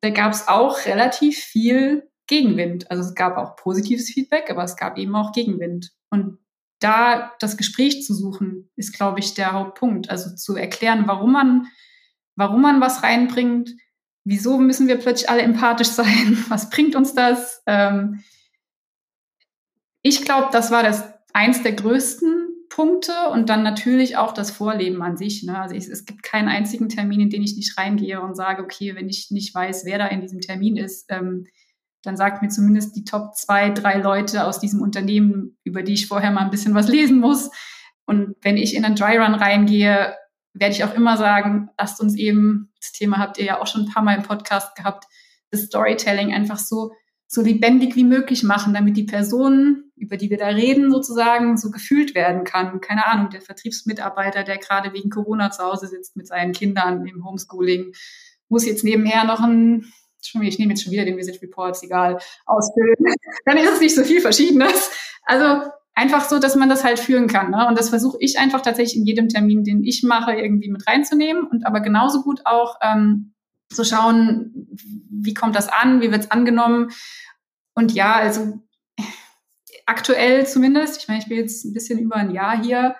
Da 0.00 0.10
gab 0.10 0.32
es 0.32 0.48
auch 0.48 0.86
relativ 0.86 1.38
viel 1.38 2.08
Gegenwind. 2.26 2.90
Also 2.90 3.02
es 3.02 3.14
gab 3.14 3.36
auch 3.36 3.56
positives 3.56 4.10
Feedback, 4.10 4.50
aber 4.50 4.62
es 4.62 4.76
gab 4.76 4.96
eben 4.98 5.16
auch 5.16 5.32
Gegenwind. 5.32 5.92
Und 6.10 6.38
da 6.78 7.32
das 7.40 7.56
Gespräch 7.56 8.04
zu 8.04 8.14
suchen, 8.14 8.70
ist, 8.76 8.92
glaube 8.94 9.18
ich, 9.18 9.34
der 9.34 9.52
Hauptpunkt. 9.52 10.10
Also 10.10 10.34
zu 10.34 10.54
erklären, 10.54 11.04
warum 11.06 11.32
man, 11.32 11.66
warum 12.36 12.62
man 12.62 12.80
was 12.80 13.02
reinbringt, 13.02 13.70
wieso 14.24 14.58
müssen 14.58 14.86
wir 14.86 14.98
plötzlich 14.98 15.28
alle 15.28 15.42
empathisch 15.42 15.88
sein, 15.88 16.44
was 16.48 16.70
bringt 16.70 16.94
uns 16.94 17.14
das? 17.14 17.62
Ähm, 17.66 18.22
ich 20.02 20.24
glaube, 20.24 20.48
das 20.52 20.70
war 20.70 20.82
das 20.82 21.04
eins 21.32 21.62
der 21.62 21.72
größten 21.72 22.47
Punkte 22.78 23.12
und 23.32 23.48
dann 23.48 23.64
natürlich 23.64 24.16
auch 24.16 24.30
das 24.30 24.52
Vorleben 24.52 25.02
an 25.02 25.16
sich. 25.16 25.42
Ne? 25.42 25.58
Also 25.58 25.74
ich, 25.74 25.88
es 25.88 26.04
gibt 26.04 26.22
keinen 26.22 26.46
einzigen 26.46 26.88
Termin, 26.88 27.22
in 27.22 27.28
den 27.28 27.42
ich 27.42 27.56
nicht 27.56 27.76
reingehe 27.76 28.20
und 28.20 28.36
sage, 28.36 28.62
okay, 28.62 28.94
wenn 28.94 29.08
ich 29.08 29.32
nicht 29.32 29.52
weiß, 29.52 29.84
wer 29.84 29.98
da 29.98 30.06
in 30.06 30.20
diesem 30.20 30.40
Termin 30.40 30.76
ist, 30.76 31.06
ähm, 31.08 31.48
dann 32.04 32.16
sagt 32.16 32.40
mir 32.40 32.50
zumindest 32.50 32.94
die 32.94 33.02
Top 33.02 33.34
zwei, 33.34 33.70
drei 33.70 33.98
Leute 33.98 34.44
aus 34.44 34.60
diesem 34.60 34.80
Unternehmen, 34.80 35.58
über 35.64 35.82
die 35.82 35.94
ich 35.94 36.06
vorher 36.06 36.30
mal 36.30 36.42
ein 36.42 36.52
bisschen 36.52 36.76
was 36.76 36.86
lesen 36.86 37.18
muss. 37.18 37.50
Und 38.06 38.36
wenn 38.42 38.56
ich 38.56 38.76
in 38.76 38.84
einen 38.84 38.94
Dry-Run 38.94 39.34
reingehe, 39.34 40.14
werde 40.52 40.72
ich 40.72 40.84
auch 40.84 40.94
immer 40.94 41.16
sagen, 41.16 41.70
lasst 41.76 42.00
uns 42.00 42.14
eben, 42.14 42.70
das 42.80 42.92
Thema 42.92 43.18
habt 43.18 43.38
ihr 43.38 43.44
ja 43.44 43.60
auch 43.60 43.66
schon 43.66 43.86
ein 43.86 43.92
paar 43.92 44.04
Mal 44.04 44.14
im 44.14 44.22
Podcast 44.22 44.76
gehabt, 44.76 45.06
das 45.50 45.62
Storytelling 45.62 46.32
einfach 46.32 46.58
so 46.58 46.92
so 47.30 47.42
lebendig 47.42 47.94
wie 47.94 48.04
möglich 48.04 48.42
machen, 48.42 48.72
damit 48.72 48.96
die 48.96 49.04
Person, 49.04 49.92
über 49.96 50.16
die 50.16 50.30
wir 50.30 50.38
da 50.38 50.46
reden, 50.46 50.90
sozusagen 50.90 51.58
so 51.58 51.70
gefühlt 51.70 52.14
werden 52.14 52.42
kann. 52.44 52.80
Keine 52.80 53.06
Ahnung, 53.06 53.28
der 53.28 53.42
Vertriebsmitarbeiter, 53.42 54.44
der 54.44 54.56
gerade 54.56 54.94
wegen 54.94 55.10
Corona 55.10 55.50
zu 55.50 55.62
Hause 55.62 55.88
sitzt 55.88 56.16
mit 56.16 56.26
seinen 56.26 56.52
Kindern 56.52 57.06
im 57.06 57.26
Homeschooling, 57.26 57.92
muss 58.48 58.64
jetzt 58.64 58.82
nebenher 58.82 59.24
noch 59.24 59.40
ein, 59.40 59.84
ich 60.40 60.58
nehme 60.58 60.72
jetzt 60.72 60.82
schon 60.82 60.92
wieder 60.92 61.04
den 61.04 61.18
Visit 61.18 61.42
Report, 61.42 61.76
egal, 61.82 62.18
ausfüllen. 62.46 62.96
Dann 63.44 63.58
ist 63.58 63.72
es 63.72 63.80
nicht 63.80 63.94
so 63.94 64.04
viel 64.04 64.22
Verschiedenes. 64.22 64.90
Also 65.24 65.70
einfach 65.94 66.24
so, 66.26 66.38
dass 66.38 66.56
man 66.56 66.70
das 66.70 66.82
halt 66.82 66.98
führen 66.98 67.26
kann. 67.26 67.50
Ne? 67.50 67.66
Und 67.68 67.78
das 67.78 67.90
versuche 67.90 68.16
ich 68.20 68.38
einfach 68.38 68.62
tatsächlich 68.62 68.96
in 68.96 69.04
jedem 69.04 69.28
Termin, 69.28 69.64
den 69.64 69.84
ich 69.84 70.02
mache, 70.02 70.32
irgendwie 70.32 70.70
mit 70.70 70.86
reinzunehmen 70.86 71.44
und 71.44 71.66
aber 71.66 71.80
genauso 71.80 72.22
gut 72.22 72.40
auch 72.46 72.76
ähm, 72.80 73.34
zu 73.70 73.84
schauen, 73.84 74.68
wie 75.10 75.34
kommt 75.34 75.56
das 75.56 75.68
an, 75.68 76.00
wie 76.00 76.10
wird 76.10 76.24
es 76.24 76.30
angenommen. 76.30 76.90
Und 77.74 77.92
ja, 77.92 78.14
also 78.14 78.60
aktuell 79.86 80.46
zumindest, 80.46 81.00
ich 81.00 81.08
meine, 81.08 81.20
ich 81.20 81.28
bin 81.28 81.38
jetzt 81.38 81.64
ein 81.64 81.72
bisschen 81.72 81.98
über 81.98 82.16
ein 82.16 82.30
Jahr 82.30 82.62
hier, 82.62 82.96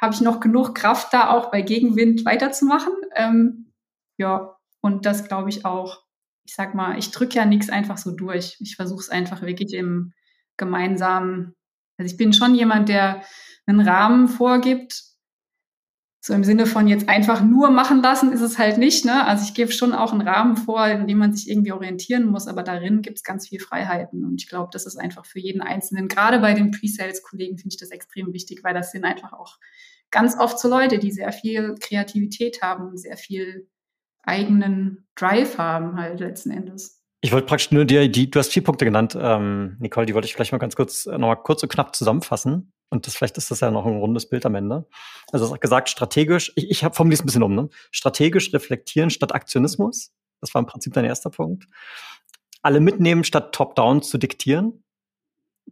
habe 0.00 0.14
ich 0.14 0.20
noch 0.20 0.40
genug 0.40 0.74
Kraft 0.74 1.12
da 1.12 1.30
auch 1.30 1.50
bei 1.50 1.62
Gegenwind 1.62 2.24
weiterzumachen. 2.24 2.92
Ähm, 3.14 3.72
ja, 4.16 4.56
und 4.80 5.06
das 5.06 5.28
glaube 5.28 5.48
ich 5.50 5.64
auch. 5.64 6.02
Ich 6.44 6.54
sag 6.54 6.74
mal, 6.74 6.98
ich 6.98 7.12
drücke 7.12 7.36
ja 7.36 7.44
nichts 7.44 7.70
einfach 7.70 7.98
so 7.98 8.10
durch. 8.10 8.56
Ich 8.58 8.74
versuche 8.74 9.00
es 9.00 9.10
einfach 9.10 9.42
wirklich 9.42 9.72
im 9.74 10.12
gemeinsamen. 10.56 11.54
Also 11.98 12.12
ich 12.12 12.16
bin 12.16 12.32
schon 12.32 12.56
jemand, 12.56 12.88
der 12.88 13.22
einen 13.66 13.80
Rahmen 13.80 14.26
vorgibt, 14.28 15.04
so 16.24 16.34
im 16.34 16.44
Sinne 16.44 16.66
von 16.66 16.86
jetzt 16.86 17.08
einfach 17.08 17.42
nur 17.42 17.70
machen 17.70 18.00
lassen 18.00 18.32
ist 18.32 18.42
es 18.42 18.56
halt 18.56 18.78
nicht. 18.78 19.04
Ne? 19.04 19.26
Also 19.26 19.44
ich 19.44 19.54
gebe 19.54 19.72
schon 19.72 19.92
auch 19.92 20.12
einen 20.12 20.20
Rahmen 20.20 20.56
vor, 20.56 20.86
in 20.86 21.08
dem 21.08 21.18
man 21.18 21.32
sich 21.32 21.50
irgendwie 21.50 21.72
orientieren 21.72 22.26
muss, 22.26 22.46
aber 22.46 22.62
darin 22.62 23.02
gibt 23.02 23.18
es 23.18 23.24
ganz 23.24 23.48
viel 23.48 23.58
Freiheiten. 23.58 24.24
Und 24.24 24.40
ich 24.40 24.48
glaube, 24.48 24.68
das 24.72 24.86
ist 24.86 24.96
einfach 24.96 25.26
für 25.26 25.40
jeden 25.40 25.60
Einzelnen, 25.60 26.06
gerade 26.06 26.38
bei 26.38 26.54
den 26.54 26.70
Pre-Sales-Kollegen 26.70 27.58
finde 27.58 27.74
ich 27.74 27.80
das 27.80 27.90
extrem 27.90 28.32
wichtig, 28.32 28.62
weil 28.62 28.72
das 28.72 28.92
sind 28.92 29.04
einfach 29.04 29.32
auch 29.32 29.58
ganz 30.12 30.38
oft 30.38 30.60
so 30.60 30.68
Leute, 30.68 31.00
die 31.00 31.10
sehr 31.10 31.32
viel 31.32 31.74
Kreativität 31.80 32.62
haben 32.62 32.86
und 32.86 32.98
sehr 32.98 33.16
viel 33.16 33.68
eigenen 34.22 35.08
Drive 35.16 35.58
haben 35.58 35.96
halt 35.96 36.20
letzten 36.20 36.52
Endes. 36.52 37.02
Ich 37.20 37.32
wollte 37.32 37.48
praktisch 37.48 37.72
nur 37.72 37.84
dir, 37.84 38.08
die, 38.08 38.30
du 38.30 38.38
hast 38.38 38.52
vier 38.52 38.62
Punkte 38.62 38.84
genannt, 38.84 39.18
ähm, 39.20 39.76
Nicole, 39.80 40.06
die 40.06 40.14
wollte 40.14 40.26
ich 40.26 40.34
vielleicht 40.34 40.52
mal 40.52 40.58
ganz 40.58 40.76
kurz, 40.76 41.06
äh, 41.06 41.18
nochmal 41.18 41.42
kurz 41.42 41.64
und 41.64 41.72
knapp 41.72 41.96
zusammenfassen. 41.96 42.72
Und 42.92 43.06
das, 43.06 43.14
vielleicht 43.16 43.38
ist 43.38 43.50
das 43.50 43.60
ja 43.60 43.70
noch 43.70 43.86
ein 43.86 43.96
rundes 43.96 44.28
Bild 44.28 44.44
am 44.44 44.54
Ende. 44.54 44.86
Also 45.32 45.50
gesagt, 45.54 45.88
strategisch, 45.88 46.52
ich, 46.56 46.70
ich 46.70 46.84
habe 46.84 46.94
formuliert 46.94 47.22
ein 47.22 47.24
bisschen 47.24 47.42
um, 47.42 47.54
ne? 47.54 47.70
Strategisch 47.90 48.52
reflektieren 48.52 49.08
statt 49.08 49.34
Aktionismus. 49.34 50.12
Das 50.42 50.52
war 50.52 50.60
im 50.60 50.66
Prinzip 50.66 50.92
dein 50.92 51.06
erster 51.06 51.30
Punkt. 51.30 51.68
Alle 52.60 52.80
mitnehmen 52.80 53.24
statt 53.24 53.54
top-down 53.54 54.02
zu 54.02 54.18
diktieren. 54.18 54.84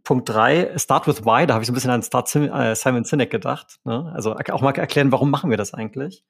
Punkt 0.03 0.29
drei, 0.29 0.75
start 0.79 1.05
with 1.05 1.23
why, 1.23 1.45
da 1.45 1.53
habe 1.53 1.63
ich 1.63 1.67
so 1.67 1.73
ein 1.73 1.75
bisschen 1.75 1.91
an 1.91 2.01
Start 2.01 2.33
äh, 2.35 2.73
Simon 2.73 3.03
Sinek 3.03 3.29
gedacht. 3.29 3.79
Ne? 3.83 4.11
Also 4.15 4.35
auch 4.35 4.61
mal 4.61 4.75
erklären, 4.75 5.11
warum 5.11 5.29
machen 5.29 5.51
wir 5.51 5.57
das 5.57 5.75
eigentlich? 5.75 6.25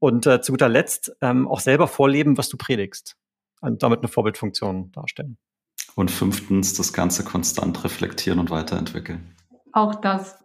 Und 0.00 0.26
äh, 0.26 0.40
zu 0.40 0.50
guter 0.50 0.68
Letzt 0.68 1.16
ähm, 1.20 1.46
auch 1.46 1.60
selber 1.60 1.86
vorleben, 1.86 2.36
was 2.36 2.48
du 2.48 2.56
predigst. 2.56 3.16
Und 3.60 3.84
damit 3.84 4.00
eine 4.00 4.08
Vorbildfunktion 4.08 4.90
darstellen. 4.90 5.38
Und 5.94 6.10
fünftens, 6.10 6.74
das 6.74 6.92
Ganze 6.92 7.22
konstant 7.22 7.84
reflektieren 7.84 8.40
und 8.40 8.50
weiterentwickeln. 8.50 9.36
Auch 9.76 9.94
das. 9.94 10.38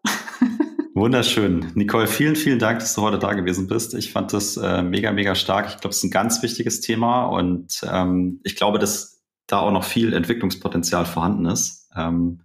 Wunderschön. 0.94 1.72
Nicole, 1.74 2.06
vielen, 2.06 2.36
vielen 2.36 2.60
Dank, 2.60 2.80
dass 2.80 2.96
du 2.96 3.02
heute 3.02 3.18
da 3.18 3.32
gewesen 3.32 3.66
bist. 3.66 3.94
Ich 3.94 4.12
fand 4.12 4.34
das 4.34 4.58
äh, 4.58 4.84
mega, 4.84 5.14
mega 5.14 5.36
stark. 5.36 5.70
Ich 5.70 5.78
glaube, 5.78 5.92
es 5.92 6.00
ist 6.00 6.04
ein 6.04 6.12
ganz 6.12 6.44
wichtiges 6.44 6.82
Thema 6.82 7.28
und 7.28 7.80
ähm, 7.90 8.42
ich 8.44 8.58
glaube, 8.58 8.78
dass 8.78 9.24
da 9.48 9.62
auch 9.62 9.72
noch 9.72 9.86
viel 9.86 10.12
Entwicklungspotenzial 10.12 11.06
vorhanden 11.06 11.46
ist. 11.46 11.90
Ähm, 11.96 12.42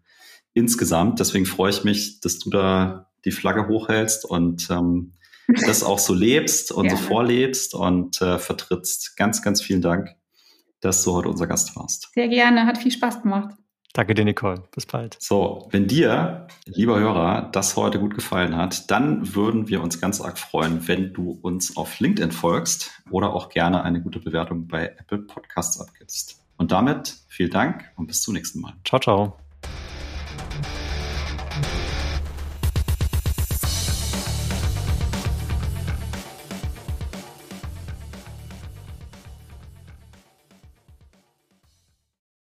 insgesamt. 0.53 1.19
Deswegen 1.19 1.45
freue 1.45 1.71
ich 1.71 1.83
mich, 1.83 2.21
dass 2.21 2.39
du 2.39 2.51
da 2.51 3.11
die 3.25 3.33
Flagge 3.33 3.67
hochhältst 3.67 4.25
und 4.25 4.71
ähm, 4.71 5.15
das 5.49 5.83
auch 5.83 5.99
so 5.99 6.15
lebst 6.15 6.71
und 6.71 6.89
so 6.89 6.97
vorlebst 6.97 7.75
und 7.75 8.23
äh, 8.23 8.39
vertrittst. 8.39 9.17
Ganz, 9.17 9.43
ganz 9.43 9.61
vielen 9.61 9.83
Dank, 9.83 10.11
dass 10.79 11.03
du 11.03 11.15
heute 11.15 11.31
unser 11.31 11.49
Gast 11.49 11.75
warst. 11.75 12.11
Sehr 12.15 12.29
gerne, 12.29 12.65
hat 12.65 12.79
viel 12.79 12.93
Spaß 12.93 13.23
gemacht. 13.23 13.57
Danke 13.97 14.13
dir, 14.13 14.27
Nicole. 14.27 14.63
Bis 14.75 14.85
bald. 14.85 15.17
So, 15.19 15.69
wenn 15.71 15.87
dir, 15.87 16.49
lieber 16.67 17.01
Hörer, 17.01 17.49
das 17.51 17.77
heute 17.77 17.99
gut 17.99 18.15
gefallen 18.15 18.55
hat, 18.55 18.91
dann 18.91 19.35
würden 19.35 19.69
wir 19.69 19.83
uns 19.83 20.03
ganz 20.03 20.21
arg 20.21 20.39
freuen, 20.39 20.87
wenn 20.87 21.15
du 21.15 21.39
uns 21.41 21.79
auf 21.79 21.99
LinkedIn 21.99 22.31
folgst 22.31 22.91
oder 23.11 23.33
auch 23.33 23.49
gerne 23.49 23.85
eine 23.85 24.03
gute 24.03 24.21
Bewertung 24.21 24.69
bei 24.69 24.89
Apple 24.99 25.21
Podcasts 25.21 25.81
abgibst. 25.81 26.43
Und 26.59 26.73
damit 26.73 27.17
vielen 27.29 27.51
Dank 27.51 27.91
und 27.97 28.07
bis 28.07 28.21
zum 28.21 28.35
nächsten 28.35 28.61
Mal. 28.61 28.75
Ciao, 28.85 29.01
ciao. 29.01 29.46